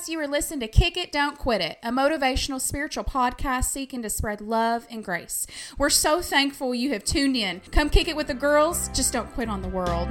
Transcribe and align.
guys. 0.00 0.08
You 0.08 0.20
are 0.20 0.26
listening 0.26 0.60
to 0.60 0.68
Kick 0.68 0.96
It, 0.96 1.12
Don't 1.12 1.36
Quit 1.36 1.60
It, 1.60 1.78
a 1.82 1.90
motivational 1.90 2.60
spiritual 2.60 3.04
podcast 3.04 3.64
seeking 3.64 4.02
to 4.02 4.10
spread 4.10 4.40
love 4.40 4.86
and 4.90 5.04
grace. 5.04 5.46
We're 5.78 5.90
so 5.90 6.22
thankful 6.22 6.74
you 6.74 6.92
have 6.92 7.04
tuned 7.04 7.36
in. 7.36 7.60
Come 7.70 7.90
kick 7.90 8.08
it 8.08 8.16
with 8.16 8.26
the 8.26 8.34
girls, 8.34 8.88
just 8.88 9.12
don't 9.12 9.30
quit 9.32 9.48
on 9.48 9.60
the 9.62 9.68
world. 9.68 10.08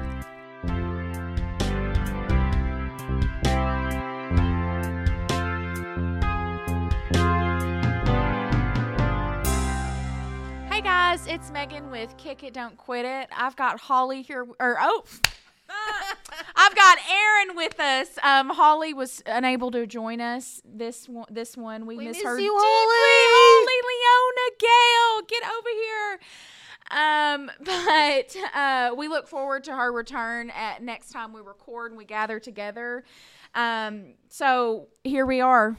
Hey 10.71 10.82
guys, 10.82 11.26
it's 11.28 11.52
Meagan 11.52 11.90
with 11.90 12.16
Kick 12.18 12.44
It, 12.44 12.54
Don't 12.54 12.78
Quit 12.78 13.06
It. 13.06 13.30
I've 13.36 13.56
got 13.56 13.80
Holly 13.80 14.21
here, 14.21 14.46
or 14.60 14.78
oh, 14.80 15.04
I've 16.55 16.75
got 16.75 16.97
Erin 17.09 17.55
with 17.55 17.79
us. 17.79 18.07
Um, 18.23 18.49
Holly 18.49 18.93
was 18.93 19.21
unable 19.25 19.71
to 19.71 19.86
join 19.88 20.21
us 20.21 20.61
this 20.65 21.07
one. 21.07 21.25
This 21.29 21.55
one 21.55 21.86
we, 21.86 21.97
We 21.97 22.05
miss 22.05 22.18
miss 22.18 22.25
her 22.25 22.39
you, 22.39 22.51
deeply. 22.51 22.61
Holly, 22.61 23.79
Leona, 23.89 24.47
Gail, 24.60 25.21
get 25.27 25.43
over 25.57 25.69
here. 25.83 26.19
Um, 26.91 27.51
but 27.61 28.36
uh, 28.55 28.96
we 28.96 29.07
look 29.07 29.27
forward 29.27 29.63
to 29.65 29.75
her 29.75 29.91
return 29.91 30.50
at 30.51 30.82
next 30.82 31.11
time 31.11 31.33
we 31.33 31.41
record 31.41 31.91
and 31.91 31.97
we 31.97 32.05
gather 32.05 32.39
together. 32.39 33.03
Um, 33.55 34.13
so 34.30 34.88
here 35.03 35.25
we 35.25 35.41
are 35.41 35.75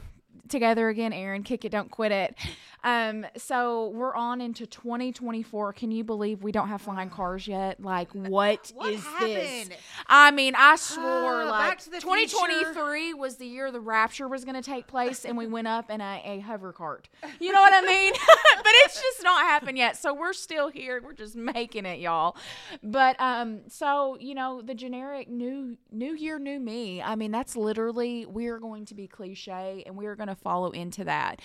together 0.49 0.89
again, 0.89 1.13
Erin. 1.13 1.43
Kick 1.43 1.65
it, 1.65 1.69
don't 1.69 1.89
quit 1.89 2.11
it. 2.11 2.35
Um, 2.83 3.25
so 3.37 3.89
we're 3.89 4.15
on 4.15 4.41
into 4.41 4.65
2024. 4.65 5.73
Can 5.73 5.91
you 5.91 6.03
believe 6.03 6.43
we 6.43 6.51
don't 6.51 6.67
have 6.67 6.81
flying 6.81 7.09
cars 7.09 7.47
yet? 7.47 7.81
Like, 7.81 8.11
what, 8.13 8.71
What 8.75 8.93
is 8.93 9.05
this? 9.19 9.69
I 10.07 10.31
mean, 10.31 10.55
I 10.57 10.75
swore 10.75 11.43
Uh, 11.43 11.49
like 11.49 11.69
Back 11.69 11.79
to 11.79 11.89
2023 11.91 13.13
was 13.13 13.35
the 13.37 13.45
year 13.45 13.71
the 13.71 13.79
rapture 13.79 14.27
was 14.27 14.43
going 14.45 14.55
to 14.55 14.61
take 14.61 14.87
place, 14.87 15.25
and 15.25 15.37
we 15.37 15.45
went 15.47 15.67
up 15.67 15.89
in 15.89 16.01
a, 16.01 16.21
a 16.25 16.39
hover 16.39 16.73
cart. 16.73 17.07
You 17.39 17.51
know 17.51 17.61
what 17.61 17.73
I 17.73 17.85
mean? 17.85 18.13
but 18.57 18.71
it's 18.85 18.95
just 18.99 19.23
not 19.23 19.43
happened 19.43 19.77
yet. 19.77 19.97
So 19.97 20.13
we're 20.13 20.33
still 20.33 20.69
here. 20.69 21.01
We're 21.03 21.13
just 21.13 21.35
making 21.35 21.85
it, 21.85 21.99
y'all. 21.99 22.35
But 22.83 23.15
um, 23.19 23.61
so 23.67 24.17
you 24.19 24.33
know, 24.35 24.61
the 24.61 24.73
generic 24.73 25.29
new 25.29 25.77
new 25.91 26.15
year, 26.15 26.39
new 26.39 26.59
me. 26.59 27.01
I 27.01 27.15
mean, 27.15 27.31
that's 27.31 27.55
literally 27.55 28.25
we 28.25 28.47
are 28.47 28.59
going 28.59 28.85
to 28.85 28.95
be 28.95 29.07
cliche, 29.07 29.83
and 29.85 29.95
we 29.95 30.05
are 30.07 30.15
going 30.15 30.29
to 30.29 30.35
follow 30.35 30.71
into 30.71 31.03
that. 31.05 31.41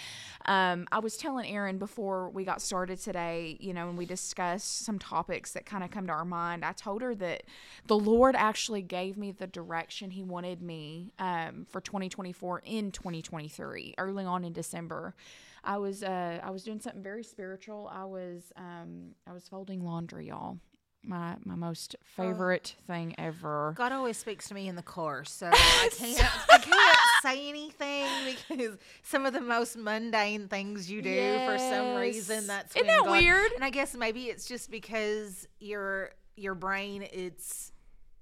Um, 0.47 0.87
I 0.93 0.98
was 1.00 1.17
telling 1.27 1.53
Erin 1.53 1.77
before 1.77 2.31
we 2.31 2.45
got 2.45 2.63
started 2.63 3.01
today, 3.01 3.57
you 3.59 3.75
know, 3.75 3.89
and 3.89 3.99
we 3.99 4.07
discussed 4.07 4.85
some 4.85 4.97
topics 4.97 5.51
that 5.51 5.67
kind 5.67 5.83
of 5.83 5.91
come 5.91 6.07
to 6.07 6.13
our 6.13 6.25
mind. 6.25 6.65
I 6.65 6.71
told 6.71 7.03
her 7.03 7.17
that 7.17 7.43
the 7.89 7.99
Lord 7.99 8.37
actually 8.37 8.83
gave 8.83 9.17
me 9.17 9.33
the 9.33 9.49
direction 9.49 10.13
He 10.13 10.23
wanted 10.23 10.63
me 10.63 11.11
um, 11.19 11.67
for 11.69 11.81
2024 11.81 12.63
in 12.65 12.93
2023, 12.93 13.95
early 13.99 14.25
on 14.25 14.45
in 14.45 14.53
December. 14.53 15.17
I 15.65 15.79
was 15.79 16.05
uh, 16.05 16.39
I 16.45 16.51
was 16.51 16.63
doing 16.63 16.79
something 16.79 17.03
very 17.03 17.25
spiritual. 17.25 17.91
I 17.93 18.05
was 18.05 18.53
um, 18.57 19.17
I 19.27 19.33
was 19.33 19.49
folding 19.49 19.85
laundry, 19.85 20.29
y'all. 20.29 20.59
My 21.07 21.37
my 21.45 21.55
most 21.55 21.95
favorite 22.17 22.75
thing 22.87 23.15
ever. 23.17 23.75
God 23.77 23.93
always 23.93 24.17
speaks 24.17 24.49
to 24.49 24.55
me 24.55 24.67
in 24.69 24.75
the 24.75 24.83
car, 24.83 25.25
so 25.25 25.47
I 25.53 25.89
can't 25.93 26.51
I 26.51 26.59
can't 26.59 26.99
say 27.23 27.49
anything 27.49 28.07
because 28.49 28.77
some 29.03 29.25
of 29.25 29.33
the 29.33 29.41
most 29.41 29.77
mundane 29.77 30.49
things 30.49 30.91
you 30.91 31.03
do 31.03 31.39
for 31.47 31.59
some 31.59 31.95
reason 31.95 32.47
that's 32.47 32.75
Isn't 32.75 32.89
that 32.89 33.05
God- 33.05 33.11
weird? 33.11 33.53
And 33.53 33.65
I 33.65 33.71
guess 33.71 33.95
maybe 33.95 34.25
it's 34.25 34.47
just 34.47 34.71
because 34.71 35.47
your 35.61 36.11
your 36.37 36.55
brain 36.55 37.07
it's 37.12 37.73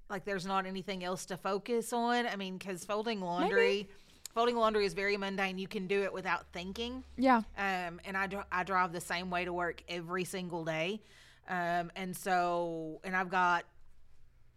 like 0.09 0.23
there's 0.23 0.45
not 0.45 0.65
anything 0.65 1.03
else 1.03 1.25
to 1.27 1.37
focus 1.37 1.91
on. 1.91 2.27
I 2.27 2.35
mean, 2.35 2.57
because 2.57 2.85
folding 2.85 3.21
laundry. 3.21 3.89
Folding 4.35 4.57
laundry 4.57 4.85
is 4.85 4.93
very 4.93 5.15
mundane. 5.15 5.57
You 5.57 5.67
can 5.67 5.87
do 5.87 6.03
it 6.03 6.11
without 6.11 6.45
thinking. 6.51 7.05
Yeah. 7.15 7.37
Um, 7.57 8.01
and 8.03 8.17
I, 8.17 8.27
I 8.51 8.63
drive 8.65 8.91
the 8.91 8.99
same 8.99 9.29
way 9.29 9.45
to 9.45 9.53
work 9.53 9.81
every 9.87 10.25
single 10.25 10.65
day. 10.65 10.99
Um, 11.47 11.91
and 11.95 12.15
so, 12.15 12.99
and 13.03 13.15
I've 13.15 13.29
got 13.29 13.65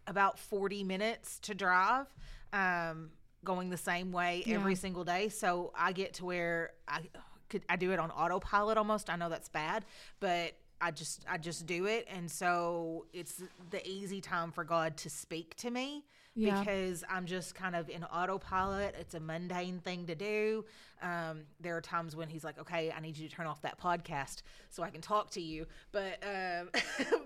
about 0.07 0.39
40 0.39 0.83
minutes 0.83 1.39
to 1.39 1.53
drive, 1.53 2.07
um, 2.51 3.11
going 3.43 3.69
the 3.69 3.77
same 3.77 4.11
way 4.11 4.43
every 4.47 4.75
single 4.75 5.03
day. 5.03 5.29
So 5.29 5.71
I 5.77 5.91
get 5.91 6.15
to 6.15 6.25
where 6.25 6.71
I 6.87 7.01
could, 7.49 7.63
I 7.69 7.75
do 7.75 7.91
it 7.91 7.99
on 7.99 8.11
autopilot 8.11 8.77
almost. 8.77 9.09
I 9.09 9.15
know 9.15 9.29
that's 9.29 9.49
bad, 9.49 9.85
but 10.19 10.53
I 10.81 10.91
just, 10.91 11.25
I 11.29 11.37
just 11.37 11.65
do 11.65 11.85
it. 11.85 12.07
And 12.09 12.29
so 12.31 13.05
it's 13.13 13.41
the 13.69 13.85
easy 13.87 14.21
time 14.21 14.51
for 14.51 14.63
God 14.63 14.95
to 14.97 15.09
speak 15.09 15.55
to 15.57 15.69
me 15.71 16.05
Yeah. 16.35 16.59
because 16.59 17.03
I'm 17.09 17.25
just 17.25 17.53
kind 17.55 17.75
of 17.75 17.89
in 17.89 18.03
autopilot. 18.05 18.95
It's 18.99 19.13
a 19.13 19.19
mundane 19.19 19.79
thing 19.79 20.05
to 20.07 20.15
do. 20.15 20.65
Um, 21.01 21.41
there 21.59 21.75
are 21.75 21.81
times 21.81 22.15
when 22.15 22.27
he's 22.29 22.43
like, 22.43 22.59
"Okay, 22.59 22.91
I 22.95 22.99
need 22.99 23.17
you 23.17 23.27
to 23.29 23.33
turn 23.35 23.47
off 23.47 23.61
that 23.61 23.79
podcast 23.79 24.41
so 24.69 24.83
I 24.83 24.89
can 24.89 25.01
talk 25.01 25.29
to 25.31 25.41
you." 25.41 25.65
But 25.91 26.21
um, 26.23 26.69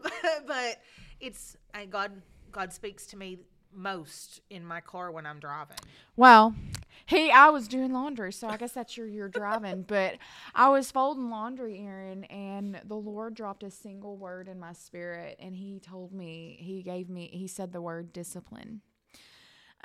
but, 0.02 0.12
but 0.48 0.82
it's 1.20 1.58
I, 1.74 1.86
God. 1.86 2.12
God 2.52 2.72
speaks 2.72 3.08
to 3.08 3.18
me 3.18 3.40
most 3.76 4.42
in 4.50 4.66
my 4.66 4.82
car 4.82 5.12
when 5.12 5.26
I'm 5.26 5.40
driving. 5.40 5.78
Well, 6.16 6.56
he, 7.06 7.32
I 7.32 7.50
was 7.50 7.68
doing 7.68 7.92
laundry, 7.94 8.32
so 8.32 8.48
I 8.48 8.58
guess 8.58 8.72
that's 8.72 8.98
your 8.98 9.08
you're 9.08 9.30
driving. 9.30 9.82
but 9.88 10.18
I 10.56 10.70
was 10.70 10.92
folding 10.92 11.30
laundry, 11.30 11.80
Erin, 11.80 12.24
and 12.26 12.80
the 12.86 12.96
Lord 12.96 13.36
dropped 13.36 13.64
a 13.64 13.72
single 13.72 14.18
word 14.18 14.48
in 14.48 14.60
my 14.60 14.74
spirit, 14.74 15.38
and 15.40 15.56
He 15.56 15.80
told 15.80 16.14
me, 16.14 16.58
He 16.60 16.82
gave 16.82 17.10
me, 17.10 17.30
He 17.34 17.48
said 17.48 17.74
the 17.74 17.82
word 17.82 18.14
discipline. 18.14 18.82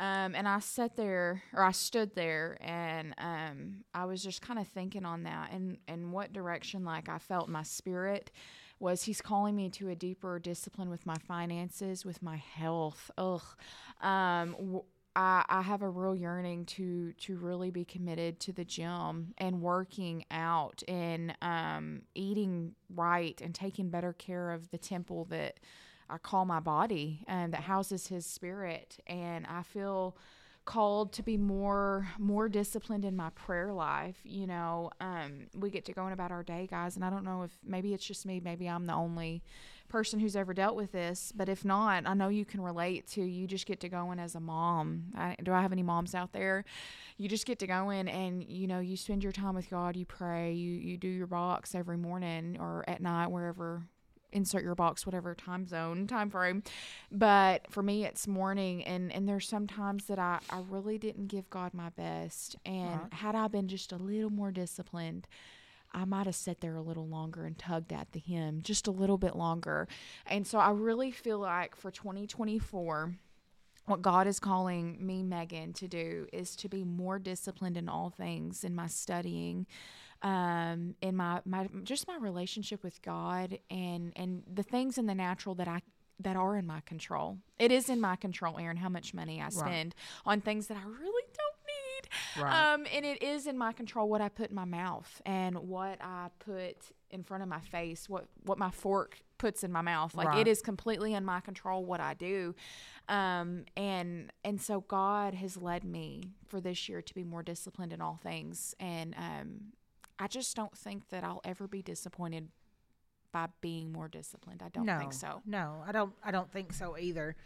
Um, 0.00 0.37
and 0.37 0.47
I 0.47 0.60
sat 0.60 0.94
there, 0.94 1.43
or 1.53 1.65
I 1.65 1.72
stood 1.72 2.15
there, 2.15 2.56
and 2.60 3.15
um, 3.19 3.84
I 3.93 4.05
was 4.05 4.22
just 4.22 4.41
kind 4.41 4.60
of 4.60 4.69
thinking 4.69 5.05
on 5.05 5.25
that, 5.25 5.50
and 5.53 5.78
and 5.88 6.12
what 6.12 6.32
direction, 6.32 6.84
like 6.84 7.09
I 7.09 7.19
felt 7.19 7.49
my 7.49 7.65
spirit 7.65 8.31
was 8.81 9.05
he's 9.05 9.21
calling 9.21 9.56
me 9.56 9.69
to 9.71 9.89
a 9.89 9.94
deeper 9.94 10.39
discipline 10.39 10.91
with 10.91 11.06
my 11.06 11.16
finances, 11.27 12.05
with 12.05 12.22
my 12.22 12.37
health. 12.37 13.11
Ugh. 13.19 13.43
Um, 14.00 14.83
I 15.21 15.62
have 15.62 15.83
a 15.83 15.89
real 15.89 16.15
yearning 16.15 16.65
to 16.66 17.12
to 17.12 17.37
really 17.38 17.72
be 17.72 17.84
committed 17.84 18.38
to 18.41 18.53
the 18.53 18.65
gym 18.65 19.34
and 19.37 19.61
working 19.61 20.25
out 20.31 20.84
and 20.87 21.37
um, 21.43 22.03
eating 22.15 22.77
right 22.94 23.41
and 23.41 23.53
taking 23.53 23.91
better 23.91 24.12
care 24.12 24.53
of 24.53 24.71
the 24.71 24.78
temple 24.78 25.25
that 25.31 25.59
I 26.09 26.19
call 26.19 26.44
my 26.44 26.61
body 26.61 27.25
and 27.27 27.53
that 27.53 27.62
houses 27.62 28.06
His 28.06 28.27
Spirit. 28.27 29.00
And 29.09 29.44
I 29.47 29.62
feel 29.62 30.17
called 30.69 31.15
to 31.15 31.23
be 31.23 31.39
more 31.39 32.06
more 32.19 32.47
disciplined 32.47 33.03
in 33.03 33.17
my 33.17 33.31
prayer 33.31 33.73
life 33.73 34.19
you 34.23 34.47
know 34.47 34.91
um 35.01 35.47
we 35.56 35.71
get 35.71 35.83
to 35.83 35.95
going 35.95 36.12
about 36.12 36.31
our 36.31 36.43
day 36.43 36.69
guys 36.71 36.95
and 36.95 37.03
i 37.03 37.09
don't 37.09 37.25
know 37.25 37.43
if 37.43 37.51
maybe 37.65 37.95
it's 37.95 38.05
just 38.05 38.27
me 38.27 38.39
maybe 38.39 38.69
i'm 38.69 38.84
the 38.84 38.93
only 38.93 39.43
person 39.89 40.21
who's 40.21 40.37
ever 40.37 40.53
dealt 40.53 40.77
with 40.77 40.93
this 40.93 41.33
but 41.34 41.49
if 41.49 41.65
not 41.65 42.06
i 42.06 42.12
know 42.12 42.29
you 42.29 42.45
can 42.45 42.61
relate 42.61 43.06
to 43.06 43.23
you 43.23 43.47
just 43.47 43.65
get 43.65 43.81
to 43.81 43.89
going 43.89 44.19
as 44.19 44.34
a 44.34 44.41
mom. 44.41 45.05
I, 45.17 45.37
do 45.43 45.55
i 45.55 45.62
have 45.62 45.73
any 45.73 45.83
moms 45.83 46.15
out 46.15 46.34
there? 46.34 46.67
You 47.17 47.31
just 47.31 47.47
get 47.47 47.59
to 47.61 47.67
go 47.67 47.89
in 47.89 48.06
and 48.06 48.45
you 48.45 48.67
know 48.67 48.81
you 48.81 48.99
spend 48.99 49.23
your 49.23 49.33
time 49.33 49.55
with 49.55 49.71
god 49.71 49.97
you 49.97 50.05
pray 50.05 50.53
you 50.53 50.73
you 50.73 50.99
do 50.99 51.09
your 51.09 51.27
box 51.27 51.75
every 51.75 51.97
morning 51.97 52.59
or 52.61 52.85
at 52.87 53.00
night 53.00 53.29
wherever 53.29 53.85
insert 54.33 54.62
your 54.62 54.75
box 54.75 55.06
whatever 55.06 55.34
time 55.34 55.66
zone 55.66 56.06
time 56.06 56.28
frame 56.31 56.62
but 57.11 57.66
for 57.71 57.83
me 57.83 58.05
it's 58.05 58.27
morning 58.27 58.84
and 58.84 59.11
and 59.12 59.28
there's 59.28 59.49
sometimes 59.49 60.05
that 60.06 60.19
i 60.19 60.39
i 60.50 60.61
really 60.69 60.99
didn't 60.99 61.28
give 61.28 61.49
god 61.50 61.72
my 61.72 61.89
best 61.91 62.56
and 62.67 63.03
Right. 63.03 63.12
had 63.15 63.34
i 63.34 63.49
been 63.49 63.69
just 63.69 63.93
a 63.93 63.97
little 63.97 64.31
more 64.31 64.50
disciplined 64.50 65.27
I 65.91 66.05
might 66.05 66.27
have 66.27 66.34
sat 66.34 66.61
there 66.61 66.77
a 66.77 66.83
little 66.83 67.09
longer 67.09 67.47
and 67.47 67.56
tugged 67.59 67.94
at 67.94 68.12
the 68.12 68.21
hem 68.21 68.61
just 68.61 68.87
a 68.87 68.91
little 68.91 69.17
bit 69.17 69.34
longer. 69.34 69.88
And 70.27 70.47
so 70.47 70.59
I 70.59 70.71
really 70.72 71.11
feel 71.11 71.38
like 71.38 71.75
for 71.75 71.91
2024, 71.91 73.15
what 73.87 74.03
God 74.03 74.27
is 74.27 74.38
calling 74.38 74.99
me, 75.00 75.22
Meagan, 75.22 75.72
to 75.72 75.88
do 75.88 76.27
is 76.31 76.55
to 76.56 76.69
be 76.69 76.84
more 76.84 77.19
disciplined 77.19 77.79
in 77.79 77.88
all 77.88 78.11
things 78.11 78.64
in 78.64 78.75
my 78.75 78.87
studying, 78.87 79.67
um, 80.23 80.94
in 81.00 81.17
my, 81.17 81.41
my 81.44 81.69
just 81.85 82.09
my 82.09 82.17
relationship 82.17 82.82
with 82.82 83.00
God 83.03 83.59
and 83.70 84.12
and 84.17 84.43
the 84.53 84.62
things 84.62 84.99
in 84.99 85.06
the 85.06 85.15
natural 85.15 85.55
that 85.56 85.69
I 85.69 85.82
that 86.20 86.37
are 86.37 86.56
in 86.56 86.67
my 86.67 86.81
control. 86.81 87.38
It 87.59 87.70
is 87.70 87.88
in 87.88 88.00
my 88.00 88.17
control, 88.17 88.59
Erin, 88.59 88.76
how 88.76 88.88
much 88.88 89.15
money 89.15 89.41
I 89.41 89.50
spend 89.50 89.94
on 90.26 90.41
things 90.41 90.67
that 90.67 90.76
I 90.76 90.82
really 90.85 91.23
don't 91.37 91.56
need. 91.69 92.43
Right. 92.43 92.73
Um, 92.75 92.87
and 92.93 93.05
it 93.05 93.23
is 93.23 93.47
in 93.47 93.56
my 93.56 93.73
control 93.73 94.09
what 94.09 94.20
I 94.20 94.29
put 94.29 94.50
in 94.50 94.56
my 94.56 94.65
mouth 94.65 95.20
and 95.25 95.56
what 95.59 95.99
I 96.00 96.29
put 96.41 96.76
in 97.11 97.23
front 97.23 97.43
of 97.43 97.49
my 97.49 97.61
face, 97.61 98.09
what 98.09 98.26
what 98.44 98.59
my 98.59 98.70
fork 98.70 99.20
puts 99.38 99.62
in 99.62 99.70
my 99.70 99.81
mouth. 99.81 100.15
Like 100.15 100.29
Right. 100.29 100.41
it 100.41 100.49
is 100.49 100.61
completely 100.61 101.15
in 101.15 101.25
my 101.25 101.41
control 101.41 101.85
what 101.85 102.00
I 102.00 102.15
do. 102.15 102.56
Um, 103.09 103.65
and 103.76 104.32
and 104.44 104.61
so 104.61 104.81
God 104.81 105.35
has 105.35 105.56
led 105.56 105.85
me 105.85 106.32
for 106.47 106.61
this 106.61 106.88
year 106.88 107.00
to 107.00 107.15
be 107.15 107.23
more 107.23 107.43
disciplined 107.44 107.93
in 107.93 108.00
all 108.00 108.19
things. 108.20 108.75
And 108.81 109.15
um, 109.17 109.61
I 110.19 110.26
just 110.26 110.56
don't 110.56 110.76
think 110.76 111.09
that 111.11 111.25
I'll 111.25 111.41
ever 111.44 111.69
be 111.69 111.82
disappointed 111.82 112.49
by 113.32 113.49
being 113.61 113.93
more 113.93 114.09
disciplined. 114.09 114.62
I 114.65 114.69
don't 114.70 114.87
no, 114.87 114.99
think 114.99 115.12
so. 115.12 115.43
No, 115.47 115.82
I 115.87 115.93
don't. 115.93 116.12
I 116.25 116.31
don't 116.31 116.50
think 116.50 116.73
so 116.73 116.97
either. 116.99 117.37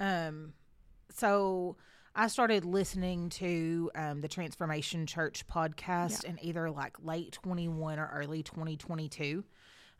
Um, 0.00 0.54
so 1.14 1.76
I 2.14 2.28
started 2.28 2.64
listening 2.64 3.28
to 3.30 3.90
um, 3.94 4.20
the 4.20 4.28
Transformation 4.28 5.06
Church 5.06 5.46
podcast 5.46 6.24
in 6.24 6.38
either 6.42 6.70
like 6.70 6.96
late 7.02 7.32
21 7.32 7.98
or 7.98 8.10
early 8.14 8.42
2022. 8.42 9.44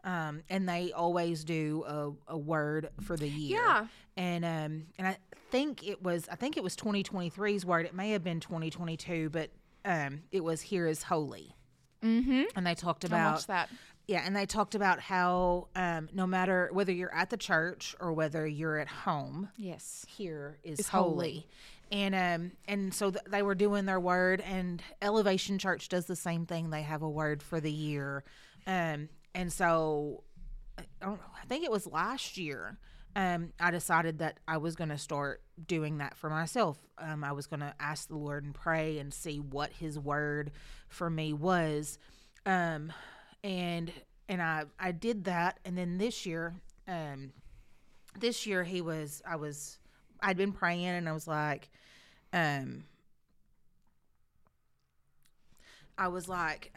Um, 0.05 0.43
and 0.51 0.69
they 0.69 0.93
always 0.93 1.45
do 1.45 1.85
a, 1.87 2.33
a 2.33 2.37
word 2.37 2.91
for 3.03 3.17
the 3.17 3.29
year. 3.29 3.61
Yeah. 3.61 3.87
And 4.17 4.45
um, 4.45 4.87
and 4.99 5.07
I 5.07 5.17
think 5.51 5.87
it 5.87 6.03
was 6.03 6.29
I 6.31 6.35
think 6.35 6.57
it 6.57 6.63
was 6.63 6.77
2023's 6.77 7.65
word. 7.65 7.87
It 7.87 7.95
may 7.95 8.11
have 8.11 8.25
been 8.25 8.41
2022, 8.41 9.31
but 9.31 9.51
um, 9.85 10.23
it 10.31 10.43
was 10.43 10.61
here 10.61 10.87
is 10.87 11.05
holy. 11.05 11.55
Mm-hmm. 12.03 12.43
And 12.57 12.67
they 12.67 12.75
talked 12.75 13.05
about 13.05 13.47
that. 13.47 13.69
yeah, 14.07 14.23
and 14.27 14.35
they 14.35 14.47
talked 14.47 14.75
about 14.75 15.01
how 15.01 15.69
um, 15.77 16.09
no 16.13 16.27
matter 16.27 16.69
whether 16.73 16.93
you're 16.93 17.15
at 17.15 17.31
the 17.31 17.37
church 17.37 17.95
or 18.01 18.13
whether 18.13 18.47
you're 18.47 18.79
at 18.79 18.89
home, 18.89 19.49
Yes. 19.57 20.05
here 20.09 20.59
is 20.65 20.89
holy. 20.89 21.11
holy. 21.11 21.47
And 21.91 22.15
um 22.15 22.53
and 22.67 22.95
so 22.95 23.11
th- 23.11 23.25
they 23.29 23.43
were 23.43 23.55
doing 23.55 23.85
their 23.85 24.01
word 24.01 24.41
and 24.41 24.83
Elevation 25.03 25.59
Church 25.59 25.91
does 25.91 26.07
the 26.07 26.17
same 26.17 26.47
thing. 26.47 26.71
They 26.71 26.81
have 26.83 27.03
a 27.03 27.09
word 27.11 27.43
for 27.43 27.61
the 27.61 27.71
year. 27.71 28.25
Um 28.67 29.11
and 29.35 29.53
so 29.53 30.25
I, 30.79 30.85
don't, 31.03 31.21
I 31.43 31.45
think 31.47 31.65
it 31.65 31.71
was 31.71 31.87
last 31.87 32.39
year 32.39 32.79
um 33.15 33.53
I 33.61 33.71
decided 33.71 34.19
that 34.19 34.39
I 34.49 34.57
was 34.57 34.75
going 34.75 34.91
to 34.91 34.99
start 34.99 35.43
doing 35.67 35.99
that 35.99 36.17
for 36.17 36.31
myself. 36.31 36.79
Um 36.99 37.25
I 37.25 37.33
was 37.33 37.47
going 37.47 37.61
to 37.61 37.75
ask 37.79 38.09
the 38.09 38.17
Lord 38.17 38.45
and 38.45 38.55
pray 38.55 38.99
and 38.99 39.13
see 39.13 39.39
what 39.39 39.73
his 39.73 39.99
word 39.99 40.53
for 40.89 41.11
me 41.11 41.33
was. 41.33 41.99
Um 42.47 42.93
and 43.45 43.93
and 44.29 44.41
I 44.43 44.65
I 44.79 44.93
did 44.93 45.25
that 45.25 45.61
and 45.65 45.77
then 45.77 45.99
this 45.99 46.25
year 46.27 46.55
um 46.89 47.33
this 48.19 48.47
year 48.47 48.65
he 48.65 48.81
was 48.81 49.23
I 49.27 49.37
was 49.37 49.79
I'd 50.21 50.37
been 50.37 50.53
praying 50.53 50.87
and 50.87 51.09
I 51.09 51.13
was 51.13 51.27
like 51.27 51.71
um 52.33 52.85
I 55.99 56.09
was 56.09 56.29
like 56.29 56.73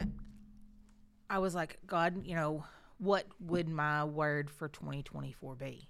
I 1.29 1.39
was 1.39 1.55
like 1.55 1.79
God, 1.87 2.25
you 2.25 2.35
know, 2.35 2.63
what 2.97 3.25
would 3.39 3.67
my 3.67 4.03
word 4.03 4.49
for 4.49 4.67
2024 4.67 5.55
be? 5.55 5.89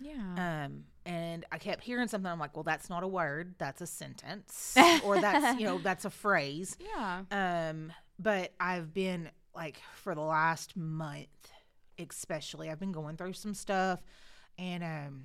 Yeah. 0.00 0.64
Um 0.64 0.84
and 1.06 1.46
I 1.50 1.58
kept 1.58 1.82
hearing 1.82 2.08
something 2.08 2.30
I'm 2.30 2.38
like, 2.38 2.54
well 2.56 2.64
that's 2.64 2.90
not 2.90 3.02
a 3.02 3.08
word, 3.08 3.54
that's 3.58 3.80
a 3.80 3.86
sentence 3.86 4.76
or 5.04 5.20
that's, 5.20 5.58
you 5.58 5.66
know, 5.66 5.78
that's 5.78 6.04
a 6.04 6.10
phrase. 6.10 6.76
yeah. 6.78 7.22
Um, 7.30 7.92
but 8.18 8.52
I've 8.60 8.92
been 8.92 9.30
like 9.54 9.80
for 9.94 10.14
the 10.14 10.20
last 10.20 10.76
month, 10.76 11.28
especially, 11.98 12.70
I've 12.70 12.80
been 12.80 12.92
going 12.92 13.16
through 13.16 13.32
some 13.34 13.54
stuff, 13.54 14.00
and 14.56 14.84
um, 14.84 15.24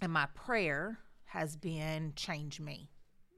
and 0.00 0.12
my 0.12 0.26
prayer 0.34 0.98
has 1.26 1.56
been 1.56 2.12
change 2.16 2.60
me. 2.60 2.90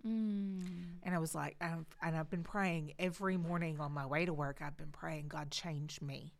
Mm. 0.07 0.63
And 1.03 1.15
I 1.15 1.19
was 1.19 1.35
like, 1.35 1.57
I've, 1.61 1.87
and 2.03 2.17
I've 2.17 2.29
been 2.29 2.43
praying 2.43 2.93
every 2.99 3.37
morning 3.37 3.81
on 3.81 3.93
my 3.93 4.05
way 4.05 4.27
to 4.27 4.35
work. 4.35 4.59
I've 4.61 4.77
been 4.77 4.93
praying, 4.93 5.29
God, 5.29 5.51
change 5.51 6.01
me, 6.03 6.35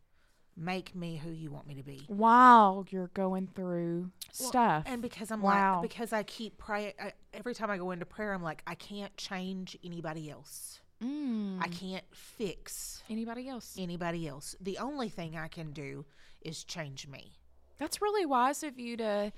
make 0.57 0.95
me 0.95 1.17
who 1.17 1.31
you 1.31 1.51
want 1.51 1.67
me 1.67 1.75
to 1.75 1.83
be. 1.83 2.05
While 2.07 2.87
you're 2.91 3.09
going 3.15 3.49
through 3.55 4.11
Well, 4.41 4.49
stuff. 4.51 4.85
And 4.87 5.03
because 5.03 5.31
I'm 5.31 5.41
Wow. 5.43 5.81
like, 5.81 5.91
because 5.91 6.13
I 6.13 6.23
keep 6.23 6.59
praying, 6.59 6.93
every 7.33 7.55
time 7.55 7.71
I 7.71 7.77
go 7.79 7.91
into 7.91 8.07
prayer, 8.07 8.33
I'm 8.33 8.43
like, 8.43 8.63
I 8.67 8.75
can't 8.75 9.17
change 9.17 9.77
anybody 9.85 10.31
else. 10.31 10.81
Mm. 11.03 11.59
I 11.61 11.69
can't 11.69 12.05
fix 12.13 13.03
Anybody 13.11 13.49
else? 13.49 13.77
anybody 13.79 14.27
else. 14.29 14.55
The 14.61 14.79
only 14.79 15.09
thing 15.09 15.37
I 15.37 15.49
can 15.49 15.73
do 15.73 16.05
is 16.41 16.63
change 16.65 17.07
me. 17.09 17.33
That's 17.79 18.01
really 18.01 18.25
wise 18.25 18.63
of 18.63 18.79
you 18.79 18.97
to 18.99 19.33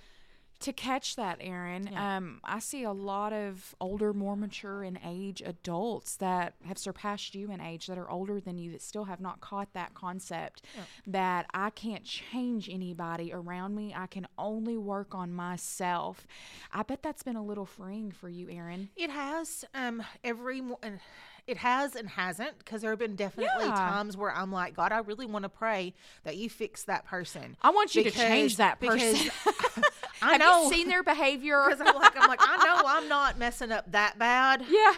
to 0.61 0.73
catch 0.73 1.17
that, 1.17 1.39
Erin. 1.41 1.89
Yeah. 1.93 2.17
Um, 2.17 2.41
I 2.45 2.59
see 2.61 2.83
a 2.83 2.93
lot 2.93 3.33
of 3.33 3.75
older, 3.81 4.13
more 4.15 4.37
mature 4.37 4.83
in 4.85 4.99
age 5.05 5.43
adults 5.45 6.17
that 6.17 6.55
have 6.67 6.79
surpassed 6.79 7.35
you 7.35 7.51
in 7.51 7.61
age 7.61 7.87
that 7.89 7.99
are 7.99 8.11
older 8.11 8.41
than 8.41 8.59
you 8.59 8.71
that 8.73 8.83
still 8.83 9.05
have 9.05 9.21
not 9.21 9.41
caught 9.41 9.73
that 9.75 9.95
concept 9.95 10.63
that 11.07 11.47
I 11.53 11.71
can't 11.71 12.05
change 12.05 12.69
anybody 12.71 13.33
around 13.33 13.75
me. 13.75 13.93
I 13.97 14.07
can 14.07 14.27
only 14.39 14.77
work 14.77 15.15
on 15.15 15.33
myself. 15.33 16.27
I 16.73 16.83
bet 16.83 17.03
that's 17.03 17.23
been 17.23 17.37
a 17.37 17.45
little 17.45 17.67
freeing 17.67 18.11
for 18.11 18.29
you, 18.29 18.49
Erin. 18.51 18.89
It 18.97 19.11
has 19.11 19.65
um 19.75 20.03
every 20.25 20.63
and 20.83 21.01
it 21.47 21.59
has 21.59 21.95
and 21.95 22.09
hasn't 22.09 22.59
because 22.59 22.81
there 22.83 22.91
have 22.91 22.99
been 22.99 23.15
definitely 23.15 23.67
Yeah. 23.67 23.71
times 23.75 24.17
where 24.17 24.33
I'm 24.35 24.51
like, 24.51 24.75
God, 24.75 24.91
I 24.91 24.99
really 24.99 25.27
want 25.27 25.45
to 25.45 25.49
pray 25.49 25.95
that 26.25 26.37
you 26.37 26.51
fix 26.51 26.83
that 26.85 27.05
person. 27.05 27.57
I 27.63 27.71
want 27.71 27.95
you 27.95 28.03
to 28.03 28.11
change 28.11 28.57
that 28.57 28.81
person. 28.81 29.31
I 30.23 30.33
have 30.33 30.41
know 30.41 30.65
you 30.65 30.71
seen 30.75 30.89
their 30.89 31.03
behavior? 31.03 31.65
because 31.69 31.81
I'm 31.87 31.95
like 31.95 32.17
I'm 32.21 32.29
like 32.29 32.41
I 32.43 32.57
know 32.65 32.83
I'm 32.87 33.09
not 33.09 33.39
messing 33.39 33.73
up 33.73 33.91
that 33.93 34.19
bad. 34.19 34.65
yeah. 34.71 34.93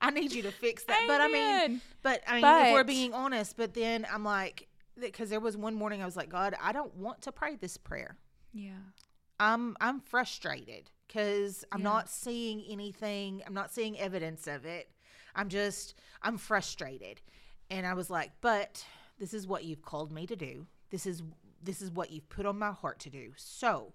I 0.00 0.10
need 0.10 0.32
you 0.32 0.42
to 0.42 0.50
fix 0.52 0.82
that. 0.84 1.04
But 1.06 1.20
I 1.20 1.28
mean, 1.28 1.80
but 2.02 2.22
I 2.26 2.40
mean, 2.40 2.66
if 2.66 2.72
we're 2.72 2.84
being 2.84 3.14
honest, 3.14 3.56
but 3.56 3.72
then 3.74 4.06
I'm 4.12 4.24
like, 4.24 4.66
because 5.00 5.30
there 5.30 5.38
was 5.40 5.56
one 5.56 5.74
morning 5.74 6.02
I 6.02 6.04
was 6.04 6.16
like, 6.16 6.28
God, 6.28 6.54
I 6.60 6.72
don't 6.72 6.94
want 6.96 7.22
to 7.22 7.32
pray 7.32 7.56
this 7.56 7.76
prayer. 7.76 8.16
yeah. 8.52 8.72
I'm 9.40 9.76
I'm 9.80 9.98
frustrated 10.00 10.90
because 11.08 11.64
I'm 11.72 11.80
Yeah. 11.80 11.84
not 11.84 12.08
seeing 12.10 12.62
anything. 12.68 13.42
I'm 13.46 13.54
not 13.54 13.72
seeing 13.72 13.98
evidence 13.98 14.46
of 14.46 14.64
it. 14.64 14.88
I'm 15.34 15.48
just 15.48 15.94
I'm 16.20 16.36
frustrated, 16.38 17.20
and 17.70 17.84
I 17.86 17.94
was 17.94 18.08
like, 18.10 18.30
but 18.40 18.84
this 19.18 19.34
is 19.34 19.46
what 19.46 19.64
you've 19.64 19.82
called 19.82 20.12
me 20.12 20.26
to 20.26 20.36
do. 20.36 20.66
This 20.90 21.06
is 21.06 21.22
this 21.62 21.80
is 21.80 21.90
what 21.90 22.10
you've 22.10 22.28
put 22.28 22.46
on 22.46 22.58
my 22.58 22.72
heart 22.72 22.98
to 23.00 23.10
do. 23.10 23.32
So 23.36 23.92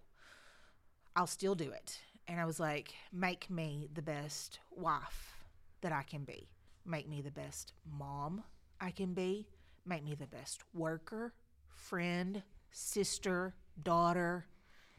I'll 1.15 1.27
still 1.27 1.55
do 1.55 1.71
it. 1.71 1.99
And 2.27 2.39
I 2.39 2.45
was 2.45 2.59
like, 2.59 2.93
make 3.11 3.49
me 3.49 3.89
the 3.93 4.01
best 4.01 4.59
wife 4.71 5.37
that 5.81 5.91
I 5.91 6.03
can 6.03 6.23
be. 6.23 6.49
Make 6.85 7.07
me 7.07 7.21
the 7.21 7.31
best 7.31 7.73
mom 7.85 8.43
I 8.79 8.91
can 8.91 9.13
be. 9.13 9.47
Make 9.85 10.03
me 10.03 10.15
the 10.15 10.27
best 10.27 10.61
worker, 10.73 11.33
friend, 11.67 12.43
sister, 12.71 13.55
daughter. 13.81 14.45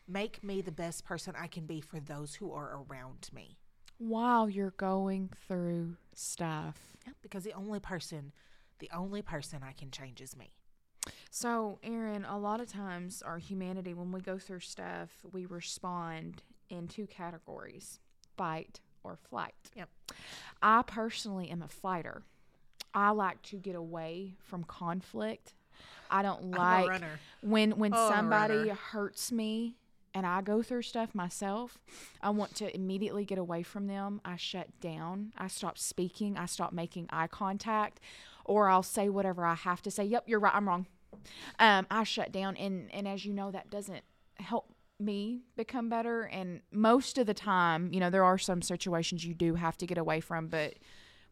Make 0.06 0.42
me 0.42 0.62
the 0.62 0.72
best 0.72 1.04
person 1.04 1.34
I 1.38 1.46
can 1.46 1.66
be 1.66 1.80
for 1.80 2.00
those 2.00 2.34
who 2.34 2.52
are 2.52 2.82
around 2.88 3.28
me. 3.32 3.58
While 3.98 4.48
you're 4.48 4.70
going 4.72 5.30
through 5.46 5.96
stuff. 6.14 6.78
Yeah, 7.06 7.12
Because 7.22 7.44
the 7.44 7.52
only 7.52 7.80
person, 7.80 8.32
the 8.78 8.90
only 8.94 9.22
person 9.22 9.60
I 9.62 9.72
can 9.72 9.90
change 9.90 10.20
is 10.20 10.36
me. 10.36 10.52
So, 11.30 11.78
Erin, 11.82 12.24
a 12.24 12.38
lot 12.38 12.60
of 12.60 12.70
times 12.70 13.22
our 13.22 13.38
humanity, 13.38 13.92
when 13.94 14.12
we 14.12 14.20
go 14.20 14.38
through 14.38 14.60
stuff, 14.60 15.10
we 15.30 15.46
respond 15.46 16.42
in 16.70 16.88
two 16.88 17.06
categories 17.06 18.00
fight 18.36 18.80
or 19.04 19.16
flight. 19.28 19.54
Yep. 19.76 19.88
I 20.62 20.82
personally 20.82 21.50
am 21.50 21.62
a 21.62 21.68
fighter. 21.68 22.22
I 22.94 23.10
like 23.10 23.42
to 23.42 23.56
get 23.56 23.74
away 23.74 24.34
from 24.40 24.64
conflict. 24.64 25.54
I 26.10 26.22
don't 26.22 26.50
like 26.52 27.02
when 27.42 27.72
when 27.72 27.92
Oh, 27.94 28.08
somebody 28.10 28.70
hurts 28.70 29.30
me 29.30 29.76
and 30.14 30.26
I 30.26 30.40
go 30.40 30.62
through 30.62 30.82
stuff 30.82 31.14
myself, 31.14 31.78
I 32.22 32.30
want 32.30 32.54
to 32.56 32.74
immediately 32.74 33.24
get 33.24 33.38
away 33.38 33.62
from 33.62 33.86
them. 33.86 34.20
I 34.24 34.36
shut 34.36 34.68
down. 34.80 35.32
I 35.36 35.48
stop 35.48 35.76
speaking. 35.78 36.38
I 36.38 36.46
stop 36.46 36.72
making 36.72 37.08
eye 37.10 37.26
contact, 37.26 38.00
or 38.44 38.68
I'll 38.68 38.82
say 38.82 39.08
whatever 39.10 39.44
I 39.44 39.54
have 39.54 39.82
to 39.82 39.90
say. 39.90 40.04
Yep, 40.04 40.24
you're 40.26 40.40
right. 40.40 40.54
I'm 40.54 40.66
wrong. 40.66 40.86
Um, 41.58 41.86
I 41.90 42.04
shut 42.04 42.32
down, 42.32 42.56
and 42.56 42.92
and 42.92 43.06
as 43.08 43.24
you 43.24 43.32
know, 43.32 43.50
that 43.50 43.70
doesn't 43.70 44.02
help 44.36 44.72
me 45.00 45.42
become 45.56 45.88
better. 45.88 46.22
And 46.22 46.60
most 46.72 47.18
of 47.18 47.26
the 47.26 47.34
time, 47.34 47.92
you 47.92 48.00
know, 48.00 48.10
there 48.10 48.24
are 48.24 48.38
some 48.38 48.62
situations 48.62 49.24
you 49.24 49.34
do 49.34 49.54
have 49.54 49.76
to 49.78 49.86
get 49.86 49.98
away 49.98 50.20
from, 50.20 50.48
but 50.48 50.74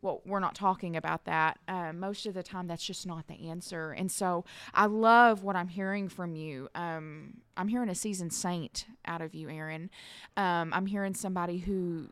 well, 0.03 0.23
we're 0.25 0.41
not 0.41 0.55
talking 0.55 0.97
about 0.97 1.25
that. 1.25 1.59
Uh, 1.67 1.93
most 1.93 2.27
of 2.27 2.35
the 2.35 2.43
time, 2.43 2.69
that's 2.69 2.85
just 2.85 3.07
not 3.07 3.27
the 3.27 3.49
answer. 3.49 3.93
And 3.93 4.13
so 4.13 4.45
I 4.75 4.87
love 4.87 5.43
what 5.43 5.57
I'm 5.57 5.69
hearing 5.69 6.09
from 6.09 6.37
you. 6.37 6.69
Um, 6.75 7.39
I'm 7.57 7.69
hearing 7.69 7.89
a 7.89 7.95
seasoned 7.95 8.33
saint 8.33 8.87
out 9.07 9.21
of 9.21 9.35
you, 9.35 9.49
Erin. 9.49 9.91
Um, 10.37 10.73
I'm 10.73 10.87
hearing 10.87 11.15
somebody 11.15 11.59
who, 11.59 12.11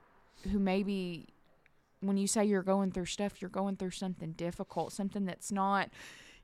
who 0.51 0.59
maybe 0.59 1.29
when 2.01 2.17
you 2.17 2.27
say 2.27 2.45
you're 2.45 2.63
going 2.63 2.91
through 2.91 3.07
stuff, 3.07 3.41
you're 3.41 3.51
going 3.51 3.77
through 3.77 3.91
something 3.93 4.33
difficult, 4.33 4.93
something 4.93 5.25
that's 5.25 5.53
not, 5.53 5.89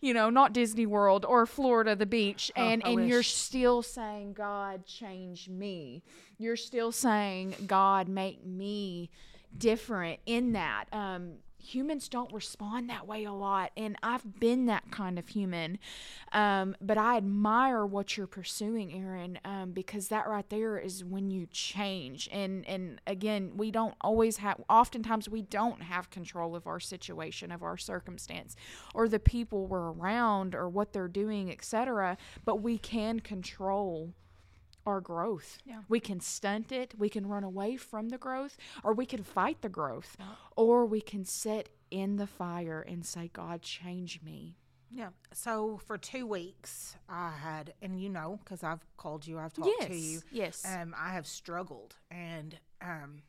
you 0.01 0.15
know, 0.15 0.31
not 0.31 0.53
Disney 0.53 0.87
World 0.87 1.25
or 1.25 1.47
Florida, 1.47 1.95
the 1.95 2.07
beach, 2.07 2.51
Oh, 2.57 2.63
and 2.63 2.83
I 2.85 2.91
and 2.91 3.09
you're 3.09 3.23
still 3.23 3.83
saying, 3.83 4.33
God, 4.33 4.87
change 4.87 5.49
me. 5.49 6.03
You're 6.39 6.57
still 6.57 6.93
saying, 6.93 7.55
God, 7.67 8.09
make 8.09 8.45
me 8.45 9.11
different 9.57 10.21
in 10.27 10.53
that. 10.53 10.87
Um, 10.93 11.35
humans 11.61 12.09
don't 12.09 12.33
respond 12.33 12.89
that 12.91 13.07
way 13.07 13.25
a 13.25 13.33
lot, 13.33 13.71
and 13.77 13.97
I've 14.03 14.41
been 14.41 14.67
that 14.67 14.91
kind 14.91 15.19
of 15.19 15.29
human. 15.29 15.79
Um, 16.33 16.77
but 16.81 16.99
I 16.99 17.17
admire 17.17 17.85
what 17.85 18.17
you're 18.17 18.27
pursuing, 18.27 18.93
Erin, 18.93 19.39
um, 19.45 19.73
because 19.73 20.09
that 20.09 20.27
right 20.29 20.49
there 20.49 20.79
is 20.79 21.05
when 21.05 21.31
you 21.31 21.47
change. 21.47 22.29
And 22.33 22.67
and 22.69 23.01
again, 23.07 23.53
we 23.57 23.71
don't 23.71 23.95
always 24.01 24.39
have. 24.39 24.61
Oftentimes, 24.69 25.29
we 25.29 25.43
don't 25.43 25.83
have 25.83 26.11
control 26.11 26.57
of 26.57 26.67
our 26.67 26.81
situation, 26.81 27.53
of 27.53 27.63
our 27.63 27.77
circumstance, 27.77 28.57
or 28.95 29.09
the 29.09 29.19
people 29.19 29.67
we're 29.67 29.93
around, 29.93 30.55
or 30.55 30.69
what 30.69 30.93
they're 30.93 31.09
doing, 31.09 31.51
etc. 31.51 32.17
But 32.45 32.57
we 32.57 32.79
can 32.79 33.21
control 33.21 34.15
our 34.87 35.01
growth. 35.01 35.59
Yeah. 35.65 35.81
We 35.89 36.01
can 36.01 36.21
stunt 36.21 36.73
it, 36.73 36.95
we 36.99 37.09
can 37.09 37.27
run 37.27 37.45
away 37.45 37.77
from 37.77 38.09
the 38.09 38.19
growth, 38.19 38.57
or 38.83 38.93
we 38.95 39.07
can 39.07 39.23
fight 39.23 39.61
the 39.63 39.69
growth, 39.69 40.17
or 40.57 40.87
we 40.87 41.01
can 41.01 41.25
sit 41.25 41.69
in 41.91 42.17
the 42.17 42.27
fire 42.27 42.81
and 42.81 43.05
say, 43.05 43.31
God, 43.33 43.63
change 43.63 44.21
me. 44.23 44.57
Yeah. 44.91 45.11
So 45.33 45.79
for 45.87 45.97
two 45.99 46.27
weeks, 46.27 46.97
I 47.09 47.31
had, 47.31 47.75
and 47.81 48.01
you 48.01 48.09
know, 48.09 48.41
because 48.43 48.65
I've 48.65 48.85
called 48.97 49.27
you, 49.27 49.39
I've 49.39 49.53
talked 49.53 49.83
to 49.87 49.95
you. 49.97 50.21
Yes. 50.33 50.65
Um, 50.67 50.95
I 50.99 51.11
have 51.11 51.27
struggled, 51.27 51.95
and 52.11 52.59
um, 52.83 53.23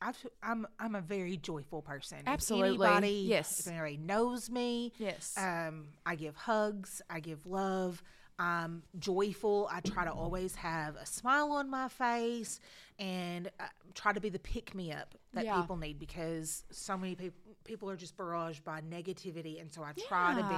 I've, 0.00 0.16
I'm 0.42 0.66
I'm 0.78 0.94
a 0.94 1.00
very 1.02 1.36
joyful 1.36 1.82
person. 1.82 2.18
If 2.20 2.28
Absolutely. 2.28 2.86
anybody, 2.88 3.24
Yes. 3.28 3.60
If 3.60 3.68
anybody 3.68 3.98
knows 3.98 4.48
me, 4.50 4.92
yes. 4.98 5.34
um, 5.36 5.88
I 6.06 6.14
give 6.16 6.34
hugs. 6.34 7.02
I 7.10 7.20
give 7.20 7.44
love. 7.46 8.02
I'm 8.38 8.82
joyful. 8.98 9.68
I 9.70 9.80
try 9.80 10.04
to 10.04 10.10
always 10.12 10.54
have 10.56 10.96
a 10.96 11.06
smile 11.06 11.52
on 11.52 11.70
my 11.70 11.88
face 11.88 12.58
and 12.98 13.50
uh, 13.60 13.64
try 13.94 14.12
to 14.12 14.20
be 14.20 14.28
the 14.30 14.38
pick 14.38 14.74
me 14.74 14.92
up 14.92 15.14
that 15.34 15.44
Yeah. 15.44 15.60
people 15.60 15.76
need 15.76 15.98
because 15.98 16.64
so 16.70 16.96
many 16.96 17.14
people 17.14 17.38
people 17.64 17.88
are 17.88 17.96
just 17.96 18.16
barraged 18.16 18.64
by 18.64 18.80
negativity, 18.80 19.60
and 19.60 19.72
so 19.72 19.82
I 19.84 19.92
try 20.08 20.34
to 20.34 20.42
be. 20.42 20.54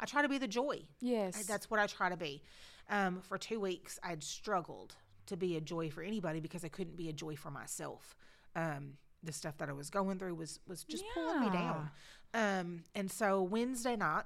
I 0.00 0.04
try 0.06 0.20
to 0.20 0.28
be 0.28 0.36
the 0.36 0.48
joy. 0.48 0.82
yes. 1.00 1.46
That's 1.46 1.70
what 1.70 1.80
I 1.80 1.86
try 1.86 2.10
to 2.10 2.16
be. 2.18 2.42
Um, 2.90 3.22
for 3.22 3.38
two 3.38 3.60
weeks, 3.60 3.98
I'd 4.02 4.22
struggled 4.22 4.94
to 5.26 5.38
be 5.38 5.56
a 5.56 5.60
joy 5.62 5.88
for 5.88 6.02
anybody 6.02 6.40
because 6.40 6.62
I 6.62 6.68
couldn't 6.68 6.96
be 6.96 7.08
a 7.08 7.14
joy 7.14 7.34
for 7.36 7.50
myself. 7.50 8.14
Um, 8.54 8.98
the 9.22 9.32
stuff 9.32 9.56
that 9.56 9.70
I 9.70 9.72
was 9.72 9.88
going 9.88 10.18
through 10.18 10.34
was 10.34 10.60
was 10.68 10.84
just 10.84 11.02
pulling 11.14 11.40
me 11.40 11.50
down. 11.50 11.88
Um, 12.34 12.82
and 12.94 13.10
so 13.10 13.42
Wednesday 13.42 13.96
night, 13.96 14.24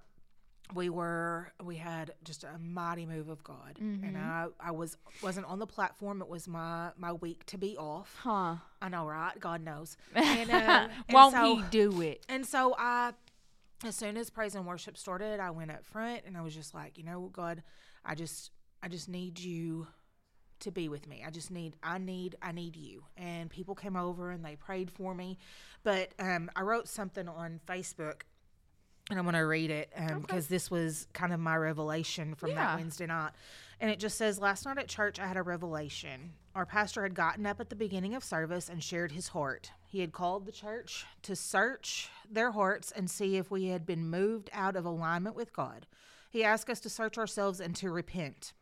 we 0.75 0.89
were 0.91 1.51
we 1.63 1.77
had 1.77 2.13
just 2.25 2.45
a 2.45 2.59
mighty 2.59 3.07
move 3.07 3.29
of 3.29 3.43
God, 3.43 3.79
and 3.81 4.17
I 4.19 4.47
I 4.61 4.71
was 4.71 4.97
wasn't 5.23 5.47
on 5.47 5.59
the 5.59 5.67
platform. 5.67 6.21
It 6.23 6.29
was 6.29 6.47
my 6.49 6.91
my 6.97 7.13
week 7.13 7.45
to 7.47 7.59
be 7.59 7.77
off. 7.77 8.15
huh. 8.23 8.57
I 8.83 8.89
know, 8.89 9.07
right? 9.07 9.39
God 9.41 9.63
knows. 9.65 9.97
And, 10.15 10.51
and 10.51 10.91
Won't 11.11 11.35
so- 11.35 11.57
he 11.57 11.63
do 11.71 12.01
it? 12.03 12.25
and 12.29 12.45
so 12.47 12.75
I, 12.79 13.13
as 13.85 13.97
soon 13.97 14.17
as 14.17 14.31
praise 14.31 14.55
and 14.55 14.67
worship 14.67 14.97
started, 14.97 15.41
I 15.41 15.51
went 15.51 15.71
up 15.71 15.85
front 15.85 16.23
and 16.27 16.37
I 16.37 16.43
was 16.43 16.55
just 16.55 16.75
like, 16.75 16.99
you 16.99 17.05
know, 17.05 17.31
God, 17.33 17.63
I 18.05 18.15
just, 18.15 18.51
I 18.83 18.89
just 18.89 19.09
need 19.09 19.39
you 19.41 19.87
to 20.61 20.73
be 20.73 20.89
with 20.89 21.07
me. 21.09 21.23
I 21.27 21.31
just 21.31 21.51
need, 21.53 21.77
I 21.85 21.99
need, 21.99 22.35
I 22.43 22.51
need 22.53 22.75
you. 22.77 23.05
And 23.17 23.49
people 23.49 23.75
came 23.77 23.95
over 23.97 24.31
and 24.33 24.45
they 24.45 24.57
prayed 24.57 24.91
for 24.91 25.15
me. 25.15 25.39
But 25.85 26.13
um, 26.19 26.51
I 26.57 26.63
wrote 26.63 26.89
something 26.89 27.29
on 27.29 27.61
Facebook. 27.69 28.23
And 29.11 29.19
I'm 29.19 29.25
going 29.25 29.35
to 29.35 29.41
read 29.47 29.71
it 29.71 29.91
um, 29.97 30.21
because 30.21 30.49
this 30.49 30.71
was 30.71 31.07
kind 31.15 31.33
of 31.33 31.41
my 31.41 31.57
revelation 31.57 32.35
from 32.35 32.51
Yeah. 32.51 32.57
that 32.57 32.77
Wednesday 32.77 33.07
night. 33.07 33.33
And 33.81 33.91
it 33.91 33.99
just 33.99 34.19
says 34.19 34.39
Last 34.39 34.67
night 34.67 34.77
at 34.79 34.89
church, 34.89 35.19
I 35.19 35.27
had 35.27 35.37
a 35.37 35.43
revelation. 35.43 36.33
Our 36.55 36.67
pastor 36.67 37.03
had 37.05 37.15
gotten 37.15 37.47
up 37.47 37.61
at 37.61 37.71
the 37.71 37.77
beginning 37.77 38.15
of 38.15 38.25
service 38.25 38.69
and 38.69 38.83
shared 38.83 39.13
his 39.13 39.29
heart. 39.29 39.71
He 39.87 40.01
had 40.01 40.13
called 40.13 40.45
the 40.45 40.53
church 40.53 41.07
to 41.23 41.35
search 41.37 42.11
their 42.31 42.51
hearts 42.51 42.91
and 42.91 43.09
see 43.11 43.37
if 43.37 43.51
we 43.51 43.67
had 43.67 43.87
been 43.87 44.11
moved 44.11 44.51
out 44.53 44.77
of 44.77 44.85
alignment 44.85 45.37
with 45.37 45.53
God. 45.53 45.87
He 46.31 46.45
asked 46.45 46.69
us 46.69 46.81
to 46.81 46.91
search 46.91 47.17
ourselves 47.17 47.61
and 47.61 47.75
to 47.77 47.91
repent. 47.91 48.53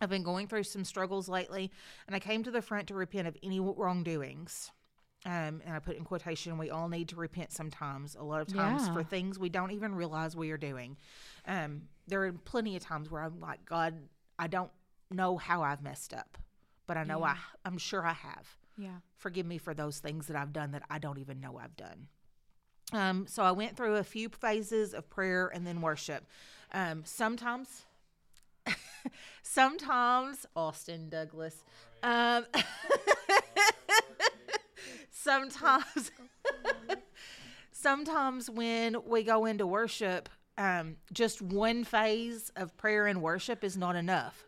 I've 0.00 0.08
been 0.10 0.22
going 0.22 0.48
through 0.48 0.64
some 0.64 0.84
struggles 0.84 1.28
lately, 1.28 1.70
and 2.06 2.16
I 2.16 2.20
came 2.20 2.42
to 2.42 2.50
the 2.50 2.62
front 2.62 2.88
to 2.88 2.94
repent 2.94 3.28
of 3.28 3.36
any 3.42 3.60
wrongdoings. 3.60 4.72
Um, 5.26 5.60
and 5.66 5.74
I 5.74 5.78
put 5.80 5.96
in 5.96 6.04
quotation, 6.04 6.56
we 6.56 6.70
all 6.70 6.88
need 6.88 7.08
to 7.10 7.16
repent 7.16 7.52
sometimes, 7.52 8.14
a 8.14 8.22
lot 8.22 8.40
of 8.40 8.48
times 8.48 8.86
Yeah. 8.86 8.94
for 8.94 9.02
things 9.02 9.38
we 9.38 9.50
don't 9.50 9.70
even 9.72 9.94
realize 9.94 10.34
we 10.34 10.50
are 10.50 10.56
doing. 10.56 10.96
Um, 11.46 11.82
there 12.08 12.24
are 12.24 12.32
plenty 12.32 12.74
of 12.76 12.82
times 12.82 13.10
where 13.10 13.20
I'm 13.22 13.38
like, 13.38 13.64
God, 13.66 13.94
I 14.38 14.46
don't 14.46 14.70
know 15.10 15.36
how 15.36 15.62
I've 15.62 15.82
messed 15.82 16.14
up, 16.14 16.38
but 16.86 16.96
I 16.96 17.04
know 17.04 17.22
I, 17.22 17.36
I'm 17.66 17.76
sure 17.76 18.06
I 18.06 18.14
have. 18.14 18.56
Yeah. 18.78 18.96
Forgive 19.18 19.44
me 19.44 19.58
for 19.58 19.74
those 19.74 19.98
things 19.98 20.26
that 20.28 20.36
I've 20.36 20.54
done 20.54 20.70
that 20.70 20.84
I 20.88 20.98
don't 20.98 21.18
even 21.18 21.38
know 21.38 21.58
I've 21.62 21.76
done. 21.76 22.08
Um, 22.94 23.26
so 23.28 23.42
I 23.42 23.52
went 23.52 23.76
through 23.76 23.96
a 23.96 24.04
few 24.04 24.30
phases 24.30 24.94
of 24.94 25.10
prayer 25.10 25.48
and 25.52 25.66
then 25.66 25.82
worship. 25.82 26.24
Um, 26.72 27.02
sometimes, 27.04 27.84
sometimes 29.42 30.46
Austin 30.56 31.08
Douglas. 31.08 31.62
Um, 32.02 32.46
sometimes, 35.22 36.10
sometimes 37.72 38.50
when 38.50 38.96
we 39.06 39.22
go 39.22 39.46
into 39.46 39.66
worship, 39.66 40.28
um, 40.58 40.96
just 41.12 41.40
one 41.40 41.84
phase 41.84 42.50
of 42.56 42.76
prayer 42.76 43.06
and 43.06 43.22
worship 43.22 43.64
is 43.64 43.76
not 43.76 43.96
enough. 43.96 44.44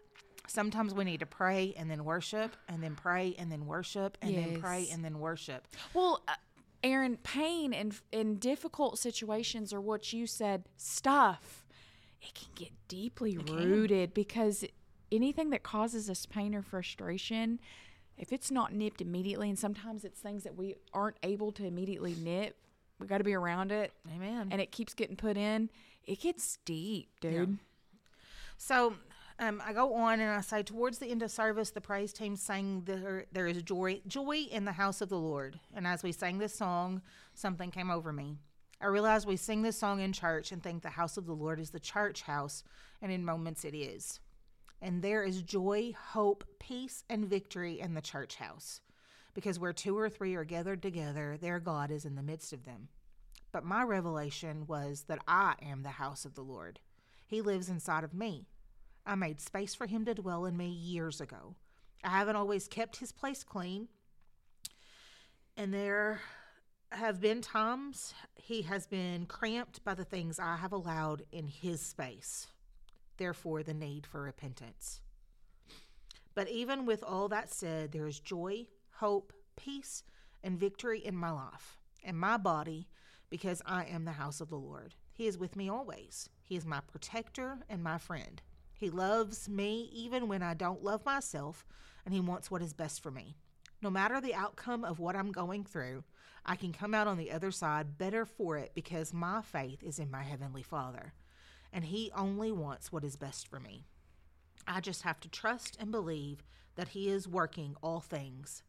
Sometimes 0.48 0.92
we 0.92 1.04
need 1.04 1.20
to 1.20 1.26
pray 1.26 1.72
and 1.76 1.90
then 1.90 2.04
worship, 2.04 2.56
and 2.68 2.82
then 2.82 2.94
pray 2.94 3.34
and 3.38 3.50
then 3.50 3.66
worship, 3.66 4.18
and 4.20 4.34
then 4.34 4.60
pray 4.60 4.88
and 4.92 5.04
then 5.04 5.18
worship. 5.18 5.66
Well, 5.94 6.22
uh, 6.28 6.34
Erin, 6.82 7.16
pain 7.22 7.72
and 7.72 7.94
in 8.10 8.36
difficult 8.36 8.98
situations 8.98 9.72
are 9.72 9.80
what 9.80 10.12
you 10.12 10.26
said 10.26 10.64
stuff. 10.76 11.64
It 12.20 12.34
can 12.34 12.48
get 12.54 12.70
deeply 12.88 13.38
rooted 13.38 14.14
because 14.14 14.64
anything 15.10 15.50
that 15.50 15.62
causes 15.62 16.10
us 16.10 16.26
pain 16.26 16.54
or 16.54 16.62
frustration, 16.62 17.60
if 18.16 18.32
it's 18.32 18.50
not 18.50 18.72
nipped 18.72 19.00
immediately, 19.00 19.48
and 19.48 19.58
sometimes 19.58 20.04
it's 20.04 20.20
things 20.20 20.44
that 20.44 20.56
we 20.56 20.76
aren't 20.92 21.16
able 21.22 21.52
to 21.52 21.64
immediately 21.64 22.14
nip, 22.14 22.56
we 22.98 23.06
got 23.06 23.18
to 23.18 23.24
be 23.24 23.34
around 23.34 23.72
it, 23.72 23.92
Amen. 24.14 24.48
and 24.50 24.60
it 24.60 24.70
keeps 24.70 24.94
getting 24.94 25.16
put 25.16 25.36
in. 25.36 25.70
It 26.04 26.20
gets 26.20 26.58
deep, 26.64 27.08
dude. 27.20 27.58
So 28.56 28.94
um, 29.38 29.60
I 29.64 29.72
go 29.72 29.94
on 29.94 30.20
and 30.20 30.30
I 30.30 30.40
say, 30.40 30.62
towards 30.62 30.98
the 30.98 31.08
end 31.08 31.22
of 31.22 31.30
service, 31.30 31.70
the 31.70 31.80
praise 31.80 32.12
team 32.12 32.36
sang, 32.36 32.82
there, 32.84 33.26
there 33.32 33.46
is 33.48 33.60
joy, 33.62 34.00
joy 34.06 34.46
in 34.50 34.64
the 34.64 34.72
house 34.72 35.00
of 35.00 35.08
the 35.08 35.18
Lord. 35.18 35.58
And 35.74 35.86
as 35.86 36.02
we 36.02 36.12
sang 36.12 36.38
this 36.38 36.54
song, 36.54 37.02
something 37.34 37.70
came 37.70 37.90
over 37.90 38.12
me. 38.12 38.36
I 38.80 38.86
realized 38.86 39.26
we 39.26 39.36
sing 39.36 39.62
this 39.62 39.76
song 39.76 40.00
in 40.00 40.12
church 40.12 40.52
and 40.52 40.62
think 40.62 40.82
the 40.82 40.90
house 40.90 41.16
of 41.16 41.26
the 41.26 41.34
Lord 41.34 41.60
is 41.60 41.70
the 41.70 41.80
church 41.80 42.22
house, 42.22 42.64
and 43.00 43.10
in 43.10 43.24
moments 43.24 43.64
it 43.64 43.74
is. 43.76 44.20
And 44.82 45.00
there 45.00 45.22
is 45.22 45.42
joy, 45.42 45.94
hope, 45.96 46.44
peace, 46.58 47.04
and 47.08 47.24
victory 47.24 47.78
in 47.78 47.94
the 47.94 48.02
church 48.02 48.34
house. 48.34 48.80
Because 49.32 49.58
where 49.58 49.72
two 49.72 49.96
or 49.96 50.10
three 50.10 50.34
are 50.34 50.44
gathered 50.44 50.82
together, 50.82 51.38
their 51.40 51.60
God 51.60 51.92
is 51.92 52.04
in 52.04 52.16
the 52.16 52.22
midst 52.22 52.52
of 52.52 52.64
them. 52.64 52.88
But 53.52 53.64
my 53.64 53.84
revelation 53.84 54.66
was 54.66 55.04
that 55.04 55.22
I 55.28 55.54
am 55.62 55.82
the 55.82 55.90
house 55.90 56.24
of 56.24 56.34
the 56.34 56.42
Lord. 56.42 56.80
He 57.28 57.40
lives 57.40 57.68
inside 57.68 58.02
of 58.02 58.12
me. 58.12 58.48
I 59.06 59.14
made 59.14 59.40
space 59.40 59.74
for 59.74 59.86
him 59.86 60.04
to 60.04 60.14
dwell 60.14 60.46
in 60.46 60.56
me 60.56 60.68
years 60.68 61.20
ago. 61.20 61.54
I 62.02 62.10
haven't 62.10 62.36
always 62.36 62.66
kept 62.66 62.96
his 62.96 63.12
place 63.12 63.44
clean. 63.44 63.88
And 65.56 65.72
there 65.72 66.20
have 66.90 67.20
been 67.20 67.40
times 67.40 68.14
he 68.34 68.62
has 68.62 68.86
been 68.86 69.26
cramped 69.26 69.84
by 69.84 69.94
the 69.94 70.04
things 70.04 70.38
I 70.38 70.56
have 70.56 70.72
allowed 70.72 71.22
in 71.30 71.46
his 71.46 71.80
space. 71.80 72.48
Therefore, 73.22 73.62
the 73.62 73.72
need 73.72 74.04
for 74.04 74.20
repentance. 74.20 75.00
But 76.34 76.48
even 76.48 76.84
with 76.84 77.04
all 77.04 77.28
that 77.28 77.54
said, 77.54 77.92
there 77.92 78.08
is 78.08 78.18
joy, 78.18 78.66
hope, 78.94 79.32
peace, 79.54 80.02
and 80.42 80.58
victory 80.58 80.98
in 80.98 81.14
my 81.14 81.30
life 81.30 81.78
and 82.02 82.18
my 82.18 82.36
body 82.36 82.88
because 83.30 83.62
I 83.64 83.84
am 83.84 84.04
the 84.04 84.10
house 84.10 84.40
of 84.40 84.48
the 84.48 84.56
Lord. 84.56 84.96
He 85.12 85.28
is 85.28 85.38
with 85.38 85.54
me 85.54 85.68
always. 85.68 86.30
He 86.42 86.56
is 86.56 86.66
my 86.66 86.80
protector 86.80 87.58
and 87.68 87.80
my 87.80 87.96
friend. 87.96 88.42
He 88.76 88.90
loves 88.90 89.48
me 89.48 89.88
even 89.94 90.26
when 90.26 90.42
I 90.42 90.54
don't 90.54 90.82
love 90.82 91.04
myself, 91.04 91.64
and 92.04 92.12
He 92.12 92.18
wants 92.18 92.50
what 92.50 92.60
is 92.60 92.72
best 92.72 93.04
for 93.04 93.12
me. 93.12 93.36
No 93.80 93.88
matter 93.88 94.20
the 94.20 94.34
outcome 94.34 94.82
of 94.82 94.98
what 94.98 95.14
I'm 95.14 95.30
going 95.30 95.62
through, 95.62 96.02
I 96.44 96.56
can 96.56 96.72
come 96.72 96.92
out 96.92 97.06
on 97.06 97.18
the 97.18 97.30
other 97.30 97.52
side 97.52 97.98
better 97.98 98.26
for 98.26 98.58
it 98.58 98.72
because 98.74 99.14
my 99.14 99.42
faith 99.42 99.80
is 99.84 100.00
in 100.00 100.10
my 100.10 100.24
Heavenly 100.24 100.64
Father, 100.64 101.12
and 101.72 101.86
He 101.86 102.10
only 102.14 102.52
wants 102.52 102.92
what 102.92 103.04
is 103.04 103.16
best 103.16 103.48
for 103.48 103.60
me. 103.60 103.86
I 104.66 104.80
just 104.80 105.02
have 105.02 105.20
to 105.20 105.28
trust 105.28 105.76
and 105.80 105.90
believe 105.90 106.42
that 106.76 106.88
He 106.88 107.08
is 107.08 107.28
working 107.28 107.76
all 107.82 108.00
things 108.00 108.62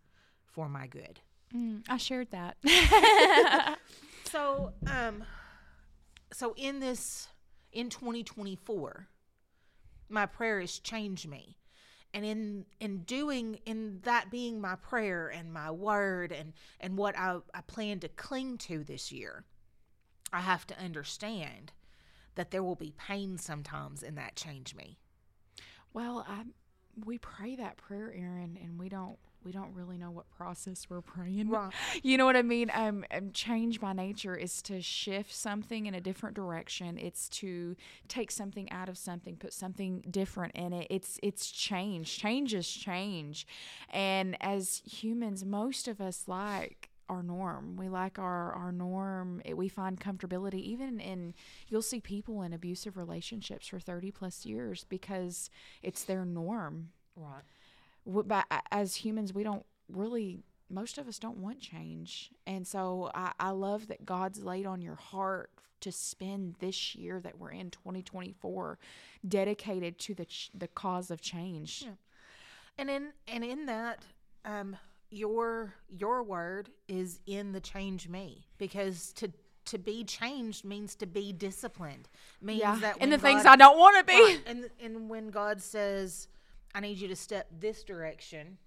for 0.46 0.70
my 0.70 0.88
good. 0.88 1.20
Mm, 1.54 1.84
I 1.88 1.98
shared 1.98 2.32
that. 2.32 2.58
So, 4.34 4.74
um, 4.88 5.24
so 6.32 6.56
in 6.58 6.80
this, 6.80 7.28
in 7.72 7.92
2024, 7.92 9.08
my 10.10 10.26
prayer 10.26 10.60
is 10.60 10.80
change 10.80 11.28
me. 11.28 11.58
And 12.16 12.26
in, 12.26 12.66
in 12.80 13.04
doing, 13.04 13.60
in 13.68 14.00
that 14.06 14.32
being 14.32 14.60
my 14.60 14.74
prayer 14.76 15.28
and 15.28 15.54
my 15.54 15.70
word 15.70 16.32
and, 16.32 16.54
and 16.80 16.98
what 16.98 17.16
I, 17.16 17.42
I 17.54 17.62
plan 17.62 18.00
to 18.00 18.08
cling 18.08 18.58
to 18.60 18.84
this 18.84 19.12
year, 19.12 19.46
I 20.32 20.40
have 20.40 20.66
to 20.68 20.80
understand 20.80 21.72
that 22.36 22.52
there 22.52 22.64
will 22.64 22.76
be 22.76 22.94
pain 22.98 23.38
sometimes 23.38 24.04
in 24.04 24.16
that 24.16 24.36
change 24.36 24.76
me. 24.76 24.98
Well, 25.94 26.26
I 26.28 26.44
we 27.06 27.18
pray 27.18 27.56
that 27.56 27.78
prayer, 27.78 28.14
Erin, 28.16 28.58
and 28.62 28.80
we 28.80 28.90
don't 28.90 29.18
we 29.44 29.52
don't 29.52 29.74
really 29.74 29.98
know 29.98 30.10
what 30.10 30.30
process 30.30 30.88
we're 30.90 31.02
praying. 31.02 31.50
Right. 31.50 31.74
You 32.04 32.18
know 32.18 32.26
what 32.26 32.36
I 32.36 32.42
mean? 32.42 32.72
Um, 32.74 33.06
um, 33.12 33.32
change 33.32 33.80
by 33.80 33.94
nature 33.94 34.36
is 34.36 34.62
to 34.64 34.82
shift 34.82 35.34
something 35.34 35.86
in 35.86 35.94
a 35.94 36.02
different 36.02 36.36
direction. 36.36 36.98
It's 36.98 37.30
to 37.30 37.76
take 38.08 38.32
something 38.32 38.72
out 38.72 38.90
of 38.90 38.98
something, 38.98 39.36
put 39.36 39.54
something 39.54 40.04
different 40.10 40.56
in 40.56 40.74
it. 40.74 40.88
It's 40.90 41.20
it's 41.24 41.52
change. 41.52 42.18
Change 42.18 42.54
is 42.54 42.70
change, 42.70 43.48
and 43.90 44.38
as 44.42 44.82
humans, 44.86 45.46
most 45.46 45.88
of 45.88 46.02
us 46.02 46.24
like 46.28 46.90
our 47.10 47.22
norm. 47.24 47.76
We 47.78 47.90
like 47.90 48.18
our 48.20 48.54
our 48.54 48.72
norm. 48.72 49.42
It, 49.46 49.58
we 49.58 49.68
find 49.70 50.00
comfortability 50.00 50.62
even 50.62 51.00
in 51.00 51.34
you'll 51.68 51.82
see 51.82 52.00
people 52.00 52.42
in 52.42 52.54
abusive 52.54 52.98
relationships 52.98 53.68
for 53.68 53.80
30 53.80 54.12
plus 54.12 54.46
years 54.46 54.86
because 54.90 55.50
it's 55.82 56.04
their 56.04 56.26
norm. 56.26 56.90
Right. 57.16 57.44
W- 58.06 58.24
But 58.28 58.46
as 58.72 58.96
humans, 58.98 59.34
we 59.34 59.44
don't 59.44 59.66
really 59.90 60.44
most 60.70 60.98
of 60.98 61.08
us 61.08 61.20
don't 61.20 61.38
want 61.38 61.60
change. 61.60 62.32
And 62.48 62.66
so 62.66 63.12
I, 63.14 63.34
I 63.40 63.50
love 63.52 63.88
that 63.90 64.06
God's 64.06 64.44
laid 64.44 64.66
on 64.66 64.82
your 64.82 64.96
heart 64.96 65.52
to 65.82 65.92
spend 65.92 66.56
this 66.60 66.96
year 66.96 67.20
that 67.20 67.38
we're 67.38 67.52
in 67.52 67.70
2024 67.70 68.80
dedicated 69.28 70.00
to 70.00 70.16
the 70.16 70.26
ch- 70.26 70.50
the 70.54 70.68
cause 70.68 71.12
of 71.12 71.22
change. 71.22 71.86
And 72.78 72.90
in 72.90 73.10
and 73.28 73.44
in 73.44 73.66
that, 73.68 74.00
um, 74.46 74.78
your 75.14 75.76
your 75.90 76.24
word 76.24 76.70
is 76.88 77.20
in 77.26 77.52
the 77.52 77.60
change 77.62 78.08
me 78.10 78.48
because 78.58 79.14
to 79.14 79.32
to 79.66 79.78
be 79.78 80.04
changed 80.04 80.66
means 80.66 80.96
to 80.96 81.06
be 81.06 81.32
disciplined. 81.32 82.10
Means 82.42 82.60
Yeah. 82.62 82.76
that 82.82 82.98
And 83.00 83.12
the 83.12 83.18
when 83.18 83.20
things 83.36 83.46
I 83.46 83.56
don't 83.56 83.78
want 83.78 83.98
to 83.98 84.04
be. 84.04 84.14
Right. 84.22 84.40
And 84.46 84.70
and 84.82 85.10
when 85.10 85.30
God 85.30 85.62
says, 85.62 86.28
"I 86.76 86.80
need 86.82 86.98
you 86.98 87.08
to 87.08 87.16
step 87.16 87.48
this 87.60 87.84
direction," 87.84 88.58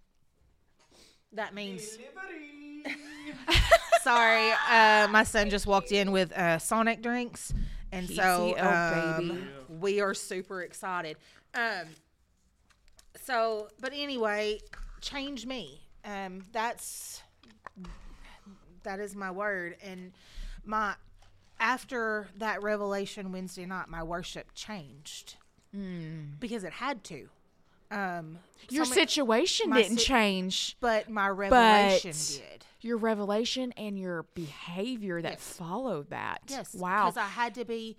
that 1.33 1.53
means. 1.55 1.99
Sorry, 4.03 4.53
uh, 4.71 5.09
my 5.09 5.25
son 5.25 5.51
just 5.51 5.67
walked 5.67 5.91
in 5.91 6.13
with 6.13 6.33
uh, 6.33 6.59
Sonic 6.59 7.03
drinks, 7.03 7.53
and 7.91 8.09
so 8.09 8.57
um, 8.59 9.29
baby. 9.29 9.41
we 9.81 10.01
are 10.01 10.15
super 10.15 10.63
excited. 10.63 11.17
Um, 11.55 11.89
so, 13.25 13.69
but 13.81 13.93
anyway, 13.93 14.61
change 15.01 15.45
me. 15.45 15.81
Um, 16.07 16.43
that's 16.53 17.23
that 18.85 19.01
is 19.01 19.15
my 19.17 19.31
word, 19.31 19.77
and 19.83 20.13
my 20.65 20.95
after 21.59 22.29
that 22.39 22.63
revelation 22.63 23.33
Wednesday 23.33 23.67
night, 23.67 23.89
my 23.89 24.03
worship 24.03 24.49
changed 24.55 25.37
because 26.41 26.65
it 26.65 26.73
had 26.73 27.05
to. 27.05 27.29
Um, 27.91 28.39
Your 28.71 28.85
so 28.87 28.95
situation 28.95 29.69
my 29.71 29.83
didn't 29.83 29.99
si- 29.99 30.05
change. 30.07 30.77
but 30.81 31.11
my 31.11 31.29
revelation 31.29 32.11
but 32.13 32.51
did. 32.51 32.65
your 32.81 32.97
revelation 32.97 33.73
and 33.77 33.99
your 33.99 34.23
behavior 34.35 35.21
that 35.23 35.33
Yes. 35.35 35.43
followed 35.57 36.09
that. 36.11 36.41
Yes. 36.49 36.75
Wow. 36.75 37.05
Because 37.11 37.19
I 37.19 37.27
had 37.29 37.55
to 37.57 37.65
be. 37.67 37.97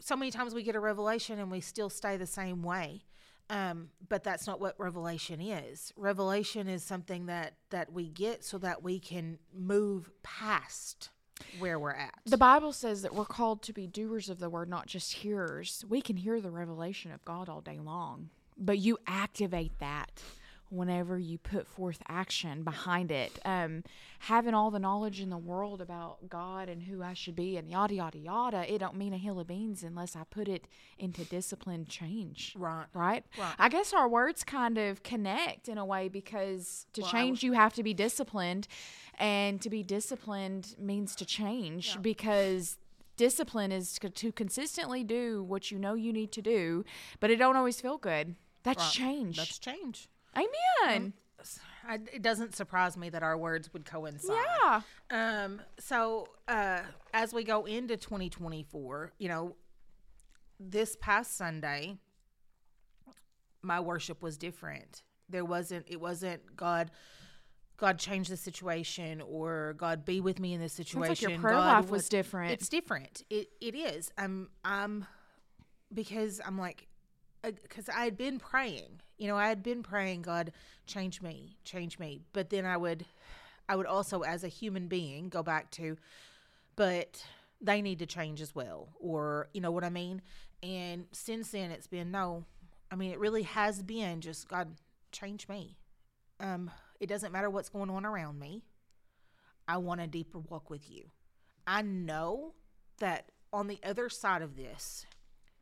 So 0.00 0.14
many 0.16 0.30
times 0.30 0.54
we 0.54 0.62
get 0.62 0.76
a 0.76 0.80
revelation 0.80 1.38
and 1.40 1.50
we 1.50 1.60
still 1.60 1.90
stay 1.90 2.16
the 2.16 2.26
same 2.26 2.62
way, 2.62 3.02
um, 3.50 3.88
but 4.08 4.24
that's 4.24 4.46
not 4.46 4.60
what 4.60 4.74
revelation 4.78 5.40
is. 5.40 5.92
Revelation 5.96 6.68
is 6.68 6.82
something 6.82 7.26
that 7.26 7.54
that 7.70 7.92
we 7.92 8.08
get 8.08 8.44
so 8.44 8.58
that 8.58 8.82
we 8.82 8.98
can 8.98 9.38
move 9.54 10.10
past 10.22 11.10
where 11.58 11.78
we're 11.78 11.92
at. 11.92 12.14
The 12.26 12.36
Bible 12.36 12.72
says 12.72 13.02
that 13.02 13.14
we're 13.14 13.24
called 13.24 13.62
to 13.62 13.72
be 13.72 13.86
doers 13.86 14.28
of 14.28 14.38
the 14.38 14.50
word, 14.50 14.68
not 14.68 14.86
just 14.86 15.14
hearers. 15.14 15.84
We 15.88 16.00
can 16.00 16.16
hear 16.16 16.40
the 16.40 16.50
revelation 16.50 17.12
of 17.12 17.24
God 17.24 17.48
all 17.48 17.60
day 17.60 17.78
long, 17.78 18.30
but 18.56 18.78
you 18.78 18.98
activate 19.06 19.78
that 19.78 20.22
whenever 20.70 21.18
you 21.18 21.38
put 21.38 21.66
forth 21.66 22.02
action 22.08 22.62
behind 22.62 23.10
it. 23.10 23.38
Um, 23.44 23.82
having 24.20 24.52
all 24.54 24.70
the 24.70 24.78
knowledge 24.78 25.20
in 25.20 25.30
the 25.30 25.38
world 25.38 25.80
about 25.80 26.28
God 26.28 26.68
and 26.68 26.82
who 26.82 27.02
I 27.02 27.14
should 27.14 27.36
be 27.36 27.56
and 27.56 27.70
yada 27.70 27.94
yada 27.94 28.18
yada, 28.18 28.72
it 28.72 28.78
don't 28.78 28.96
mean 28.96 29.12
a 29.14 29.18
hill 29.18 29.40
of 29.40 29.46
beans 29.46 29.82
unless 29.82 30.14
I 30.14 30.24
put 30.24 30.48
it 30.48 30.66
into 30.98 31.24
disciplined 31.24 31.88
change. 31.88 32.54
Right. 32.56 32.86
Right? 32.92 33.24
Right. 33.38 33.54
I 33.58 33.68
guess 33.68 33.92
our 33.92 34.08
words 34.08 34.44
kind 34.44 34.76
of 34.78 35.02
connect 35.02 35.68
in 35.68 35.78
a 35.78 35.84
way 35.84 36.08
because 36.08 36.86
to 36.92 37.02
Well, 37.02 37.10
change 37.10 37.42
you 37.42 37.52
have 37.52 37.72
to 37.74 37.82
be 37.82 37.94
disciplined 37.94 38.68
and 39.18 39.60
to 39.62 39.70
be 39.70 39.82
disciplined 39.82 40.74
means 40.78 41.14
to 41.16 41.24
change 41.24 42.00
because 42.02 42.76
discipline 43.16 43.72
is 43.72 43.98
to 44.14 44.32
consistently 44.32 45.02
do 45.02 45.42
what 45.42 45.70
you 45.70 45.78
know 45.78 45.94
you 45.94 46.12
need 46.12 46.30
to 46.32 46.42
do, 46.42 46.84
but 47.20 47.30
it 47.30 47.36
don't 47.36 47.56
always 47.56 47.80
feel 47.80 47.98
good. 47.98 48.36
That's 48.62 48.84
Right. 48.84 48.92
change. 48.92 49.36
That's 49.36 49.58
change. 49.58 50.08
Amen. 50.38 51.12
I, 51.86 51.94
it 52.12 52.20
doesn't 52.22 52.54
surprise 52.54 52.96
me 52.96 53.08
that 53.10 53.22
our 53.22 53.38
words 53.38 53.72
would 53.72 53.84
coincide. 53.84 54.36
Yeah. 54.62 54.80
Um, 55.10 55.60
so 55.78 56.28
uh, 56.46 56.80
as 57.14 57.32
we 57.32 57.44
go 57.44 57.64
into 57.64 57.96
2024, 57.96 59.12
you 59.18 59.28
know, 59.28 59.56
this 60.60 60.96
past 61.00 61.36
Sunday, 61.36 61.96
my 63.62 63.80
worship 63.80 64.22
was 64.22 64.36
different. 64.36 65.02
There 65.28 65.44
wasn't. 65.44 65.86
It 65.88 66.00
wasn't 66.00 66.56
God. 66.56 66.90
God 67.76 67.98
changed 67.98 68.28
the 68.30 68.36
situation, 68.36 69.20
or 69.20 69.74
God 69.78 70.04
be 70.04 70.20
with 70.20 70.40
me 70.40 70.52
in 70.52 70.60
this 70.60 70.72
situation. 70.72 71.08
like 71.10 71.22
your 71.22 71.38
prayer 71.38 71.54
God 71.54 71.66
life 71.76 71.84
would- 71.84 71.92
was 71.92 72.08
different. 72.08 72.52
It's 72.52 72.68
different. 72.68 73.22
It 73.30 73.48
it 73.60 73.74
is. 73.74 74.10
I'm 74.18 74.50
I'm 74.64 75.06
because 75.94 76.40
I'm 76.44 76.58
like 76.58 76.87
because 77.42 77.88
I 77.88 78.04
had 78.04 78.16
been 78.16 78.38
praying. 78.38 79.00
You 79.16 79.28
know, 79.28 79.36
I 79.36 79.48
had 79.48 79.62
been 79.62 79.82
praying, 79.82 80.22
God, 80.22 80.52
change 80.86 81.22
me, 81.22 81.56
change 81.64 81.98
me. 81.98 82.20
But 82.32 82.50
then 82.50 82.64
I 82.64 82.76
would 82.76 83.04
I 83.68 83.76
would 83.76 83.86
also 83.86 84.22
as 84.22 84.44
a 84.44 84.48
human 84.48 84.88
being 84.88 85.28
go 85.28 85.42
back 85.42 85.70
to 85.72 85.96
but 86.74 87.24
they 87.60 87.82
need 87.82 87.98
to 87.98 88.06
change 88.06 88.40
as 88.40 88.54
well 88.54 88.88
or 88.98 89.48
you 89.52 89.60
know 89.60 89.70
what 89.70 89.84
I 89.84 89.90
mean? 89.90 90.22
And 90.62 91.06
since 91.12 91.50
then 91.50 91.70
it's 91.70 91.86
been 91.86 92.10
no. 92.10 92.44
I 92.90 92.96
mean, 92.96 93.10
it 93.10 93.18
really 93.18 93.42
has 93.42 93.82
been 93.82 94.20
just 94.20 94.48
God 94.48 94.76
change 95.12 95.48
me. 95.48 95.76
Um 96.40 96.70
it 97.00 97.08
doesn't 97.08 97.32
matter 97.32 97.50
what's 97.50 97.68
going 97.68 97.90
on 97.90 98.06
around 98.06 98.38
me. 98.38 98.64
I 99.66 99.76
want 99.76 100.00
a 100.00 100.06
deeper 100.06 100.38
walk 100.38 100.70
with 100.70 100.90
you. 100.90 101.10
I 101.66 101.82
know 101.82 102.54
that 103.00 103.30
on 103.52 103.66
the 103.66 103.78
other 103.84 104.08
side 104.08 104.42
of 104.42 104.56
this, 104.56 105.06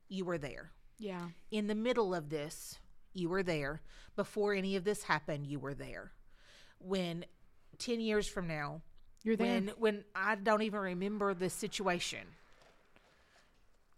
you 0.08 0.24
were 0.24 0.38
there. 0.38 0.70
Yeah. 0.98 1.28
In 1.50 1.66
the 1.66 1.74
middle 1.74 2.14
of 2.14 2.30
this, 2.30 2.78
you 3.12 3.28
were 3.28 3.42
there. 3.42 3.80
Before 4.16 4.54
any 4.54 4.76
of 4.76 4.84
this 4.84 5.04
happened, 5.04 5.46
you 5.46 5.58
were 5.58 5.74
there. 5.74 6.12
When 6.78 7.24
10 7.78 8.00
years 8.00 8.26
from 8.26 8.46
now, 8.48 8.82
You're 9.22 9.36
there. 9.36 9.46
when 9.46 9.68
when 9.78 10.04
I 10.14 10.34
don't 10.36 10.62
even 10.62 10.80
remember 10.80 11.34
the 11.34 11.50
situation, 11.50 12.20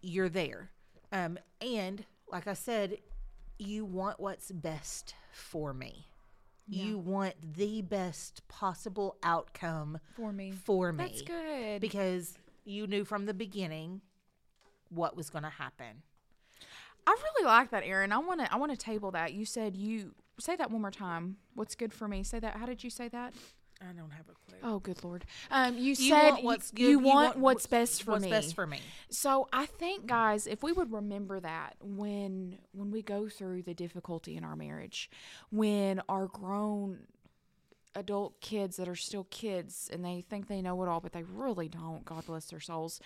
you're 0.01 0.29
there. 0.29 0.71
Um, 1.13 1.39
and 1.61 2.05
like 2.31 2.47
I 2.47 2.55
said, 2.55 2.99
you 3.59 3.85
want 3.85 4.21
what's 4.21 4.51
best 4.53 5.15
for 5.33 5.73
me. 5.73 6.07
You 6.71 6.99
want 6.99 7.35
the 7.57 7.81
best 7.81 8.47
possible 8.47 9.17
outcome 9.23 10.01
for 10.15 10.33
me. 10.35 10.53
for 10.53 10.93
me 10.93 11.05
That's 11.05 11.23
good. 11.23 11.81
because 11.81 12.37
you 12.67 12.87
knew 12.87 13.07
from 13.07 13.25
the 13.25 13.33
beginning 13.33 14.03
what 14.91 15.17
was 15.17 15.31
going 15.31 15.45
to 15.45 15.49
happen. 15.51 16.03
I 17.11 17.17
really 17.23 17.47
like 17.47 17.71
that, 17.71 17.85
Erin. 17.85 18.13
I 18.13 18.19
want 18.19 18.41
to. 18.41 18.53
I 18.53 18.57
want 18.57 18.71
to 18.73 18.77
table 18.77 19.11
that. 19.13 19.33
You 19.33 19.47
said 19.47 19.77
you 19.77 20.15
say 20.39 20.57
that 20.57 20.71
one 20.71 20.83
more 20.83 20.91
time. 20.91 21.37
What's 21.55 21.75
good 21.75 21.93
for 21.95 22.07
me? 22.07 22.23
Say 22.23 22.39
that. 22.41 22.57
How 22.57 22.67
did 22.67 22.85
you 22.85 22.91
say 22.91 23.09
that? 23.09 23.33
I 23.81 23.93
don't 23.97 24.11
have 24.11 24.27
a 24.29 24.33
clue. 24.51 24.59
Oh, 24.63 24.79
good 24.81 25.03
lord. 25.05 25.25
Um, 25.53 25.77
you, 25.79 25.91
You 25.91 25.95
said 25.95 26.31
want 26.33 26.45
what's 26.45 26.73
you, 26.77 26.85
good. 26.87 26.91
you 26.91 26.99
want 26.99 27.39
what's 27.39 27.67
best 27.67 28.03
for 28.03 28.11
what's 28.11 28.25
me. 28.25 28.31
best 28.31 28.55
for 28.55 28.67
me. 28.67 28.81
So 29.09 29.49
I 29.53 29.67
think, 29.67 30.07
guys, 30.07 30.47
if 30.49 30.63
we 30.65 30.73
would 30.73 30.93
remember 30.93 31.39
that 31.41 31.77
when 31.81 32.59
when 32.73 32.91
we 32.91 33.01
go 33.03 33.29
through 33.29 33.63
the 33.63 33.75
difficulty 33.75 34.37
in 34.37 34.45
our 34.45 34.57
marriage, 34.57 35.09
when 35.51 36.03
our 36.09 36.27
grown 36.27 37.07
adult 37.95 38.41
kids 38.41 38.77
that 38.77 38.89
are 38.89 38.95
still 38.97 39.25
kids 39.31 39.89
and 39.93 40.05
they 40.05 40.21
think 40.29 40.47
they 40.49 40.61
know 40.61 40.81
it 40.83 40.89
all, 40.89 41.01
but 41.01 41.13
they 41.13 41.23
really 41.23 41.69
don't. 41.69 42.05
God 42.05 42.27
bless 42.27 42.47
their 42.47 42.61
souls. 42.61 43.01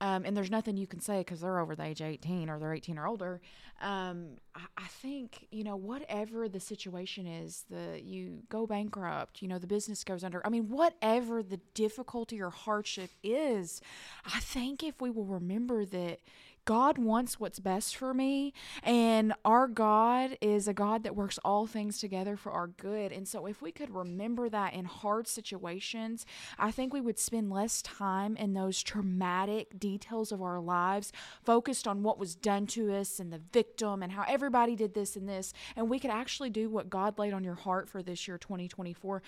Um, 0.00 0.24
and 0.24 0.36
there's 0.36 0.50
nothing 0.50 0.76
you 0.76 0.86
can 0.86 1.00
say 1.00 1.18
because 1.18 1.40
they're 1.40 1.58
over 1.58 1.74
the 1.74 1.84
age 1.84 2.00
of 2.00 2.06
18 2.06 2.48
or 2.48 2.58
they're 2.58 2.72
18 2.74 2.98
or 2.98 3.06
older. 3.06 3.40
Um, 3.80 4.38
I, 4.54 4.60
I 4.76 4.86
think 4.86 5.46
you 5.50 5.64
know 5.64 5.76
whatever 5.76 6.48
the 6.48 6.60
situation 6.60 7.26
is, 7.26 7.64
the 7.70 8.00
you 8.02 8.42
go 8.48 8.66
bankrupt, 8.66 9.42
you 9.42 9.48
know 9.48 9.58
the 9.58 9.66
business 9.66 10.04
goes 10.04 10.24
under. 10.24 10.44
I 10.46 10.50
mean, 10.50 10.68
whatever 10.68 11.42
the 11.42 11.60
difficulty 11.74 12.40
or 12.40 12.50
hardship 12.50 13.10
is, 13.22 13.80
I 14.24 14.40
think 14.40 14.82
if 14.82 15.00
we 15.00 15.10
will 15.10 15.24
remember 15.24 15.84
that 15.84 16.20
God 16.68 16.98
wants 16.98 17.40
what's 17.40 17.60
best 17.60 17.96
for 17.96 18.12
me, 18.12 18.52
and 18.82 19.32
our 19.42 19.66
God 19.66 20.36
is 20.42 20.68
a 20.68 20.74
God 20.74 21.02
that 21.02 21.16
works 21.16 21.38
all 21.42 21.66
things 21.66 21.98
together 21.98 22.36
for 22.36 22.52
our 22.52 22.66
good. 22.66 23.10
And 23.10 23.26
so, 23.26 23.46
if 23.46 23.62
we 23.62 23.72
could 23.72 23.88
remember 23.88 24.50
that 24.50 24.74
in 24.74 24.84
hard 24.84 25.26
situations, 25.26 26.26
I 26.58 26.70
think 26.70 26.92
we 26.92 27.00
would 27.00 27.18
spend 27.18 27.50
less 27.50 27.80
time 27.80 28.36
in 28.36 28.52
those 28.52 28.82
traumatic 28.82 29.80
details 29.80 30.30
of 30.30 30.42
our 30.42 30.60
lives, 30.60 31.10
focused 31.42 31.88
on 31.88 32.02
what 32.02 32.18
was 32.18 32.34
done 32.34 32.66
to 32.66 32.94
us 32.94 33.18
and 33.18 33.32
the 33.32 33.40
victim 33.50 34.02
and 34.02 34.12
how 34.12 34.26
everybody 34.28 34.76
did 34.76 34.92
this 34.92 35.16
and 35.16 35.26
this. 35.26 35.54
And 35.74 35.88
we 35.88 35.98
could 35.98 36.10
actually 36.10 36.50
do 36.50 36.68
what 36.68 36.90
God 36.90 37.18
laid 37.18 37.32
on 37.32 37.44
your 37.44 37.54
heart 37.54 37.88
for 37.88 38.02
this 38.02 38.28
year, 38.28 38.36
2024. 38.36 39.22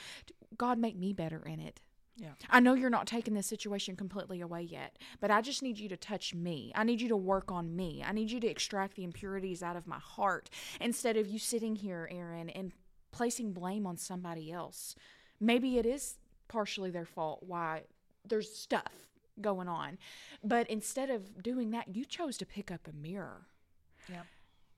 God, 0.58 0.78
make 0.78 0.98
me 0.98 1.14
better 1.14 1.42
in 1.46 1.58
it. 1.58 1.80
Yeah. 2.20 2.32
I 2.50 2.60
know 2.60 2.74
you're 2.74 2.90
not 2.90 3.06
taking 3.06 3.34
this 3.34 3.46
situation 3.46 3.96
completely 3.96 4.40
away 4.42 4.62
yet, 4.62 4.98
but 5.20 5.30
I 5.30 5.40
just 5.40 5.62
need 5.62 5.78
you 5.78 5.88
to 5.88 5.96
touch 5.96 6.34
me. 6.34 6.70
I 6.74 6.84
need 6.84 7.00
you 7.00 7.08
to 7.08 7.16
work 7.16 7.50
on 7.50 7.74
me. 7.74 8.04
I 8.06 8.12
need 8.12 8.30
you 8.30 8.40
to 8.40 8.46
extract 8.46 8.96
the 8.96 9.04
impurities 9.04 9.62
out 9.62 9.76
of 9.76 9.86
my 9.86 9.98
heart 9.98 10.50
instead 10.80 11.16
of 11.16 11.26
you 11.26 11.38
sitting 11.38 11.76
here, 11.76 12.08
Erin, 12.12 12.50
and 12.50 12.72
placing 13.10 13.52
blame 13.52 13.86
on 13.86 13.96
somebody 13.96 14.52
else. 14.52 14.94
Maybe 15.40 15.78
it 15.78 15.86
is 15.86 16.18
partially 16.48 16.90
their 16.90 17.06
fault 17.06 17.42
why 17.42 17.82
there's 18.28 18.52
stuff 18.52 18.92
going 19.40 19.68
on. 19.68 19.96
But 20.44 20.68
instead 20.68 21.08
of 21.08 21.42
doing 21.42 21.70
that, 21.70 21.94
you 21.94 22.04
chose 22.04 22.36
to 22.38 22.46
pick 22.46 22.70
up 22.70 22.86
a 22.86 22.92
mirror. 22.92 23.46
Yeah. 24.08 24.22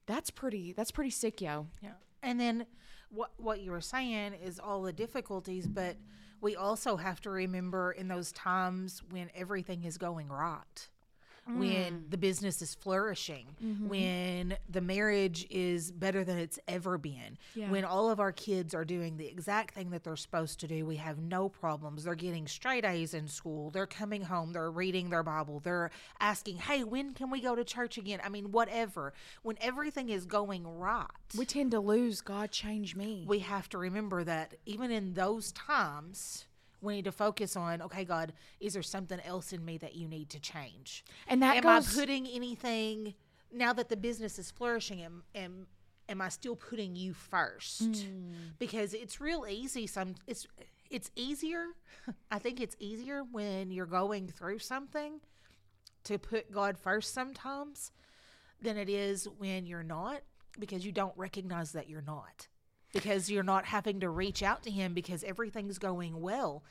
That's 0.07 0.31
pretty 0.31 0.73
that's 0.73 0.91
pretty 0.91 1.11
sick, 1.11 1.41
yo. 1.41 1.67
Yeah. 1.83 1.93
And 2.23 2.39
then 2.39 2.67
what 3.11 3.33
what 3.37 3.61
you 3.61 3.71
were 3.71 3.81
saying 3.81 4.35
is 4.35 4.59
all 4.59 4.83
the 4.83 4.93
difficulties, 4.93 5.67
but 5.67 5.97
we 6.43 6.57
also 6.57 6.97
have 6.97 7.21
to 7.23 7.31
remember 7.31 7.93
in 7.93 8.09
those 8.09 8.33
times 8.33 9.01
when 9.11 9.31
everything 9.35 9.85
is 9.85 9.97
going 9.97 10.29
right. 10.29 10.89
When 11.45 12.05
mm. 12.05 12.11
the 12.11 12.17
business 12.17 12.63
is 12.63 12.75
flourishing, 12.77 13.47
mm-hmm. 13.63 13.89
when 13.89 14.57
the 14.69 14.81
marriage 14.81 15.45
is 15.51 15.91
better 15.91 16.23
than 16.23 16.39
it's 16.39 16.59
ever 16.69 16.99
been, 16.99 17.37
Yeah. 17.57 17.69
when 17.69 17.85
all 17.85 18.11
of 18.11 18.21
our 18.21 18.31
kids 18.31 18.75
are 18.75 18.85
doing 18.85 19.17
the 19.17 19.27
exact 19.27 19.75
thing 19.75 19.91
that 19.91 20.05
they're 20.05 20.15
supposed 20.15 20.61
to 20.61 20.69
do, 20.69 20.87
we 20.87 20.97
have 20.97 21.19
no 21.19 21.49
problems. 21.49 22.05
They're 22.05 22.15
getting 22.15 22.47
straight 22.47 22.85
A's 22.85 23.13
in 23.13 23.27
school. 23.27 23.71
They're 23.71 23.89
coming 23.89 24.23
home. 24.23 24.53
They're 24.53 24.71
reading 24.71 25.11
their 25.11 25.25
Bible. 25.25 25.59
They're 25.59 25.91
asking, 26.21 26.59
hey, 26.59 26.85
when 26.85 27.13
can 27.13 27.29
we 27.29 27.41
go 27.41 27.57
to 27.57 27.65
church 27.65 27.99
again? 27.99 28.21
I 28.23 28.29
mean, 28.29 28.53
whatever. 28.53 29.13
When 29.43 29.57
everything 29.61 30.11
is 30.11 30.27
going 30.27 30.65
right, 30.65 31.07
We 31.37 31.45
tend 31.45 31.73
to 31.73 31.81
lose 31.81 32.21
God 32.21 32.53
change 32.53 32.95
me. 32.95 33.25
we 33.27 33.41
have 33.41 33.69
to 33.71 33.79
remember 33.79 34.23
that 34.23 34.55
even 34.65 34.91
in 34.93 35.15
those 35.15 35.51
times, 35.53 36.45
we 36.83 36.97
need 36.97 37.05
to 37.05 37.13
focus 37.13 37.57
on 37.57 37.81
okay, 37.83 38.05
God, 38.05 38.33
is 38.61 38.75
there 38.75 38.83
something 38.83 39.21
else 39.25 39.53
in 39.53 39.65
me 39.65 39.79
that 39.79 39.95
you 39.95 40.09
need 40.09 40.31
to 40.31 40.41
change? 40.41 41.05
and 41.29 41.43
that 41.43 41.57
am 41.57 41.63
goes 41.63 41.97
I 41.97 42.01
putting 42.01 42.27
anything 42.27 43.15
now 43.53 43.73
that 43.73 43.89
the 43.89 43.97
business 43.97 44.39
is 44.39 44.51
flourishing? 44.51 45.03
Am, 45.03 45.23
am, 45.35 45.67
am 46.09 46.21
I 46.21 46.29
still 46.29 46.57
putting 46.57 46.97
you 46.97 47.15
first? 47.15 47.83
Hmm. 47.83 48.33
Because 48.59 48.95
it's 48.95 49.21
real 49.21 49.47
easy. 49.49 49.87
Some 49.87 50.15
it's 50.27 50.47
it's 50.91 51.11
easier. 51.17 51.65
I 52.31 52.39
think 52.39 52.61
it's 52.61 52.77
easier 52.79 53.23
when 53.23 53.71
you're 53.71 53.87
going 53.87 54.29
through 54.29 54.59
something 54.59 55.21
to 56.05 56.19
put 56.19 56.53
God 56.53 56.77
first 56.79 57.15
sometimes 57.15 57.93
than 58.61 58.77
it 58.77 58.89
is 58.89 59.29
when 59.39 59.67
you're 59.67 59.83
not 59.83 60.23
because 60.59 60.85
you 60.85 60.93
don't 60.93 61.17
recognize 61.17 61.73
that 61.73 61.89
you're 61.89 62.03
not 62.03 62.49
because 62.93 63.31
you're 63.31 63.43
not 63.43 63.67
having 63.67 64.01
to 64.01 64.09
reach 64.09 64.43
out 64.43 64.63
to 64.65 64.71
him 64.71 64.95
because 64.95 65.25
everything's 65.25 65.79
going 65.79 66.21
well. 66.21 66.63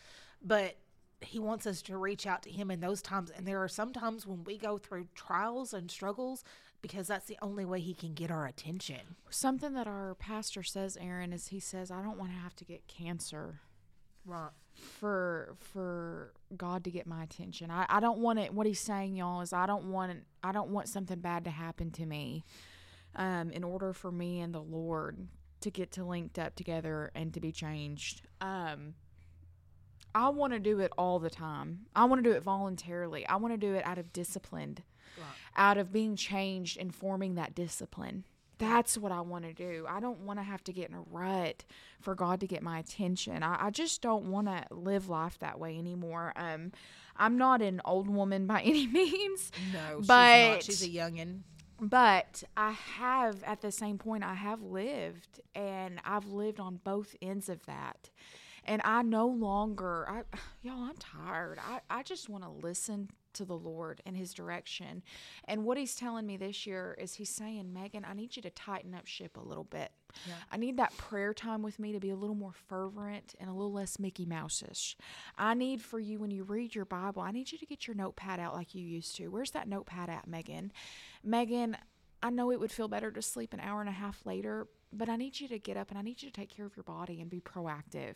But 0.43 0.77
he 1.21 1.39
wants 1.39 1.67
us 1.67 1.81
to 1.83 1.97
reach 1.97 2.25
out 2.25 2.43
to 2.43 2.51
him 2.51 2.71
in 2.71 2.79
those 2.79 3.01
times. 3.01 3.31
And 3.31 3.47
there 3.47 3.61
are 3.61 3.67
some 3.67 3.93
times 3.93 4.25
when 4.25 4.43
we 4.43 4.57
go 4.57 4.77
through 4.77 5.07
trials 5.15 5.73
and 5.73 5.89
struggles 5.89 6.43
because 6.81 7.07
that's 7.07 7.27
the 7.27 7.37
only 7.41 7.63
way 7.63 7.79
he 7.79 7.93
can 7.93 8.13
get 8.13 8.31
our 8.31 8.45
attention. 8.45 9.15
Something 9.29 9.73
that 9.73 9.87
our 9.87 10.15
pastor 10.15 10.63
says, 10.63 10.97
Erin, 10.99 11.31
is 11.31 11.47
he 11.47 11.59
says, 11.59 11.91
I 11.91 12.01
don't 12.01 12.17
want 12.17 12.31
to 12.31 12.37
have 12.37 12.55
to 12.55 12.65
get 12.65 12.87
cancer 12.87 13.61
right. 14.25 14.49
for 14.73 15.55
for 15.59 16.33
God 16.57 16.83
to 16.85 16.91
get 16.91 17.05
my 17.05 17.23
attention. 17.23 17.69
I, 17.69 17.85
I 17.87 17.99
don't 17.99 18.19
want 18.19 18.39
it 18.39 18.53
what 18.53 18.65
he's 18.65 18.79
saying, 18.79 19.15
y'all, 19.15 19.41
is 19.41 19.53
I 19.53 19.67
don't 19.67 19.91
want 19.91 20.23
I 20.43 20.51
don't 20.51 20.69
want 20.69 20.89
something 20.89 21.19
bad 21.19 21.43
to 21.43 21.51
happen 21.51 21.91
to 21.91 22.05
me 22.05 22.43
um 23.15 23.51
in 23.51 23.63
order 23.63 23.93
for 23.93 24.11
me 24.11 24.39
and 24.39 24.53
the 24.53 24.61
Lord 24.61 25.27
to 25.61 25.71
get 25.71 25.91
to 25.93 26.03
linked 26.03 26.37
up 26.39 26.55
together 26.55 27.11
and 27.15 27.33
to 27.33 27.39
be 27.39 27.51
changed. 27.51 28.21
Um 28.41 28.95
I 30.13 30.27
want 30.29 30.51
to 30.53 30.59
do 30.59 30.79
it 30.79 30.91
all 30.97 31.19
the 31.19 31.29
time. 31.29 31.85
I 31.95 32.03
want 32.05 32.21
to 32.23 32.29
do 32.29 32.35
it 32.35 32.43
voluntarily. 32.43 33.25
I 33.27 33.37
want 33.37 33.53
to 33.53 33.57
do 33.57 33.75
it 33.75 33.85
out 33.85 33.97
of 33.97 34.11
discipline, 34.11 34.79
Right. 35.17 35.25
out 35.55 35.77
of 35.77 35.93
being 35.93 36.15
changed 36.17 36.77
and 36.77 36.93
forming 36.93 37.35
that 37.35 37.55
discipline. 37.55 38.25
That's 38.57 38.97
what 38.97 39.11
I 39.13 39.21
want 39.21 39.45
to 39.45 39.53
do. 39.53 39.85
I 39.89 39.99
don't 40.01 40.19
want 40.19 40.37
to 40.39 40.43
have 40.43 40.63
to 40.65 40.73
get 40.73 40.89
in 40.89 40.95
a 40.95 41.01
rut 41.09 41.63
for 42.01 42.13
God 42.13 42.41
to 42.41 42.47
get 42.47 42.61
my 42.61 42.77
attention. 42.79 43.41
I, 43.41 43.67
I 43.67 43.69
just 43.71 44.01
don't 44.01 44.25
want 44.25 44.47
to 44.47 44.65
live 44.69 45.07
life 45.09 45.39
that 45.39 45.59
way 45.59 45.77
anymore. 45.79 46.33
Um, 46.35 46.71
I'm 47.15 47.37
not 47.37 47.61
an 47.61 47.81
old 47.85 48.07
woman 48.09 48.45
by 48.47 48.61
any 48.65 48.87
means, 48.87 49.51
no 49.73 49.99
she's 49.99 50.07
But- 50.07 50.51
not 50.51 50.63
she's 50.63 50.83
a 50.83 50.89
youngin 50.89 51.39
but 51.81 52.43
I 52.55 52.71
have, 52.71 53.43
at 53.43 53.61
the 53.61 53.71
same 53.71 53.97
point, 53.97 54.23
I 54.23 54.35
have 54.35 54.61
lived, 54.61 55.41
and 55.55 55.99
I've 56.05 56.27
lived 56.27 56.59
on 56.59 56.79
both 56.83 57.15
ends 57.21 57.49
of 57.49 57.65
that. 57.65 58.09
And 58.65 58.81
I 58.85 59.01
no 59.01 59.25
longer, 59.25 60.07
I, 60.07 60.21
y'all, 60.61 60.83
I'm 60.83 60.97
tired. 60.97 61.57
I, 61.59 61.81
I 61.89 62.03
just 62.03 62.29
want 62.29 62.43
to 62.43 62.49
listen 62.49 63.09
to 63.33 63.45
the 63.45 63.57
Lord 63.57 64.01
and 64.05 64.15
His 64.15 64.33
direction. 64.33 65.03
And 65.45 65.63
what 65.63 65.77
He's 65.77 65.95
telling 65.95 66.25
me 66.25 66.37
this 66.37 66.65
year 66.65 66.97
is 66.99 67.15
He's 67.15 67.29
saying, 67.29 67.73
Meagan, 67.73 68.05
I 68.09 68.13
need 68.13 68.35
you 68.35 68.41
to 68.41 68.49
tighten 68.49 68.93
up 68.93 69.07
ship 69.07 69.37
a 69.37 69.41
little 69.41 69.63
bit. 69.63 69.91
Yeah. 70.27 70.33
I 70.51 70.57
need 70.57 70.77
that 70.77 70.95
prayer 70.97 71.33
time 71.33 71.61
with 71.61 71.79
me 71.79 71.93
to 71.93 71.99
be 71.99 72.09
a 72.09 72.15
little 72.15 72.35
more 72.35 72.53
fervent 72.67 73.35
and 73.39 73.49
a 73.49 73.53
little 73.53 73.71
less 73.71 73.99
Mickey 73.99 74.25
Mouse-ish. 74.25 74.97
I 75.37 75.53
need 75.53 75.81
for 75.81 75.99
you, 75.99 76.19
when 76.19 76.31
you 76.31 76.43
read 76.43 76.75
your 76.75 76.85
Bible, 76.85 77.21
I 77.21 77.31
need 77.31 77.51
you 77.51 77.57
to 77.57 77.65
get 77.65 77.87
your 77.87 77.95
notepad 77.95 78.39
out 78.39 78.53
like 78.53 78.75
you 78.75 78.83
used 78.83 79.15
to. 79.17 79.29
Where's 79.29 79.51
that 79.51 79.67
notepad 79.67 80.09
at, 80.09 80.27
Meagan? 80.27 80.71
Meagan, 81.23 81.77
I 82.21 82.29
know 82.29 82.51
it 82.51 82.59
would 82.59 82.71
feel 82.71 82.87
better 82.87 83.11
to 83.11 83.21
sleep 83.21 83.53
an 83.53 83.59
hour 83.59 83.79
and 83.79 83.89
a 83.89 83.93
half 83.93 84.25
later, 84.25 84.67
but 84.93 85.09
I 85.09 85.15
need 85.15 85.39
you 85.39 85.47
to 85.49 85.59
get 85.59 85.77
up 85.77 85.89
and 85.89 85.97
I 85.97 86.01
need 86.01 86.21
you 86.21 86.29
to 86.29 86.33
take 86.33 86.49
care 86.49 86.65
of 86.65 86.75
your 86.75 86.83
body 86.83 87.21
and 87.21 87.29
be 87.29 87.41
proactive. 87.41 88.15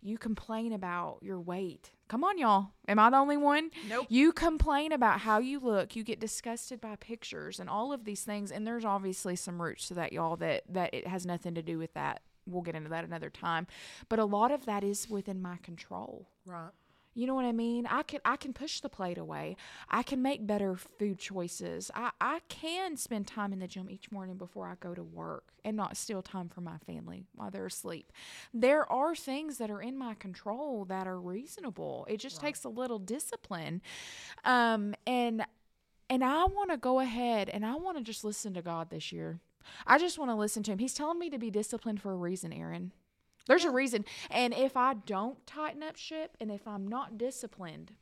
You 0.00 0.18
complain 0.18 0.72
about 0.72 1.18
your 1.22 1.40
weight. 1.40 1.90
Come 2.08 2.24
on, 2.24 2.38
y'all. 2.38 2.68
Am 2.88 2.98
I 2.98 3.10
the 3.10 3.16
only 3.16 3.36
one? 3.36 3.70
Nope. 3.88 4.06
You 4.08 4.32
complain 4.32 4.92
about 4.92 5.20
how 5.20 5.38
you 5.38 5.58
look. 5.60 5.96
You 5.96 6.04
get 6.04 6.20
disgusted 6.20 6.80
by 6.80 6.96
pictures 6.96 7.58
and 7.58 7.68
all 7.70 7.92
of 7.92 8.04
these 8.04 8.22
things. 8.22 8.52
And 8.52 8.66
there's 8.66 8.84
obviously 8.84 9.36
some 9.36 9.60
roots 9.60 9.88
to 9.88 9.94
that, 9.94 10.12
y'all, 10.12 10.36
that, 10.36 10.64
that 10.68 10.92
it 10.94 11.06
has 11.06 11.26
nothing 11.26 11.54
to 11.54 11.62
do 11.62 11.78
with 11.78 11.94
that. 11.94 12.22
We'll 12.46 12.62
get 12.62 12.74
into 12.74 12.90
that 12.90 13.04
another 13.04 13.30
time. 13.30 13.66
But 14.08 14.18
a 14.18 14.24
lot 14.24 14.50
of 14.50 14.66
that 14.66 14.84
is 14.84 15.08
within 15.08 15.40
my 15.40 15.58
control. 15.62 16.28
right 16.44 16.70
You 17.14 17.26
know 17.26 17.34
what 17.34 17.44
I 17.44 17.52
mean? 17.52 17.86
I 17.86 18.02
can 18.02 18.20
I 18.24 18.36
can 18.36 18.52
push 18.52 18.80
the 18.80 18.88
plate 18.88 19.18
away. 19.18 19.56
I 19.88 20.02
can 20.02 20.22
make 20.22 20.46
better 20.46 20.76
food 20.98 21.18
choices. 21.18 21.90
I, 21.94 22.10
I 22.20 22.40
can 22.48 22.96
spend 22.96 23.26
time 23.26 23.52
in 23.52 23.58
the 23.58 23.66
gym 23.66 23.90
each 23.90 24.10
morning 24.10 24.36
before 24.36 24.66
I 24.66 24.74
go 24.80 24.94
to 24.94 25.02
work 25.02 25.52
and 25.64 25.76
not 25.76 25.96
steal 25.96 26.22
time 26.22 26.48
from 26.48 26.64
my 26.64 26.78
family 26.78 27.26
while 27.34 27.50
they're 27.50 27.66
asleep. 27.66 28.12
There 28.54 28.90
are 28.90 29.14
things 29.14 29.58
that 29.58 29.70
are 29.70 29.82
in 29.82 29.98
my 29.98 30.14
control 30.14 30.86
that 30.86 31.06
are 31.06 31.20
reasonable. 31.20 32.06
It 32.08 32.18
just 32.18 32.40
takes 32.40 32.64
a 32.64 32.70
little 32.70 32.98
discipline. 32.98 33.82
Um 34.44 34.94
and 35.06 35.44
and 36.08 36.24
I 36.24 36.44
want 36.44 36.70
to 36.70 36.76
go 36.76 37.00
ahead 37.00 37.48
and 37.48 37.64
I 37.64 37.74
want 37.76 37.98
to 37.98 38.02
just 38.04 38.24
listen 38.24 38.54
to 38.54 38.62
God 38.62 38.90
this 38.90 39.12
year. 39.12 39.40
I 39.86 39.98
just 39.98 40.18
want 40.18 40.30
to 40.30 40.34
listen 40.34 40.62
to 40.64 40.72
him. 40.72 40.78
He's 40.78 40.94
telling 40.94 41.18
me 41.18 41.30
to 41.30 41.38
be 41.38 41.50
disciplined 41.50 42.00
for 42.00 42.12
a 42.12 42.16
reason, 42.16 42.52
Erin. 42.52 42.92
There's 43.46 43.64
a 43.64 43.70
reason. 43.70 44.04
And 44.30 44.54
if 44.54 44.76
I 44.76 44.94
don't 44.94 45.44
tighten 45.46 45.82
up 45.82 45.96
ship 45.96 46.36
and 46.40 46.50
if 46.50 46.66
I'm 46.66 46.86
not 46.86 47.18
disciplined, 47.18 47.92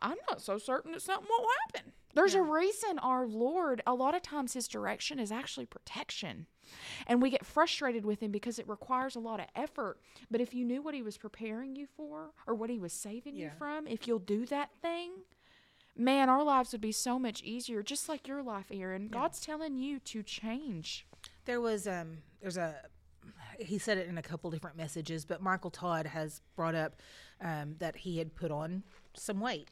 I'm 0.00 0.18
not 0.28 0.42
so 0.42 0.58
certain 0.58 0.92
that 0.92 1.02
something 1.02 1.26
won't 1.28 1.48
happen. 1.66 1.92
There's 2.14 2.34
a 2.34 2.42
reason 2.42 2.98
our 3.00 3.26
Lord, 3.26 3.82
a 3.86 3.94
lot 3.94 4.14
of 4.14 4.22
times 4.22 4.52
his 4.54 4.68
direction 4.68 5.18
is 5.18 5.32
actually 5.32 5.66
protection. 5.66 6.46
And 7.06 7.20
we 7.20 7.28
get 7.30 7.44
frustrated 7.44 8.04
with 8.04 8.20
him 8.20 8.30
because 8.30 8.58
it 8.58 8.68
requires 8.68 9.16
a 9.16 9.20
lot 9.20 9.40
of 9.40 9.46
effort. 9.56 9.98
But 10.30 10.40
if 10.40 10.54
you 10.54 10.64
knew 10.64 10.80
what 10.80 10.94
he 10.94 11.02
was 11.02 11.16
preparing 11.16 11.74
you 11.74 11.86
for 11.96 12.30
or 12.46 12.54
what 12.54 12.70
he 12.70 12.78
was 12.78 12.92
saving 12.92 13.34
you 13.36 13.50
from, 13.58 13.86
if 13.88 14.06
you'll 14.06 14.20
do 14.20 14.46
that 14.46 14.70
thing, 14.80 15.10
man, 15.96 16.28
our 16.28 16.44
lives 16.44 16.72
would 16.72 16.80
be 16.80 16.92
so 16.92 17.18
much 17.18 17.42
easier, 17.42 17.82
just 17.82 18.08
like 18.08 18.28
your 18.28 18.42
life, 18.42 18.66
Erin. 18.70 19.08
God's 19.08 19.40
telling 19.40 19.76
you 19.76 19.98
to 20.00 20.22
change. 20.22 21.06
There 21.46 21.60
was 21.60 21.86
um 21.88 22.18
there's 22.40 22.56
a 22.56 22.76
he 23.58 23.78
said 23.78 23.98
it 23.98 24.08
in 24.08 24.18
a 24.18 24.22
couple 24.22 24.50
different 24.50 24.76
messages, 24.76 25.24
but 25.24 25.42
Michael 25.42 25.70
Todd 25.70 26.06
has 26.06 26.40
brought 26.56 26.74
up 26.74 27.00
um, 27.40 27.76
that 27.78 27.96
he 27.96 28.18
had 28.18 28.34
put 28.34 28.50
on 28.50 28.82
some 29.14 29.40
weight. 29.40 29.68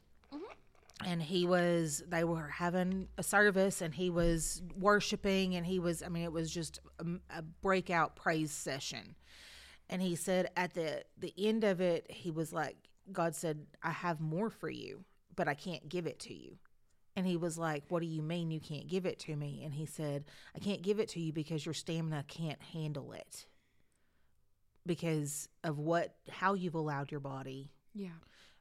And 1.05 1.21
he 1.21 1.45
was, 1.45 2.03
they 2.07 2.23
were 2.23 2.47
having 2.47 3.07
a 3.17 3.23
service 3.23 3.81
and 3.81 3.93
he 3.93 4.09
was 4.09 4.61
worshiping 4.79 5.55
and 5.55 5.65
he 5.65 5.79
was, 5.79 6.01
I 6.01 6.07
mean, 6.07 6.23
it 6.23 6.31
was 6.31 6.49
just 6.49 6.79
a, 6.99 7.05
a 7.37 7.41
breakout 7.41 8.15
praise 8.15 8.51
session. 8.51 9.15
And 9.89 10.01
he 10.01 10.15
said 10.15 10.49
at 10.55 10.75
the, 10.75 11.03
the 11.17 11.33
end 11.37 11.63
of 11.63 11.81
it, 11.81 12.09
he 12.09 12.31
was 12.31 12.53
like, 12.53 12.77
God 13.11 13.35
said, 13.35 13.65
I 13.81 13.91
have 13.91 14.21
more 14.21 14.49
for 14.49 14.69
you, 14.69 15.03
but 15.35 15.47
I 15.47 15.55
can't 15.55 15.89
give 15.89 16.07
it 16.07 16.19
to 16.19 16.33
you. 16.33 16.57
And 17.15 17.27
he 17.27 17.37
was 17.37 17.57
like, 17.57 17.83
What 17.89 18.01
do 18.01 18.07
you 18.07 18.21
mean 18.21 18.51
you 18.51 18.59
can't 18.59 18.87
give 18.87 19.05
it 19.05 19.19
to 19.19 19.35
me? 19.35 19.61
And 19.63 19.73
he 19.73 19.85
said, 19.85 20.25
I 20.55 20.59
can't 20.59 20.81
give 20.81 20.99
it 20.99 21.09
to 21.09 21.19
you 21.19 21.31
because 21.31 21.65
your 21.65 21.73
stamina 21.73 22.25
can't 22.27 22.61
handle 22.61 23.13
it 23.13 23.45
because 24.85 25.47
of 25.63 25.79
what, 25.79 26.15
how 26.29 26.53
you've 26.53 26.75
allowed 26.75 27.11
your 27.11 27.19
body. 27.19 27.71
Yeah. 27.93 28.09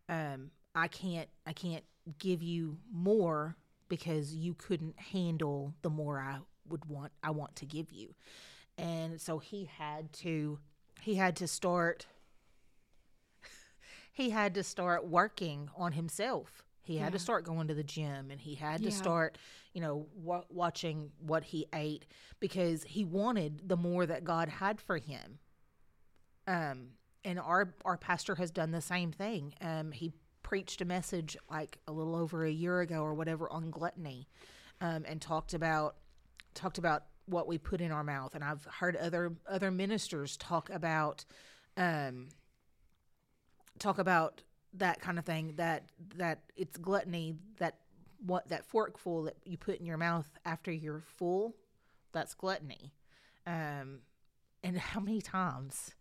Um, 0.08 0.50
I 0.74 0.88
can't, 0.88 1.28
I 1.46 1.52
can't 1.52 1.84
give 2.18 2.42
you 2.42 2.78
more 2.92 3.56
because 3.88 4.34
you 4.34 4.54
couldn't 4.54 4.98
handle 4.98 5.74
the 5.82 5.90
more 5.90 6.18
I 6.18 6.38
would 6.68 6.84
want, 6.86 7.12
I 7.22 7.30
want 7.30 7.56
to 7.56 7.66
give 7.66 7.90
you. 7.92 8.14
And 8.78 9.20
so 9.20 9.38
he 9.38 9.68
had 9.78 10.12
to, 10.14 10.58
he 11.00 11.16
had 11.16 11.36
to 11.36 11.48
start, 11.48 12.06
he 14.12 14.30
had 14.30 14.54
to 14.54 14.62
start 14.62 15.06
working 15.06 15.68
on 15.76 15.92
himself 15.92 16.64
he 16.82 16.96
had 16.96 17.06
Yeah. 17.06 17.10
to 17.10 17.18
start 17.18 17.44
going 17.44 17.68
to 17.68 17.74
the 17.74 17.84
gym 17.84 18.30
and 18.30 18.40
he 18.40 18.54
had 18.56 18.82
to 18.82 18.90
start, 18.90 19.38
you 19.72 19.80
know, 19.80 20.06
wa- 20.14 20.44
watching 20.50 21.12
what 21.18 21.44
he 21.44 21.66
ate 21.72 22.06
because 22.40 22.82
he 22.84 23.04
wanted 23.04 23.68
the 23.68 23.76
more 23.76 24.04
that 24.06 24.24
God 24.24 24.48
had 24.48 24.80
for 24.80 24.98
him. 24.98 25.38
Um, 26.46 26.90
and 27.24 27.38
our 27.38 27.72
our 27.84 27.96
pastor 27.96 28.34
has 28.34 28.50
done 28.50 28.72
the 28.72 28.80
same 28.80 29.12
thing. 29.12 29.54
Um, 29.60 29.92
he 29.92 30.12
preached 30.42 30.80
a 30.80 30.84
message 30.84 31.36
like 31.48 31.78
a 31.86 31.92
little 31.92 32.16
over 32.16 32.44
a 32.44 32.50
year 32.50 32.80
ago 32.80 33.02
or 33.02 33.14
whatever 33.14 33.48
on 33.50 33.70
gluttony, 33.70 34.26
um, 34.80 35.04
and 35.06 35.22
talked 35.22 35.54
about 35.54 35.96
talked 36.54 36.78
about 36.78 37.04
what 37.26 37.46
we 37.46 37.58
put 37.58 37.80
in 37.80 37.92
our 37.92 38.02
mouth. 38.02 38.34
And 38.34 38.42
I've 38.42 38.64
heard 38.64 38.96
other 38.96 39.36
other 39.46 39.70
ministers 39.70 40.36
talk 40.36 40.68
about 40.70 41.24
um, 41.76 42.28
talk 43.78 43.98
about 43.98 44.42
that 44.74 45.00
kind 45.00 45.18
of 45.18 45.24
thing 45.24 45.54
that 45.56 45.84
that 46.16 46.40
it's 46.56 46.76
gluttony 46.78 47.34
that 47.58 47.76
what 48.24 48.48
that 48.48 48.64
forkful 48.64 49.24
that 49.24 49.36
you 49.44 49.56
put 49.58 49.78
in 49.78 49.84
your 49.86 49.98
mouth 49.98 50.28
after 50.44 50.70
you're 50.72 51.02
full 51.18 51.54
that's 52.12 52.34
gluttony 52.34 52.92
um 53.46 53.98
and 54.62 54.78
how 54.78 55.00
many 55.00 55.20
times 55.20 55.94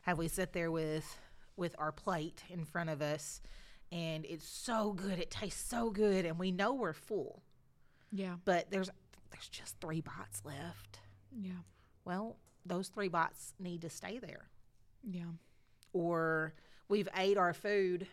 have 0.00 0.18
we 0.18 0.26
sat 0.28 0.52
there 0.52 0.70
with 0.70 1.18
with 1.56 1.74
our 1.78 1.92
plate 1.92 2.42
in 2.50 2.64
front 2.64 2.90
of 2.90 3.00
us 3.02 3.40
and 3.92 4.24
it's 4.24 4.48
so 4.48 4.92
good 4.92 5.18
it 5.18 5.30
tastes 5.30 5.68
so 5.68 5.90
good 5.90 6.24
and 6.24 6.38
we 6.38 6.50
know 6.50 6.72
we're 6.74 6.92
full 6.92 7.42
Yeah. 8.10 8.36
but 8.44 8.70
there's 8.70 8.90
there's 9.30 9.48
just 9.48 9.78
three 9.80 10.00
bites 10.00 10.42
left 10.44 10.98
Yeah. 11.30 11.52
well 12.04 12.36
those 12.64 12.88
three 12.88 13.08
bites 13.08 13.54
need 13.60 13.82
to 13.82 13.90
stay 13.90 14.18
there 14.18 14.48
Yeah. 15.04 15.30
or 15.92 16.54
we've 16.88 17.08
ate 17.16 17.36
our 17.36 17.52
food 17.52 18.06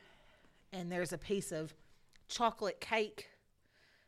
and 0.71 0.91
there's 0.91 1.13
a 1.13 1.17
piece 1.17 1.51
of 1.51 1.73
chocolate 2.27 2.79
cake 2.79 3.29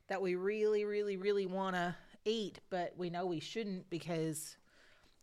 that 0.08 0.22
we 0.22 0.36
really 0.36 0.86
really 0.86 1.18
really 1.18 1.46
want 1.46 1.76
to 1.76 1.96
eat 2.26 2.60
but 2.70 2.94
we 2.98 3.10
know 3.10 3.26
we 3.26 3.40
shouldn't 3.40 3.90
because 3.90 4.58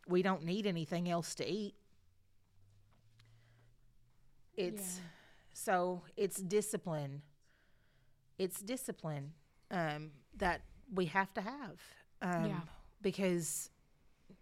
we 0.09 0.23
don't 0.23 0.45
need 0.45 0.67
anything 0.67 1.09
else 1.11 1.35
to 1.35 1.47
eat 1.49 1.75
it's 4.57 4.99
Yeah. 4.99 5.05
so 5.53 6.03
it's 6.17 6.41
discipline 6.41 7.23
it's 8.39 8.61
discipline 8.61 9.33
um, 9.71 10.11
that 10.37 10.63
we 10.95 11.07
have 11.07 11.33
to 11.35 11.41
have 11.41 11.81
um, 12.21 12.47
Yeah. 12.51 12.61
because 13.01 13.71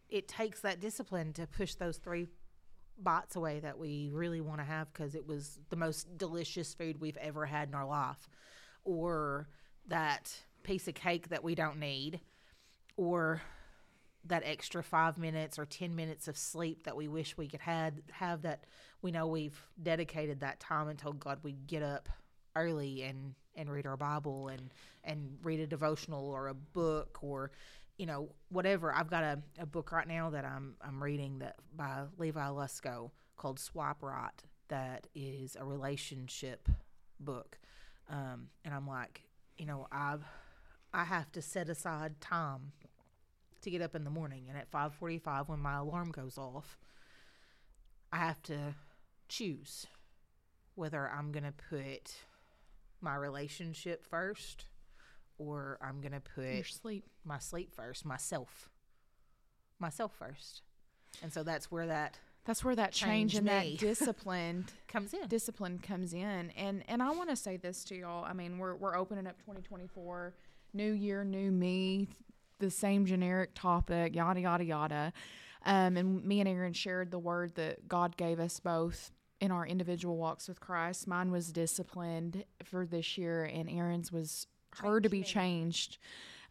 it 0.09 0.27
takes 0.29 0.61
that 0.61 0.81
discipline 0.81 1.33
to 1.35 1.47
push 1.47 1.75
those 1.75 1.99
three 1.99 2.27
bites 3.03 3.37
away 3.37 3.61
that 3.61 3.79
we 3.79 4.11
really 4.13 4.41
want 4.41 4.59
to 4.59 4.65
have 4.65 4.93
because 4.93 5.15
it 5.15 5.27
was 5.27 5.59
the 5.71 5.77
most 5.77 6.19
delicious 6.19 6.75
food 6.75 7.01
we've 7.01 7.17
ever 7.19 7.47
had 7.47 7.69
in 7.69 7.75
our 7.75 7.87
life, 7.87 8.29
or 8.85 9.49
that 9.89 10.33
piece 10.63 10.89
of 10.89 10.95
cake 10.95 11.29
that 11.29 11.43
we 11.43 11.55
don't 11.55 11.79
need, 11.79 12.21
or 12.97 13.41
that 14.27 14.43
extra 14.45 14.83
five 14.83 15.17
minutes 15.19 15.59
or 15.59 15.65
10 15.65 15.95
minutes 15.95 16.29
of 16.29 16.37
sleep 16.37 16.85
that 16.85 16.97
we 16.97 17.09
wish 17.09 17.37
we 17.37 17.49
could 17.49 17.61
had, 17.61 18.03
have 18.13 18.43
that 18.43 18.65
we 19.03 19.11
know 19.11 19.27
we've 19.27 19.59
dedicated 19.83 20.41
that 20.41 20.61
time 20.61 20.89
and 20.89 20.99
told 20.99 21.19
God 21.19 21.39
we'd 21.43 21.67
get 21.67 21.83
up 21.83 22.09
early 22.55 23.03
and, 23.03 23.35
and 23.55 23.71
read 23.71 23.87
our 23.87 23.97
Bible 23.97 24.49
and, 24.49 24.73
and 25.05 25.39
read 25.43 25.61
a 25.61 25.67
devotional 25.67 26.29
or 26.29 26.49
a 26.49 26.55
book 26.55 27.19
or 27.23 27.51
you 28.01 28.07
know, 28.07 28.31
whatever. 28.49 28.95
I've 28.95 29.11
got 29.11 29.25
a, 29.25 29.43
a 29.59 29.67
book 29.67 29.93
right 29.93 30.09
now 30.09 30.31
that 30.31 30.47
I'm 30.47 30.75
I'm 30.81 31.05
reading 31.05 31.41
that 31.41 31.57
by 31.77 32.05
Levi 32.17 32.47
Lusko 32.47 33.11
called 33.37 33.59
Swipe 33.59 34.03
Right 34.03 34.43
that 34.69 35.07
is 35.15 35.55
a 35.61 35.67
relationship 35.67 36.67
book. 37.19 37.59
Um, 38.09 38.49
and 38.65 38.73
I'm 38.73 38.89
like, 38.89 39.25
you 39.59 39.67
know, 39.67 39.87
I've 39.93 40.25
I 40.95 41.05
have 41.05 41.31
to 41.33 41.43
set 41.43 41.69
aside 41.69 42.23
time 42.23 42.73
to 43.61 43.71
get 43.71 43.83
up 43.83 43.95
in 43.95 44.05
the 44.05 44.11
morning 44.11 44.47
and 44.49 44.57
at 44.57 44.71
5:45 44.71 45.51
when 45.51 45.61
my 45.61 45.77
alarm 45.77 46.11
goes 46.11 46.39
off, 46.39 46.79
I 48.11 48.17
have 48.17 48.43
to 48.45 48.77
choose 49.29 49.87
whether 50.75 51.07
I'm 51.07 51.33
going 51.33 51.45
to 51.45 51.53
put 51.53 52.15
my 53.03 53.15
relationship 53.15 54.07
first 54.07 54.65
or 55.41 55.79
I'm 55.83 56.01
going 56.01 56.13
to 56.13 56.21
put 56.21 56.45
Your 56.45 56.65
sleep. 56.65 57.05
my 57.25 57.39
sleep 57.39 57.75
first, 57.75 58.05
myself, 58.05 58.69
myself 59.79 60.13
first, 60.19 60.63
and 61.23 61.33
so 61.33 61.43
that's 61.43 61.71
where 61.71 61.87
that 61.87 62.19
That's 62.45 62.63
where 62.65 62.77
that 62.77 62.93
change 62.93 63.35
and 63.35 63.49
that 63.49 63.77
discipline 63.79 64.67
comes 64.89 65.15
in. 65.15 65.27
discipline 65.29 65.79
comes 65.79 66.13
in. 66.15 66.51
And 66.57 66.85
and 66.89 67.03
I 67.03 67.11
want 67.11 67.31
to 67.31 67.37
say 67.37 67.57
this 67.57 67.85
to 67.85 67.97
y'all. 67.97 68.25
I 68.25 68.33
mean, 68.33 68.59
we're 68.59 68.75
we're 68.77 68.97
opening 68.97 69.27
up 69.27 69.39
2024, 69.41 70.35
new 70.75 70.93
year, 70.93 71.25
new 71.25 71.51
me, 71.51 72.09
the 72.59 72.71
same 72.71 73.07
generic 73.07 73.51
topic, 73.55 74.15
yada 74.15 74.41
yada 74.41 74.65
yada. 74.65 75.13
Um, 75.65 75.97
and 75.97 76.25
me 76.25 76.41
and 76.41 76.49
Erin 76.49 76.73
shared 76.73 77.11
the 77.11 77.19
word 77.19 77.55
that 77.57 77.87
God 77.89 78.17
gave 78.17 78.41
us 78.41 78.61
both 78.61 79.11
in 79.41 79.51
our 79.51 79.67
individual 79.67 80.17
walks 80.17 80.49
with 80.49 80.61
Christ. 80.61 81.07
Mine 81.07 81.31
was 81.31 81.53
disciplined 81.53 82.45
for 82.65 82.87
this 82.87 83.19
year, 83.19 83.45
and 83.45 83.69
Erin's 83.71 84.11
was 84.13 84.47
her 84.79 85.01
to 85.01 85.09
be 85.09 85.23
Changed 85.23 85.99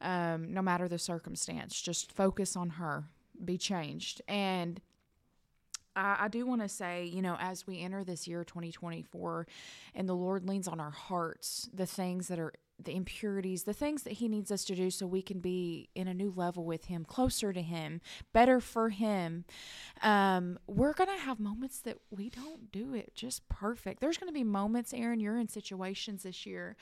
um, 0.02 0.54
no 0.54 0.62
matter 0.62 0.88
the 0.88 1.00
circumstance. 1.00 1.80
Just 1.82 2.12
focus 2.12 2.56
on 2.56 2.72
her, 2.72 3.06
be 3.44 3.58
changed. 3.58 4.22
And 4.28 4.82
I, 5.96 6.18
I 6.22 6.28
do 6.28 6.46
want 6.46 6.62
to 6.62 6.70
say, 6.70 7.06
you 7.06 7.22
know, 7.22 7.38
as 7.40 7.68
we 7.68 7.82
enter 7.82 8.04
this 8.04 8.28
year 8.28 8.44
2024 8.44 9.48
and 9.96 10.08
the 10.08 10.16
Lord 10.16 10.48
leans 10.48 10.68
on 10.68 10.80
our 10.80 10.92
hearts, 10.92 11.70
the 11.74 11.86
things 11.86 12.28
that 12.28 12.40
are 12.40 12.54
the 12.82 12.96
impurities, 12.96 13.64
the 13.64 13.74
things 13.74 14.04
that 14.04 14.14
He 14.14 14.30
needs 14.30 14.52
us 14.52 14.64
to 14.64 14.76
do 14.76 14.90
so 14.90 15.06
we 15.06 15.22
can 15.22 15.42
be 15.42 15.90
in 15.96 16.08
a 16.08 16.14
new 16.14 16.32
level 16.34 16.64
with 16.64 16.86
Him, 16.86 17.04
closer 17.04 17.52
to 17.52 17.62
Him, 17.62 18.00
better 18.32 18.62
for 18.62 18.88
Him. 18.88 19.44
Um, 20.02 20.58
we're 20.66 20.94
going 20.94 21.10
to 21.10 21.22
have 21.22 21.42
moments 21.42 21.80
that 21.82 21.98
we 22.10 22.30
don't 22.30 22.72
do 22.72 22.94
it 22.94 23.14
just 23.16 23.50
perfect. 23.50 24.00
There's 24.00 24.18
going 24.18 24.30
to 24.30 24.34
be 24.34 24.46
moments, 24.46 24.94
Erin, 24.94 25.20
you're 25.20 25.38
in 25.38 25.50
situations 25.50 26.24
this 26.24 26.46
year 26.46 26.78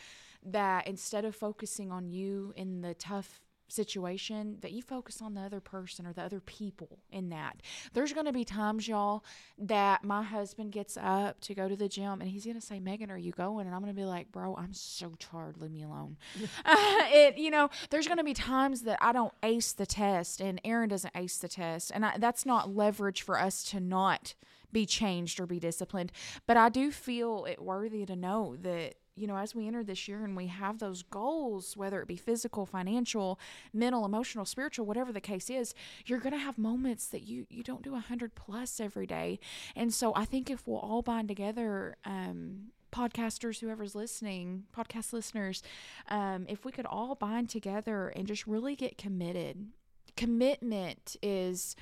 that 0.52 0.88
instead 0.88 1.26
of 1.26 1.36
focusing 1.36 1.92
on 1.92 2.10
you 2.10 2.54
in 2.56 2.82
the 2.82 2.94
tough 2.94 3.42
situation 3.68 4.58
that 4.62 4.72
you 4.72 4.82
focus 4.82 5.22
on 5.22 5.34
the 5.34 5.42
other 5.42 5.60
person 5.60 6.06
or 6.06 6.14
the 6.14 6.22
other 6.22 6.40
people 6.40 7.00
in 7.12 7.30
that. 7.30 7.62
There's 7.94 8.14
going 8.14 8.26
to 8.26 8.34
be 8.34 8.46
times 8.46 8.88
y'all 8.88 9.24
that 9.58 10.04
my 10.04 10.24
husband 10.24 10.72
gets 10.72 10.98
up 11.02 11.42
to 11.42 11.54
go 11.54 11.68
to 11.68 11.76
the 11.76 11.90
gym 11.90 12.22
and 12.22 12.30
he's 12.30 12.46
going 12.46 12.60
to 12.60 12.66
say 12.66 12.80
meagan 12.80 13.12
are 13.12 13.18
you 13.18 13.32
going? 13.32 13.66
And 13.66 13.76
i'm 13.76 13.82
going 13.82 13.94
to 13.94 14.00
be 14.00 14.06
like 14.06 14.32
bro 14.32 14.56
i'm 14.56 14.74
so 14.74 15.12
tired. 15.20 15.58
Leave 15.60 15.72
me 15.72 15.84
alone. 15.84 16.18
It 17.10 17.38
you 17.38 17.50
know 17.50 17.70
there's 17.90 18.08
going 18.08 18.18
to 18.18 18.24
be 18.24 18.34
times 18.34 18.82
that 18.84 18.98
i 19.02 19.12
don't 19.12 19.34
ace 19.44 19.72
the 19.74 19.86
test 19.86 20.42
and 20.42 20.60
erin 20.64 20.90
doesn't 20.90 21.16
ace 21.16 21.38
the 21.38 21.48
test. 21.48 21.92
And 21.94 22.06
I, 22.06 22.18
that's 22.18 22.46
not 22.46 22.74
leverage 22.74 23.22
for 23.22 23.40
us 23.40 23.64
to 23.72 23.80
not 23.80 24.36
be 24.72 24.86
changed 24.86 25.40
or 25.40 25.46
be 25.46 25.60
disciplined. 25.60 26.12
But 26.46 26.58
i 26.58 26.70
do 26.70 26.92
feel 26.92 27.46
it 27.46 27.62
worthy 27.62 28.06
to 28.06 28.16
know 28.16 28.56
that 28.62 28.96
you 29.18 29.28
know, 29.28 29.38
as 29.38 29.56
we 29.56 29.68
enter 29.68 29.84
this 29.84 30.08
year 30.08 30.24
and 30.24 30.36
we 30.36 30.48
have 30.48 30.80
those 30.80 31.04
goals, 31.04 31.76
whether 31.76 32.02
it 32.02 32.08
be 32.08 32.16
physical, 32.16 32.66
financial, 32.66 33.40
mental, 33.74 34.06
emotional, 34.06 34.46
spiritual, 34.46 34.86
whatever 34.86 35.12
the 35.12 35.22
case 35.22 35.50
is, 35.50 35.74
you're 36.06 36.20
going 36.20 36.34
to 36.34 36.40
have 36.40 36.58
moments 36.58 37.08
that 37.08 37.24
you 37.24 37.46
you 37.50 37.64
don't 37.64 37.82
do 37.82 37.96
a 37.96 38.00
hundred 38.00 38.36
plus 38.36 38.80
every 38.80 39.08
day. 39.08 39.40
And 39.76 39.94
so 39.94 40.14
I 40.16 40.26
think 40.26 40.50
if 40.50 40.68
we'll 40.68 40.80
all 40.80 41.02
bind 41.02 41.28
together, 41.28 41.98
um, 42.06 42.72
podcasters, 42.92 43.60
whoever's 43.60 43.96
listening, 43.96 44.64
podcast 44.76 45.14
listeners, 45.14 45.62
um, 46.10 46.46
if 46.48 46.66
we 46.66 46.72
could 46.72 46.86
all 46.86 47.16
bind 47.16 47.50
together 47.50 48.10
and 48.10 48.28
just 48.28 48.48
really 48.48 48.76
get 48.76 48.98
committed. 48.98 49.68
Commitment 50.16 51.16
is 51.22 51.76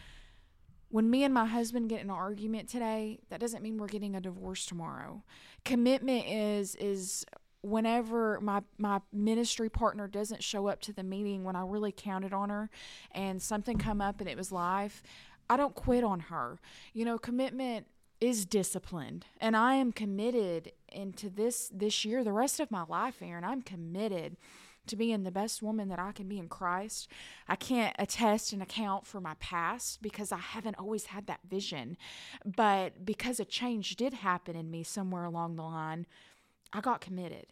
when 0.89 1.09
me 1.09 1.23
and 1.23 1.33
my 1.33 1.45
husband 1.45 1.89
get 1.89 2.01
in 2.01 2.09
an 2.09 2.15
argument 2.15 2.69
today, 2.69 3.19
that 3.29 3.39
doesn't 3.39 3.63
mean 3.63 3.77
we're 3.77 3.87
getting 3.87 4.15
a 4.15 4.21
divorce 4.21 4.65
tomorrow. 4.65 5.23
Commitment 5.63 6.25
is 6.27 6.75
is 6.75 7.25
whenever 7.61 8.39
my 8.41 8.61
my 8.77 9.01
ministry 9.11 9.69
partner 9.69 10.07
doesn't 10.07 10.43
show 10.43 10.67
up 10.67 10.81
to 10.81 10.93
the 10.93 11.03
meeting 11.03 11.43
when 11.43 11.55
I 11.55 11.61
really 11.61 11.91
counted 11.91 12.31
on 12.33 12.49
her 12.49 12.69
and 13.11 13.41
something 13.41 13.77
come 13.77 14.01
up 14.01 14.19
and 14.19 14.29
it 14.29 14.37
was 14.37 14.51
life, 14.51 15.01
I 15.49 15.57
don't 15.57 15.73
quit 15.73 16.03
on 16.03 16.19
her. 16.21 16.59
You 16.93 17.05
know, 17.05 17.17
commitment 17.17 17.87
is 18.21 18.45
disciplined 18.45 19.25
and 19.41 19.57
I 19.57 19.75
am 19.75 19.91
committed 19.91 20.71
into 20.91 21.29
this 21.29 21.69
this 21.73 22.05
year, 22.05 22.23
the 22.23 22.31
rest 22.31 22.59
of 22.59 22.71
my 22.71 22.83
life, 22.87 23.21
Erin, 23.21 23.43
I'm 23.43 23.61
committed 23.61 24.37
to 24.87 24.95
being 24.95 25.23
the 25.23 25.31
best 25.31 25.61
woman 25.61 25.89
that 25.89 25.99
I 25.99 26.11
can 26.11 26.27
be 26.27 26.39
in 26.39 26.47
Christ. 26.47 27.09
I 27.47 27.55
can't 27.55 27.95
attest 27.99 28.53
and 28.53 28.61
account 28.61 29.05
for 29.05 29.21
my 29.21 29.35
past 29.39 30.01
because 30.01 30.31
I 30.31 30.37
haven't 30.37 30.77
always 30.77 31.07
had 31.07 31.27
that 31.27 31.41
vision. 31.47 31.97
But 32.45 33.05
because 33.05 33.39
a 33.39 33.45
change 33.45 33.95
did 33.95 34.13
happen 34.13 34.55
in 34.55 34.71
me 34.71 34.83
somewhere 34.83 35.25
along 35.25 35.55
the 35.55 35.63
line, 35.63 36.05
I 36.73 36.81
got 36.81 37.01
committed. 37.01 37.47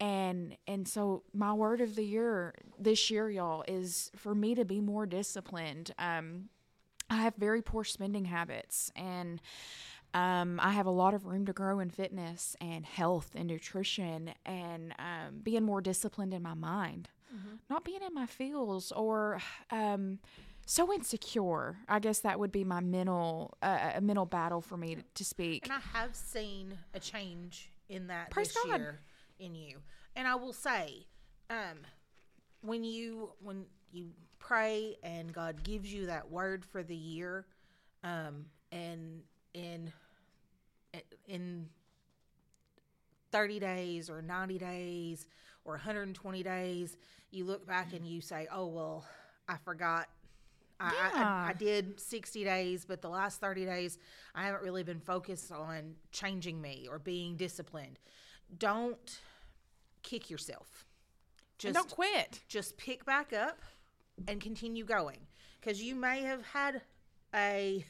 And 0.00 0.56
and 0.66 0.88
so 0.88 1.22
my 1.32 1.52
word 1.52 1.80
of 1.80 1.94
the 1.94 2.04
year 2.04 2.54
this 2.78 3.10
year, 3.10 3.30
y'all, 3.30 3.64
is 3.68 4.10
for 4.16 4.34
me 4.34 4.54
to 4.54 4.64
be 4.64 4.80
more 4.80 5.06
disciplined. 5.06 5.92
Um, 5.98 6.48
I 7.08 7.16
have 7.16 7.34
very 7.36 7.60
poor 7.60 7.84
spending 7.84 8.26
habits 8.26 8.90
and 8.94 9.40
um, 10.14 10.58
I 10.60 10.72
have 10.72 10.86
a 10.86 10.90
lot 10.90 11.14
of 11.14 11.26
room 11.26 11.46
to 11.46 11.52
grow 11.52 11.78
in 11.78 11.90
fitness 11.90 12.56
and 12.60 12.84
health 12.84 13.30
and 13.34 13.46
nutrition 13.46 14.32
and 14.44 14.94
um, 14.98 15.40
being 15.42 15.62
more 15.62 15.80
disciplined 15.80 16.34
in 16.34 16.42
my 16.42 16.54
mind, 16.54 17.08
not 17.68 17.84
being 17.84 18.02
in 18.06 18.12
my 18.14 18.26
feels 18.26 18.90
or 18.92 19.40
um, 19.70 20.18
so 20.66 20.92
insecure. 20.92 21.76
I 21.88 21.98
guess 21.98 22.20
that 22.20 22.38
would 22.38 22.52
be 22.52 22.64
my 22.64 22.80
mental 22.80 23.56
uh, 23.62 23.92
a 23.96 24.00
mental 24.00 24.26
battle 24.26 24.60
for 24.60 24.76
me 24.76 24.96
to, 24.96 25.02
to 25.14 25.24
speak. 25.24 25.64
And 25.64 25.72
I 25.72 25.98
have 25.98 26.14
seen 26.14 26.78
a 26.94 27.00
change 27.00 27.72
in 27.88 28.06
that 28.08 28.30
Praise 28.30 28.48
this 28.52 28.64
God. 28.64 28.80
year 28.80 29.00
in 29.38 29.54
you. 29.54 29.78
And 30.16 30.26
I 30.26 30.34
will 30.34 30.52
say, 30.52 31.06
um, 31.48 31.78
when 32.62 32.84
you 32.84 33.30
when 33.42 33.64
you 33.92 34.10
pray 34.38 34.96
and 35.02 35.32
God 35.32 35.62
gives 35.62 35.92
you 35.92 36.06
that 36.06 36.30
word 36.30 36.64
for 36.64 36.82
the 36.82 36.96
year, 36.96 37.46
um, 38.02 38.46
and 38.72 39.22
in 39.54 39.92
in 41.26 41.68
30 43.32 43.60
days 43.60 44.10
or 44.10 44.22
90 44.22 44.58
days 44.58 45.26
or 45.64 45.74
120 45.74 46.42
days, 46.42 46.96
you 47.30 47.44
look 47.44 47.66
back 47.66 47.92
and 47.92 48.06
you 48.06 48.20
say, 48.20 48.48
"Oh 48.52 48.66
well, 48.66 49.04
I 49.48 49.56
forgot 49.58 50.08
I, 50.80 50.86
I, 50.88 51.22
I, 51.22 51.48
I 51.50 51.52
did 51.52 52.00
60 52.00 52.42
days, 52.44 52.84
but 52.86 53.02
the 53.02 53.08
last 53.08 53.40
30 53.40 53.66
days, 53.66 53.98
I 54.34 54.44
haven't 54.44 54.62
really 54.62 54.82
been 54.82 55.00
focused 55.00 55.52
on 55.52 55.94
changing 56.10 56.60
me 56.60 56.88
or 56.90 56.98
being 56.98 57.36
disciplined. 57.36 57.98
Don't 58.58 59.20
kick 60.02 60.30
yourself. 60.30 60.86
And 61.62 61.74
Just 61.74 61.88
don't 61.88 61.90
quit. 61.90 62.40
just 62.48 62.78
pick 62.78 63.04
back 63.04 63.34
up 63.34 63.58
and 64.26 64.40
continue 64.40 64.86
going 64.86 65.18
because 65.60 65.82
you 65.82 65.94
may 65.94 66.22
have 66.22 66.42
had 66.46 66.80
a 67.34 67.84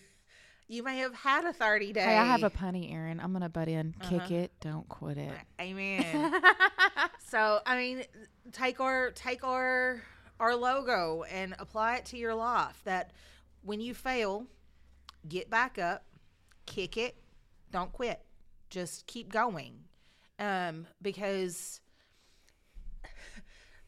you 0.71 0.85
may 0.85 0.99
have 0.99 1.13
had 1.15 1.45
a 1.45 1.53
30 1.53 1.93
day 1.93 2.01
Hey, 2.01 2.17
I 2.17 2.25
have 2.25 2.45
a 2.45 2.51
punny, 2.51 2.93
Erin. 2.95 3.19
I'm 3.19 3.33
gonna 3.33 3.49
butt 3.49 3.67
in. 3.69 3.93
Kick 4.01 4.21
Uh-huh. 4.23 4.35
it, 4.35 4.53
don't 4.61 4.89
quit 4.89 5.19
it. 5.19 5.33
Amen. 5.61 6.41
so 7.29 7.59
I 7.67 7.77
mean, 7.77 8.05
take 8.53 8.79
our 8.81 9.11
take 9.11 9.43
our 9.43 10.01
our 10.39 10.55
logo 10.55 11.25
and 11.25 11.55
apply 11.59 11.97
it 11.97 12.05
to 12.07 12.17
your 12.17 12.35
life. 12.35 12.81
That 12.85 13.11
when 13.63 13.81
you 13.81 13.95
fail, 13.95 14.47
get 15.29 15.51
back 15.51 15.77
up, 15.79 16.05
kick 16.67 16.97
it, 16.97 17.17
don't 17.73 17.93
quit, 17.93 18.25
just 18.71 19.07
keep 19.09 19.31
going, 19.33 19.81
um, 20.39 20.87
because 21.03 21.81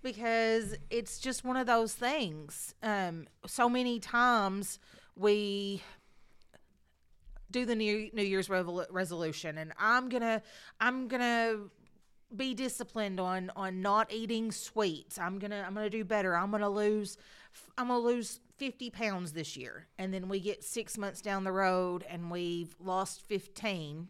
because 0.03 0.75
it's 0.91 1.19
just 1.19 1.45
one 1.45 1.57
of 1.57 1.67
those 1.67 1.95
things. 1.95 2.75
Um, 2.83 3.29
so 3.47 3.69
many 3.69 4.01
times 4.01 4.79
we 5.15 5.83
do 7.53 7.65
the 7.65 7.75
new 7.75 8.11
New 8.13 8.23
Year's 8.23 8.49
revol- 8.49 8.87
resolution, 8.91 9.59
and 9.59 9.73
I'm 9.79 10.09
gonna 10.09 10.43
I'm 10.81 11.09
gonna 11.09 11.59
be 12.35 12.55
disciplined 12.55 13.21
on 13.21 13.51
on 13.55 13.83
not 13.83 14.13
eating 14.13 14.51
sweets. 14.51 15.19
I'm 15.19 15.39
gonna 15.39 15.65
I'm 15.67 15.75
gonna 15.75 15.91
do 15.91 16.05
better. 16.05 16.37
I'm 16.37 16.51
gonna 16.51 16.69
lose 16.69 17.17
I'm 17.79 17.89
gonna 17.89 18.01
lose 18.01 18.41
50 18.59 18.91
pounds 18.91 19.33
this 19.33 19.57
year, 19.57 19.87
and 19.99 20.13
then 20.13 20.29
we 20.29 20.41
get 20.41 20.65
six 20.65 20.97
months 20.97 21.21
down 21.21 21.45
the 21.45 21.53
road 21.53 22.05
and 22.09 22.31
we've 22.31 22.75
lost 22.81 23.23
15 23.23 24.09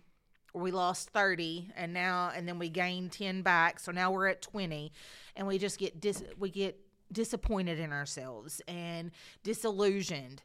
or 0.55 0.61
we 0.63 0.71
lost 0.71 1.11
30 1.11 1.71
and 1.77 1.93
now 1.93 2.31
and 2.35 2.47
then 2.47 2.59
we 2.59 2.69
gained 2.69 3.13
10 3.13 3.43
back 3.43 3.81
so 3.81 3.91
now 3.91 4.11
we're 4.11 4.27
at 4.27 4.43
20 4.43 4.93
and 5.37 5.47
we 5.47 5.57
just 5.57 5.79
get 5.79 5.99
dis 6.01 6.23
we 6.39 6.51
get 6.51 6.79
disappointed 7.11 7.79
in 7.79 7.93
ourselves 7.93 8.61
and 8.69 9.11
disillusioned 9.43 10.43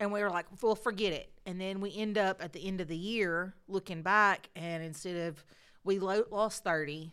and 0.00 0.12
we 0.12 0.20
were 0.22 0.30
like 0.30 0.46
well 0.62 0.74
forget 0.74 1.12
it 1.12 1.30
and 1.46 1.60
then 1.60 1.80
we 1.80 1.94
end 1.96 2.18
up 2.18 2.42
at 2.42 2.52
the 2.52 2.66
end 2.66 2.80
of 2.80 2.88
the 2.88 2.96
year 2.96 3.54
looking 3.68 4.02
back 4.02 4.48
and 4.56 4.82
instead 4.82 5.28
of 5.28 5.44
we 5.84 5.98
lo- 5.98 6.24
lost 6.30 6.64
30 6.64 7.12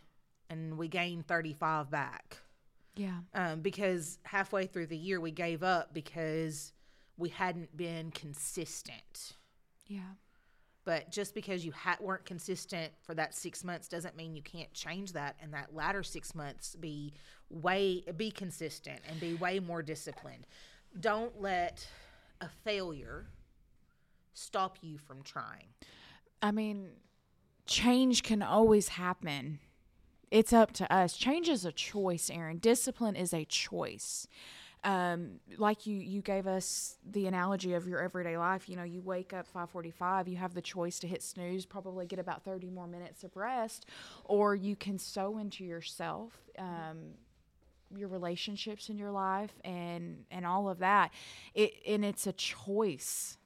and 0.50 0.76
we 0.78 0.88
gained 0.88 1.26
35 1.26 1.90
back 1.90 2.38
Yeah. 2.96 3.18
um, 3.34 3.60
because 3.60 4.18
halfway 4.24 4.66
through 4.66 4.86
the 4.86 4.96
year 4.96 5.20
we 5.20 5.30
gave 5.30 5.62
up 5.62 5.92
because 5.94 6.72
we 7.16 7.28
hadn't 7.28 7.76
been 7.76 8.10
consistent 8.10 9.34
Yeah. 9.86 10.00
but 10.84 11.10
just 11.10 11.34
because 11.34 11.64
you 11.64 11.72
ha- 11.72 11.98
weren't 12.00 12.24
consistent 12.24 12.92
for 13.02 13.14
that 13.14 13.34
six 13.34 13.62
months 13.64 13.86
doesn't 13.88 14.16
mean 14.16 14.34
you 14.34 14.42
can't 14.42 14.72
change 14.72 15.12
that 15.12 15.36
and 15.40 15.52
that 15.54 15.74
latter 15.74 16.02
six 16.02 16.34
months 16.34 16.74
be 16.76 17.12
way 17.50 18.02
be 18.16 18.30
consistent 18.30 19.00
and 19.08 19.20
be 19.20 19.34
way 19.34 19.60
more 19.60 19.82
disciplined 19.82 20.46
don't 20.98 21.40
let 21.40 21.86
a 22.42 22.50
failure 22.64 23.26
stop 24.34 24.78
you 24.82 24.98
from 24.98 25.22
trying 25.22 25.68
I 26.42 26.50
mean, 26.50 26.90
change 27.66 28.24
can 28.24 28.42
always 28.42 28.88
happen. 28.88 29.60
It's 30.30 30.52
up 30.52 30.72
to 30.72 30.92
us. 30.92 31.16
Change 31.16 31.48
is 31.48 31.64
a 31.64 31.72
choice, 31.72 32.30
Erin. 32.30 32.58
Discipline 32.58 33.14
is 33.14 33.32
a 33.32 33.44
choice. 33.44 34.26
Um, 34.84 35.38
like 35.58 35.86
you, 35.86 35.96
you 35.96 36.22
gave 36.22 36.48
us 36.48 36.96
the 37.08 37.28
analogy 37.28 37.74
of 37.74 37.86
your 37.86 38.00
everyday 38.00 38.36
life. 38.36 38.68
You 38.68 38.74
know, 38.74 38.82
you 38.82 39.00
wake 39.00 39.32
up 39.32 39.46
5:45. 39.46 40.26
You 40.26 40.36
have 40.38 40.54
the 40.54 40.62
choice 40.62 40.98
to 41.00 41.06
hit 41.06 41.22
snooze, 41.22 41.64
probably 41.64 42.06
get 42.06 42.18
about 42.18 42.42
30 42.42 42.70
more 42.70 42.88
minutes 42.88 43.22
of 43.22 43.36
rest, 43.36 43.86
or 44.24 44.56
you 44.56 44.74
can 44.74 44.98
sow 44.98 45.38
into 45.38 45.64
yourself. 45.64 46.32
Um, 46.58 47.14
your 47.96 48.08
relationships 48.08 48.88
in 48.88 48.98
your 48.98 49.10
life 49.10 49.52
and 49.64 50.24
and 50.30 50.46
all 50.46 50.68
of 50.68 50.78
that 50.78 51.12
it 51.54 51.72
and 51.86 52.04
it's 52.04 52.26
a 52.26 52.32
choice. 52.32 53.38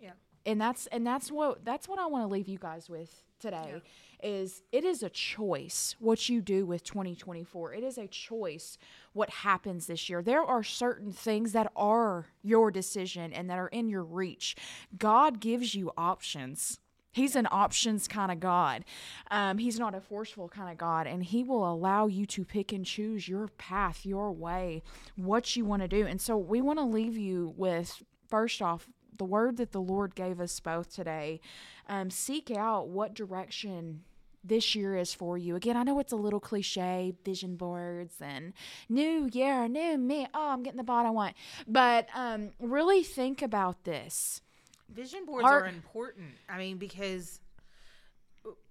Yeah. 0.00 0.12
And 0.46 0.60
that's 0.60 0.86
and 0.88 1.06
that's 1.06 1.30
what 1.30 1.64
that's 1.64 1.88
what 1.88 1.98
I 1.98 2.06
want 2.06 2.24
to 2.24 2.28
leave 2.28 2.48
you 2.48 2.58
guys 2.58 2.88
with 2.88 3.22
today 3.40 3.82
is 4.22 4.62
it 4.72 4.84
is 4.84 5.02
a 5.02 5.10
choice 5.10 5.96
what 5.98 6.30
you 6.30 6.40
do 6.40 6.64
with 6.64 6.82
2024 6.82 7.74
it 7.74 7.84
is 7.84 7.98
a 7.98 8.06
choice 8.06 8.78
what 9.12 9.28
happens 9.30 9.86
this 9.86 10.08
year. 10.08 10.22
There 10.22 10.42
are 10.42 10.62
certain 10.62 11.12
things 11.12 11.52
that 11.52 11.70
are 11.76 12.26
your 12.42 12.70
decision 12.70 13.32
and 13.32 13.50
that 13.50 13.58
are 13.58 13.68
in 13.68 13.88
your 13.88 14.02
reach. 14.02 14.56
God 14.96 15.40
gives 15.40 15.74
you 15.74 15.92
options 15.96 16.80
He's 17.14 17.36
an 17.36 17.46
options 17.50 18.08
kind 18.08 18.32
of 18.32 18.40
God. 18.40 18.84
Um, 19.30 19.58
he's 19.58 19.78
not 19.78 19.94
a 19.94 20.00
forceful 20.00 20.48
kind 20.48 20.70
of 20.70 20.76
God, 20.76 21.06
and 21.06 21.22
He 21.22 21.44
will 21.44 21.70
allow 21.70 22.08
you 22.08 22.26
to 22.26 22.44
pick 22.44 22.72
and 22.72 22.84
choose 22.84 23.28
your 23.28 23.48
path, 23.56 24.04
your 24.04 24.32
way, 24.32 24.82
what 25.14 25.54
you 25.54 25.64
want 25.64 25.82
to 25.82 25.88
do. 25.88 26.06
And 26.06 26.20
so, 26.20 26.36
we 26.36 26.60
want 26.60 26.80
to 26.80 26.84
leave 26.84 27.16
you 27.16 27.54
with 27.56 28.02
first 28.28 28.60
off 28.60 28.88
the 29.16 29.24
word 29.24 29.58
that 29.58 29.70
the 29.70 29.80
Lord 29.80 30.16
gave 30.16 30.40
us 30.40 30.58
both 30.58 30.92
today. 30.92 31.40
Um, 31.88 32.10
seek 32.10 32.50
out 32.50 32.88
what 32.88 33.14
direction 33.14 34.00
this 34.42 34.74
year 34.74 34.96
is 34.96 35.14
for 35.14 35.38
you. 35.38 35.56
Again, 35.56 35.76
I 35.76 35.84
know 35.84 35.98
it's 36.00 36.12
a 36.12 36.16
little 36.16 36.40
cliche, 36.40 37.14
vision 37.24 37.56
boards 37.56 38.16
and 38.20 38.52
new 38.88 39.30
year, 39.32 39.68
new 39.68 39.96
me. 39.96 40.26
Oh, 40.34 40.50
I'm 40.50 40.62
getting 40.62 40.78
the 40.78 40.84
bot 40.84 41.06
I 41.06 41.10
want. 41.10 41.34
But 41.66 42.08
um, 42.14 42.50
really 42.58 43.02
think 43.02 43.40
about 43.40 43.84
this. 43.84 44.42
Vision 44.88 45.24
boards 45.26 45.46
are 45.46 45.66
important. 45.66 46.32
I 46.48 46.58
mean, 46.58 46.76
because 46.78 47.40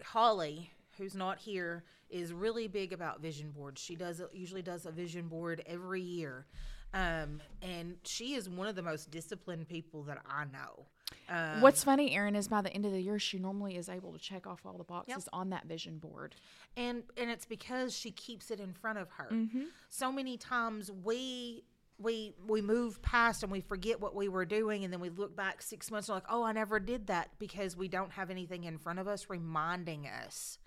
Holly, 0.04 0.70
who's 0.98 1.16
not 1.16 1.40
here, 1.40 1.84
is 2.10 2.32
really 2.32 2.68
big 2.68 2.94
about 2.94 3.22
vision 3.22 3.52
boards. 3.52 3.82
She 3.82 3.96
does 3.96 4.22
usually 4.32 4.62
does 4.62 4.86
a 4.86 4.92
vision 4.92 5.28
board 5.28 5.64
every 5.66 6.02
year, 6.02 6.46
um, 6.94 7.42
and 7.62 7.96
she 8.04 8.36
is 8.36 8.48
one 8.48 8.68
of 8.68 8.76
the 8.76 8.84
most 8.84 9.10
disciplined 9.10 9.68
people 9.68 10.04
that 10.04 10.20
I 10.30 10.46
know. 10.46 10.86
Um, 11.30 11.62
What's 11.62 11.84
funny, 11.84 12.16
Erin, 12.16 12.36
is 12.36 12.48
by 12.48 12.62
the 12.62 12.72
end 12.74 12.86
of 12.86 12.92
the 12.92 13.02
year, 13.02 13.18
she 13.18 13.40
normally 13.40 13.78
is 13.78 13.90
able 13.90 14.12
to 14.14 14.20
check 14.20 14.46
off 14.46 14.62
all 14.66 14.78
the 14.78 14.84
boxes 14.84 15.28
on 15.34 15.50
that 15.50 15.66
vision 15.66 15.98
board. 15.98 16.36
and 16.78 17.04
and 17.18 17.30
it's 17.30 17.46
because 17.46 17.98
she 17.98 18.12
keeps 18.12 18.52
it 18.52 18.60
in 18.60 18.74
front 18.74 19.00
of 19.00 19.10
her. 19.12 19.30
Mm-hmm. 19.32 19.64
So 19.90 20.12
many 20.12 20.38
times 20.38 20.92
we 20.92 21.64
we 21.98 22.34
we 22.48 22.62
move 22.62 23.02
past 23.02 23.44
and 23.44 23.52
we 23.52 23.62
forget 23.62 24.02
what 24.02 24.16
we 24.16 24.28
were 24.28 24.46
doing, 24.46 24.84
and 24.84 24.92
then 24.92 25.00
we 25.00 25.10
look 25.10 25.36
back 25.36 25.62
six 25.62 25.90
months 25.92 26.10
and 26.10 26.16
like, 26.16 26.26
oh, 26.30 26.44
I 26.44 26.52
never 26.52 26.80
did 26.80 27.08
that 27.08 27.30
because 27.40 27.78
we 27.78 27.88
don't 27.88 28.12
have 28.14 28.30
anything 28.30 28.64
in 28.66 28.78
front 28.78 29.00
of 29.00 29.08
us 29.08 29.30
reminding 29.30 30.08
us 30.08 30.58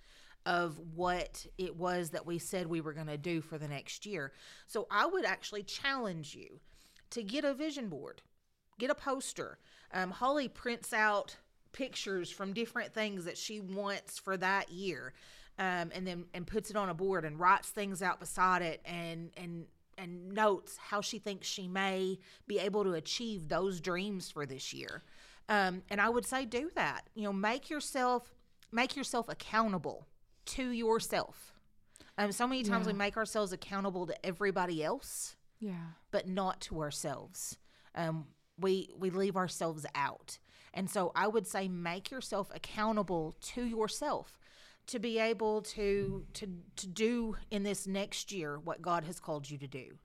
of 0.46 0.78
what 0.94 1.44
it 1.58 1.76
was 1.76 2.10
that 2.10 2.24
we 2.26 2.38
said 2.38 2.66
we 2.68 2.80
were 2.80 2.92
going 2.92 3.08
to 3.08 3.18
do 3.18 3.40
for 3.40 3.58
the 3.58 3.68
next 3.68 4.06
year. 4.06 4.32
So 4.66 4.86
I 4.90 5.06
would 5.06 5.24
actually 5.24 5.64
challenge 5.64 6.34
you 6.34 6.60
to 7.10 7.22
get 7.22 7.44
a 7.44 7.52
vision 7.52 7.88
board, 7.88 8.22
get 8.78 8.90
a 8.90 8.94
poster. 8.94 9.58
Um, 9.92 10.12
Holly 10.12 10.48
prints 10.48 10.92
out 10.92 11.36
pictures 11.72 12.30
from 12.30 12.52
different 12.52 12.94
things 12.94 13.24
that 13.24 13.36
she 13.36 13.60
wants 13.60 14.18
for 14.18 14.36
that 14.36 14.70
year. 14.70 15.12
um, 15.58 15.90
and 15.94 16.06
then 16.06 16.26
and 16.34 16.46
puts 16.46 16.70
it 16.70 16.76
on 16.76 16.88
a 16.88 16.94
board 16.94 17.24
and 17.24 17.40
writes 17.40 17.68
things 17.70 18.02
out 18.02 18.20
beside 18.20 18.62
it 18.62 18.80
and 18.84 19.30
and 19.36 19.66
and 19.98 20.32
notes 20.32 20.76
how 20.76 21.00
she 21.00 21.18
thinks 21.18 21.46
she 21.46 21.68
may 21.68 22.18
be 22.46 22.58
able 22.58 22.84
to 22.84 22.92
achieve 22.94 23.48
those 23.48 23.80
dreams 23.80 24.30
for 24.30 24.46
this 24.46 24.72
year. 24.72 25.02
Um, 25.48 25.82
and 25.90 26.00
I 26.00 26.08
would 26.08 26.26
say 26.26 26.44
do 26.44 26.70
that. 26.74 27.08
You 27.14 27.24
know, 27.24 27.32
make 27.32 27.70
yourself 27.70 28.34
make 28.72 28.96
yourself 28.96 29.28
accountable 29.28 30.06
to 30.46 30.70
yourself. 30.70 31.52
Um, 32.18 32.32
so 32.32 32.46
many 32.46 32.62
times 32.62 32.86
Yeah. 32.86 32.92
we 32.92 32.98
make 32.98 33.16
ourselves 33.16 33.52
accountable 33.52 34.06
to 34.06 34.26
everybody 34.26 34.82
else, 34.82 35.36
Yeah. 35.60 35.92
but 36.10 36.26
not 36.26 36.60
to 36.62 36.80
ourselves. 36.82 37.58
Um, 37.94 38.26
we 38.58 38.90
we 38.96 39.10
leave 39.10 39.36
ourselves 39.36 39.86
out, 39.94 40.38
and 40.74 40.90
so 40.90 41.12
I 41.14 41.28
would 41.28 41.46
say 41.46 41.68
make 41.68 42.10
yourself 42.10 42.50
accountable 42.54 43.36
to 43.40 43.62
yourself 43.62 44.38
to 44.86 44.98
be 44.98 45.18
able 45.18 45.62
to 45.62 46.24
to 46.34 46.46
to 46.76 46.86
do 46.86 47.36
in 47.50 47.62
this 47.62 47.86
next 47.86 48.32
year 48.32 48.58
what 48.58 48.82
God 48.82 49.04
has 49.04 49.20
called 49.20 49.50
you 49.50 49.58
to 49.58 49.66
do. 49.66 49.98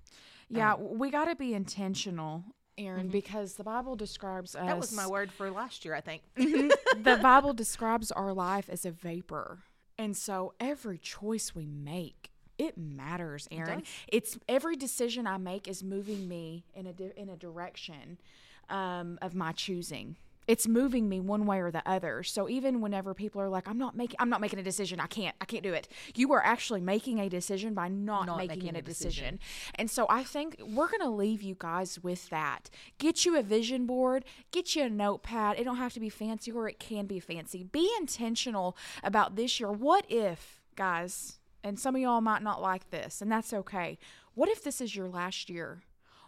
Yeah, 0.50 0.76
we 0.76 1.12
got 1.12 1.26
to 1.26 1.36
be 1.36 1.54
intentional, 1.54 2.44
Erin, 2.78 3.08
because 3.08 3.54
the 3.54 3.64
Bible 3.64 3.96
describes 3.96 4.54
us. 4.54 4.60
Mm-hmm. 4.60 4.68
That 4.68 4.78
was 4.78 4.94
my 4.94 5.08
word 5.08 5.32
for 5.32 5.50
last 5.50 5.86
year, 5.86 5.96
I 5.96 6.02
think. 6.02 6.24
the 6.36 7.20
Bible 7.22 7.54
describes 7.54 8.12
our 8.12 8.34
life 8.34 8.70
as 8.70 8.86
a 8.86 8.92
vapor. 8.92 9.60
And 9.98 10.18
so 10.18 10.54
every 10.60 10.98
choice 10.98 11.56
we 11.56 11.68
make, 11.68 12.32
it 12.58 12.78
matters, 12.78 13.48
Erin. 13.52 13.80
does. 13.80 13.88
it's 14.08 14.38
every 14.50 14.76
decision 14.76 15.26
I 15.26 15.38
make 15.38 15.68
is 15.68 15.84
moving 15.84 16.28
me 16.28 16.66
in 16.74 16.86
a 16.88 16.94
di- 16.94 17.14
in 17.16 17.30
a 17.30 17.38
direction 17.38 18.18
um, 18.70 19.20
of 19.22 19.36
my 19.36 19.52
choosing. 19.52 20.18
It's 20.48 20.68
moving 20.68 21.08
me 21.08 21.20
one 21.20 21.46
way 21.46 21.60
or 21.60 21.72
the 21.72 21.88
other. 21.88 22.24
So 22.24 22.50
even 22.50 22.82
whenever 22.82 23.14
people 23.14 23.42
are 23.42 23.50
like, 23.50 23.68
"I'm 23.68 23.78
not 23.78 23.96
making, 23.96 24.18
I'm 24.20 24.30
not 24.30 24.42
making 24.42 24.60
a 24.60 24.64
decision. 24.64 25.00
I 25.00 25.08
can't, 25.08 25.36
I 25.40 25.46
can't 25.46 25.64
do 25.64 25.74
it," 25.74 25.88
you 26.16 26.32
are 26.34 26.44
actually 26.44 26.82
making 26.82 27.20
a 27.20 27.30
decision 27.30 27.74
by 27.74 27.88
not, 27.88 28.26
Not 28.26 28.38
making, 28.38 28.60
making 28.60 28.76
a 28.76 28.80
a 28.80 28.82
decision. 28.82 29.40
And 29.76 29.90
so 29.90 30.06
I 30.10 30.24
think 30.24 30.56
we're 30.60 30.90
going 30.90 31.02
to 31.02 31.10
leave 31.10 31.42
you 31.42 31.56
guys 31.58 32.00
with 32.04 32.30
that. 32.30 32.70
Get 32.98 33.26
you 33.26 33.38
a 33.38 33.44
vision 33.44 33.86
board, 33.86 34.26
get 34.52 34.76
you 34.76 34.84
a 34.84 34.90
notepad. 34.90 35.60
It 35.60 35.64
don't 35.64 35.78
have 35.78 35.94
to 35.94 36.00
be 36.00 36.10
fancy 36.10 36.52
or 36.52 36.68
it 36.68 36.80
can 36.80 37.06
be 37.06 37.20
fancy. 37.20 37.64
Be 37.64 37.90
intentional 38.00 38.76
about 39.04 39.36
this 39.36 39.60
year. 39.60 39.72
What 39.72 40.06
if, 40.10 40.62
guys, 40.76 41.40
and 41.64 41.80
some 41.80 41.96
of 41.96 42.02
y'all 42.02 42.22
might 42.22 42.42
not 42.42 42.62
like 42.62 42.90
this, 42.90 43.22
and 43.22 43.32
that's 43.32 43.54
okay. 43.54 43.98
What 44.34 44.50
if 44.50 44.64
this 44.64 44.82
is 44.82 44.96
your 44.96 45.08
last 45.08 45.50
year? 45.50 45.84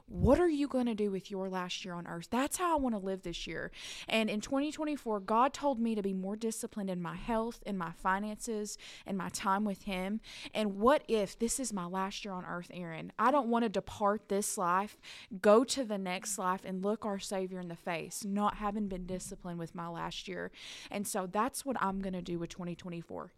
What 0.08 0.40
are 0.40 0.50
you 0.50 0.68
going 0.68 0.86
to 0.86 0.96
do 0.96 1.12
with 1.12 1.32
your 1.32 1.50
last 1.50 1.86
year 1.86 1.94
on 1.94 2.08
earth? 2.08 2.28
That's 2.30 2.58
how 2.58 2.78
I 2.78 2.80
want 2.80 2.94
to 2.94 3.00
live 3.00 3.24
this 3.24 3.48
year. 3.48 3.72
And 4.08 4.30
in 4.30 4.42
2024, 4.42 5.22
God 5.22 5.54
told 5.54 5.80
me 5.80 5.96
to 5.96 6.02
be 6.02 6.14
more 6.14 6.36
disciplined 6.36 6.90
in 6.90 7.02
my 7.02 7.16
health, 7.16 7.64
in 7.66 7.78
my 7.78 7.92
finances, 7.92 8.78
and 9.06 9.18
my 9.18 9.30
time 9.30 9.64
with 9.64 9.84
Him. 9.84 10.20
And 10.54 10.78
what 10.78 11.04
if 11.08 11.40
this 11.40 11.60
is 11.60 11.72
my 11.72 11.86
last 11.86 12.26
year 12.26 12.34
on 12.34 12.46
earth, 12.46 12.70
Erin? 12.74 13.12
I 13.18 13.32
don't 13.32 13.48
want 13.48 13.64
to 13.64 13.70
depart 13.70 14.28
this 14.28 14.58
life, 14.58 14.98
go 15.42 15.64
to 15.64 15.84
the 15.84 15.98
next 15.98 16.38
life, 16.38 16.62
and 16.66 16.84
look 16.84 17.06
our 17.06 17.20
Savior 17.20 17.60
in 17.60 17.70
the 17.70 17.76
face, 17.76 18.24
not 18.26 18.58
having 18.58 18.88
been 18.88 19.06
disciplined 19.06 19.58
with 19.58 19.74
my 19.74 19.88
last 19.88 20.28
year. 20.28 20.52
And 20.92 21.08
so 21.08 21.28
that's 21.32 21.66
what 21.66 21.78
I'm 21.82 22.02
going 22.02 22.14
to 22.14 22.22
do 22.22 22.40
with 22.40 22.50
2024. 22.50 23.32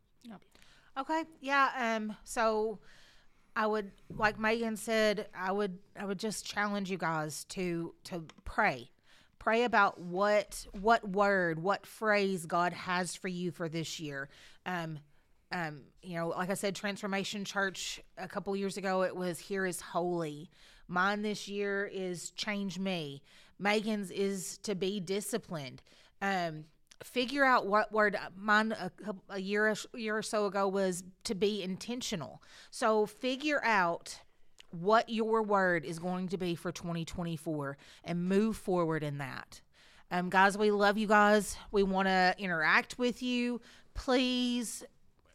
Okay. 0.97 1.23
Yeah. 1.41 1.69
Um. 1.77 2.15
So, 2.23 2.79
I 3.55 3.67
would, 3.67 3.91
like 4.09 4.37
Meagan 4.39 4.75
said, 4.75 5.27
I 5.33 5.51
would, 5.51 5.77
I 5.97 6.05
would 6.05 6.19
just 6.19 6.45
challenge 6.45 6.91
you 6.91 6.97
guys 6.97 7.45
to 7.45 7.93
to 8.05 8.25
pray, 8.43 8.89
pray 9.39 9.63
about 9.63 9.99
what 9.99 10.67
what 10.73 11.07
word, 11.07 11.59
what 11.59 11.85
phrase 11.85 12.45
God 12.45 12.73
has 12.73 13.15
for 13.15 13.27
you 13.27 13.51
for 13.51 13.69
this 13.69 13.99
year. 13.99 14.29
Um. 14.65 14.99
Um. 15.51 15.81
You 16.01 16.15
know, 16.17 16.27
like 16.29 16.49
I 16.49 16.55
said, 16.55 16.75
Transformation 16.75 17.45
Church 17.45 18.01
a 18.17 18.27
couple 18.27 18.55
years 18.55 18.77
ago, 18.77 19.03
it 19.03 19.15
was 19.15 19.39
"Here 19.39 19.65
is 19.65 19.79
holy." 19.79 20.49
Mine 20.87 21.21
this 21.21 21.47
year 21.47 21.89
is 21.91 22.31
"Change 22.31 22.77
me." 22.77 23.21
Meagan's 23.57 24.11
is 24.11 24.57
to 24.59 24.75
be 24.75 24.99
disciplined. 24.99 25.81
Um 26.21 26.65
figure 27.03 27.45
out 27.45 27.67
what 27.67 27.91
word 27.91 28.17
mine 28.35 28.71
a, 28.71 28.91
a 29.29 29.39
year 29.39 29.67
a 29.67 29.97
year 29.97 30.17
or 30.17 30.21
so 30.21 30.45
ago 30.45 30.67
was 30.67 31.03
to 31.23 31.35
be 31.35 31.61
intentional. 31.61 32.41
So 32.71 33.05
figure 33.05 33.63
out 33.63 34.19
what 34.71 35.09
your 35.09 35.41
word 35.41 35.85
is 35.85 35.99
going 35.99 36.27
to 36.29 36.37
be 36.37 36.55
for 36.55 36.71
2024 36.71 37.77
and 38.03 38.27
move 38.27 38.57
forward 38.57 39.03
in 39.03 39.17
that. 39.19 39.61
Um 40.11 40.29
guys 40.29 40.57
we 40.57 40.71
love 40.71 40.97
you 40.97 41.07
guys. 41.07 41.57
We 41.71 41.83
want 41.83 42.07
to 42.07 42.35
interact 42.37 42.97
with 42.97 43.21
you. 43.21 43.61
Please 43.93 44.83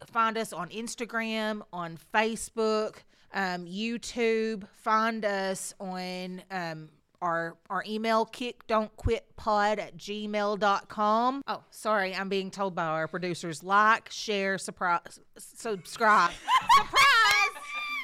find 0.07 0.35
us 0.37 0.51
on 0.51 0.67
instagram 0.69 1.61
on 1.71 1.97
facebook 2.13 3.03
um, 3.33 3.65
youtube. 3.65 4.67
Find 4.81 5.23
us 5.23 5.73
on 5.79 6.41
um, 6.51 6.89
our 7.21 7.57
our 7.69 7.83
email 7.87 8.25
kick 8.25 8.65
don't 8.67 8.95
quit 8.97 9.25
pod 9.35 9.79
at 9.79 9.97
gmail.com 9.97 11.41
oh 11.47 11.63
sorry 11.69 12.15
i'm 12.15 12.29
being 12.29 12.49
told 12.49 12.73
by 12.75 12.85
our 12.85 13.07
producers 13.07 13.63
like 13.63 14.09
share 14.11 14.57
surprise 14.57 15.19
subscribe. 15.37 16.31
Surprise! 16.77 17.01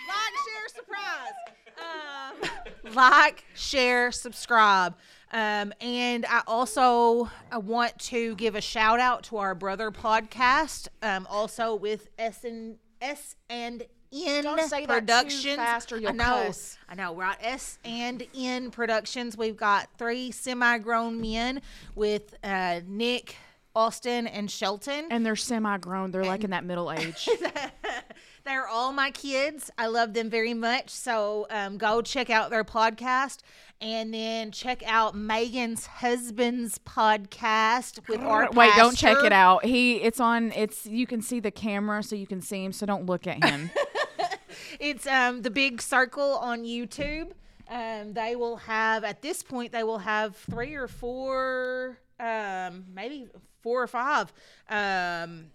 Like 0.08 0.34
share 0.46 0.70
surprise. 0.76 1.34
Um, 2.88 2.94
like 2.96 3.44
share 3.56 4.12
subscribe. 4.12 4.96
Um, 5.32 5.74
and 5.82 6.26
I 6.26 6.42
also 6.48 7.30
I 7.52 7.58
want 7.58 7.98
to 8.00 8.36
give 8.36 8.56
a 8.56 8.62
shout 8.62 9.00
out 9.00 9.24
to 9.26 9.38
our 9.38 9.56
brother 9.56 9.92
podcast, 9.92 10.88
um, 11.02 11.28
also 11.30 11.76
with 11.76 12.08
S 12.18 12.44
and 12.44 12.78
S 13.02 13.36
and 13.50 13.84
N 14.14 14.44
Don't 14.44 14.62
say 14.70 14.86
that 14.86 14.88
too 14.88 14.88
Productions. 14.88 15.56
fast 15.56 15.92
or 15.92 15.98
you'll 15.98 16.10
I 16.10 16.14
know, 16.14 16.24
cuss. 16.48 16.78
I 16.88 16.96
know. 16.96 17.12
We're 17.12 17.24
at 17.24 17.40
S 17.42 17.78
and 17.84 18.26
N 18.36 18.72
Productions. 18.72 19.38
We've 19.38 19.58
got 19.58 19.90
three 19.98 20.32
semi-grown 20.32 21.20
men 21.20 21.62
with 21.96 22.36
uh, 22.44 22.82
Nick, 22.88 23.36
Austin, 23.76 24.28
and 24.28 24.50
Shelton. 24.50 25.08
And 25.12 25.26
they're 25.26 25.36
semi 25.36 25.78
grown, 25.78 26.12
they're 26.12 26.24
like 26.24 26.44
in 26.44 26.52
that 26.52 26.66
middle 26.66 26.92
age. 26.92 27.28
They're 28.48 28.66
all 28.66 28.94
my 28.94 29.12
kids. 29.12 29.70
I 29.78 29.88
love 29.88 30.14
them 30.14 30.30
very 30.30 30.54
much. 30.54 30.90
So 30.90 31.48
um, 31.50 31.78
go 31.78 32.02
check 32.02 32.30
out 32.30 32.50
their 32.50 32.64
podcast 32.64 33.40
and 33.82 34.14
then 34.14 34.52
check 34.52 34.82
out 34.88 35.18
Meagan's 35.18 35.86
husband's 35.86 36.80
podcast 36.80 38.08
with 38.08 38.22
our 38.22 38.50
Wait, 38.52 38.72
don't 38.78 38.96
check 38.96 39.18
it 39.26 39.34
out. 39.34 39.66
He 39.66 39.98
it's 39.98 40.22
on 40.22 40.54
it's 40.54 40.86
you 40.86 41.06
can 41.06 41.22
see 41.22 41.42
the 41.42 41.52
camera 41.52 42.02
so 42.02 42.16
you 42.16 42.26
can 42.26 42.40
see 42.40 42.64
him, 42.64 42.72
so 42.72 42.86
don't 42.86 43.06
look 43.06 43.28
at 43.28 43.44
him. 43.44 43.70
It's 44.80 45.08
um 45.08 45.42
the 45.42 45.50
big 45.50 45.82
circle 45.82 46.38
on 46.38 46.64
YouTube. 46.64 47.32
Um, 47.70 48.14
they 48.14 48.36
will 48.36 48.58
have 48.58 49.04
at 49.04 49.22
this 49.22 49.44
point 49.44 49.72
they 49.72 49.84
will 49.84 49.98
have 49.98 50.36
three 50.36 50.76
or 50.76 50.88
four, 50.88 51.98
um, 52.20 52.86
maybe 52.94 53.28
four 53.62 53.84
or 53.84 53.88
five 53.88 54.32
um, 54.70 55.48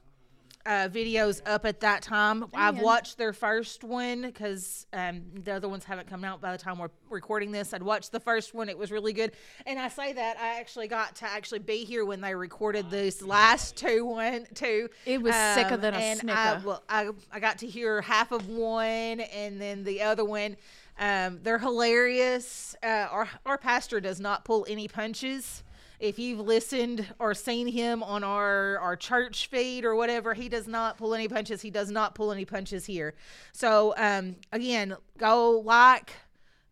uh, 0.64 0.88
videos 0.88 1.40
up 1.46 1.64
at 1.66 1.80
that 1.80 2.02
time. 2.02 2.44
I've 2.54 2.80
watched 2.80 3.18
their 3.18 3.32
first 3.32 3.82
one 3.84 4.22
because 4.22 4.86
um, 4.92 5.22
the 5.44 5.52
other 5.52 5.68
ones 5.68 5.84
haven't 5.84 6.08
come 6.08 6.24
out 6.24 6.40
by 6.40 6.52
the 6.52 6.58
time 6.62 6.78
we're 6.78 6.90
recording 7.10 7.50
this. 7.52 7.74
I'd 7.74 7.82
watched 7.82 8.12
the 8.12 8.20
first 8.20 8.54
one; 8.54 8.68
it 8.68 8.78
was 8.78 8.90
really 8.92 9.12
good. 9.12 9.32
And 9.66 9.78
I 9.78 9.88
say 9.88 10.12
that 10.12 10.38
I 10.38 10.60
actually 10.60 10.88
got 10.88 11.16
to 11.16 11.24
actually 11.24 11.58
be 11.60 11.84
here 11.84 12.04
when 12.04 12.20
they 12.20 12.34
recorded 12.34 12.90
this 12.90 13.22
last 13.22 13.76
two 13.76 14.04
one 14.04 14.46
two. 14.54 14.88
It 15.06 15.20
was 15.20 15.34
sicker 15.34 15.74
Um, 15.74 15.80
than 15.80 15.94
a 15.94 15.98
and 15.98 16.30
I, 16.30 16.52
snicker. 16.54 16.66
well, 16.68 16.82
I, 16.88 17.10
I 17.32 17.40
got 17.40 17.58
to 17.58 17.66
hear 17.66 18.00
half 18.02 18.32
of 18.32 18.48
one 18.48 19.20
and 19.20 19.60
then 19.60 19.84
the 19.84 20.02
other 20.02 20.24
one. 20.24 20.56
Um, 20.98 21.40
they're 21.42 21.58
hilarious. 21.58 22.76
Uh, 22.82 23.08
our 23.10 23.28
our 23.46 23.58
pastor 23.58 24.00
does 24.00 24.20
not 24.20 24.44
pull 24.44 24.66
any 24.68 24.88
punches. 24.88 25.64
If 26.02 26.18
you've 26.18 26.40
listened 26.40 27.06
or 27.20 27.32
seen 27.32 27.68
him 27.68 28.02
on 28.02 28.24
our 28.24 28.76
our 28.80 28.96
church 28.96 29.46
feed 29.46 29.84
or 29.84 29.94
whatever, 29.94 30.34
he 30.34 30.48
does 30.48 30.66
not 30.66 30.98
pull 30.98 31.14
any 31.14 31.28
punches. 31.28 31.62
He 31.62 31.70
does 31.70 31.92
not 31.92 32.16
pull 32.16 32.32
any 32.32 32.44
punches 32.44 32.86
here. 32.86 33.14
So 33.52 33.94
um, 33.96 34.34
again, 34.50 34.96
go 35.16 35.60
like, 35.60 36.12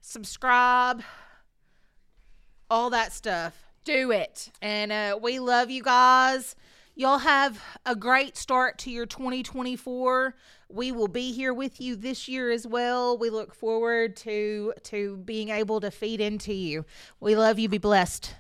subscribe, 0.01 1.05
all 2.69 2.91
that 2.91 3.13
stuff. 3.13 3.57
Do 3.85 4.11
it. 4.11 4.51
And 4.61 4.91
uh, 4.91 5.17
we 5.23 5.39
love 5.39 5.71
you 5.71 5.85
guys. 5.85 6.57
Y'all 6.97 7.19
have 7.19 7.63
a 7.87 7.95
great 7.95 8.37
start 8.37 8.79
to 8.79 8.91
your 8.91 9.07
2024. 9.07 10.35
We 10.69 10.91
will 10.91 11.07
be 11.07 11.31
here 11.31 11.55
with 11.55 11.81
you 11.81 11.95
this 11.95 12.27
year 12.27 12.51
as 12.51 12.67
well. 12.67 13.17
We 13.17 13.31
look 13.31 13.55
forward 13.55 14.17
to 14.17 14.75
to 14.83 15.19
being 15.19 15.51
able 15.51 15.79
to 15.83 15.93
feed 15.93 16.21
into 16.21 16.53
you. 16.53 16.85
We 17.21 17.37
love 17.37 17.61
you. 17.61 17.69
Be 17.69 17.79
blessed. 17.79 18.35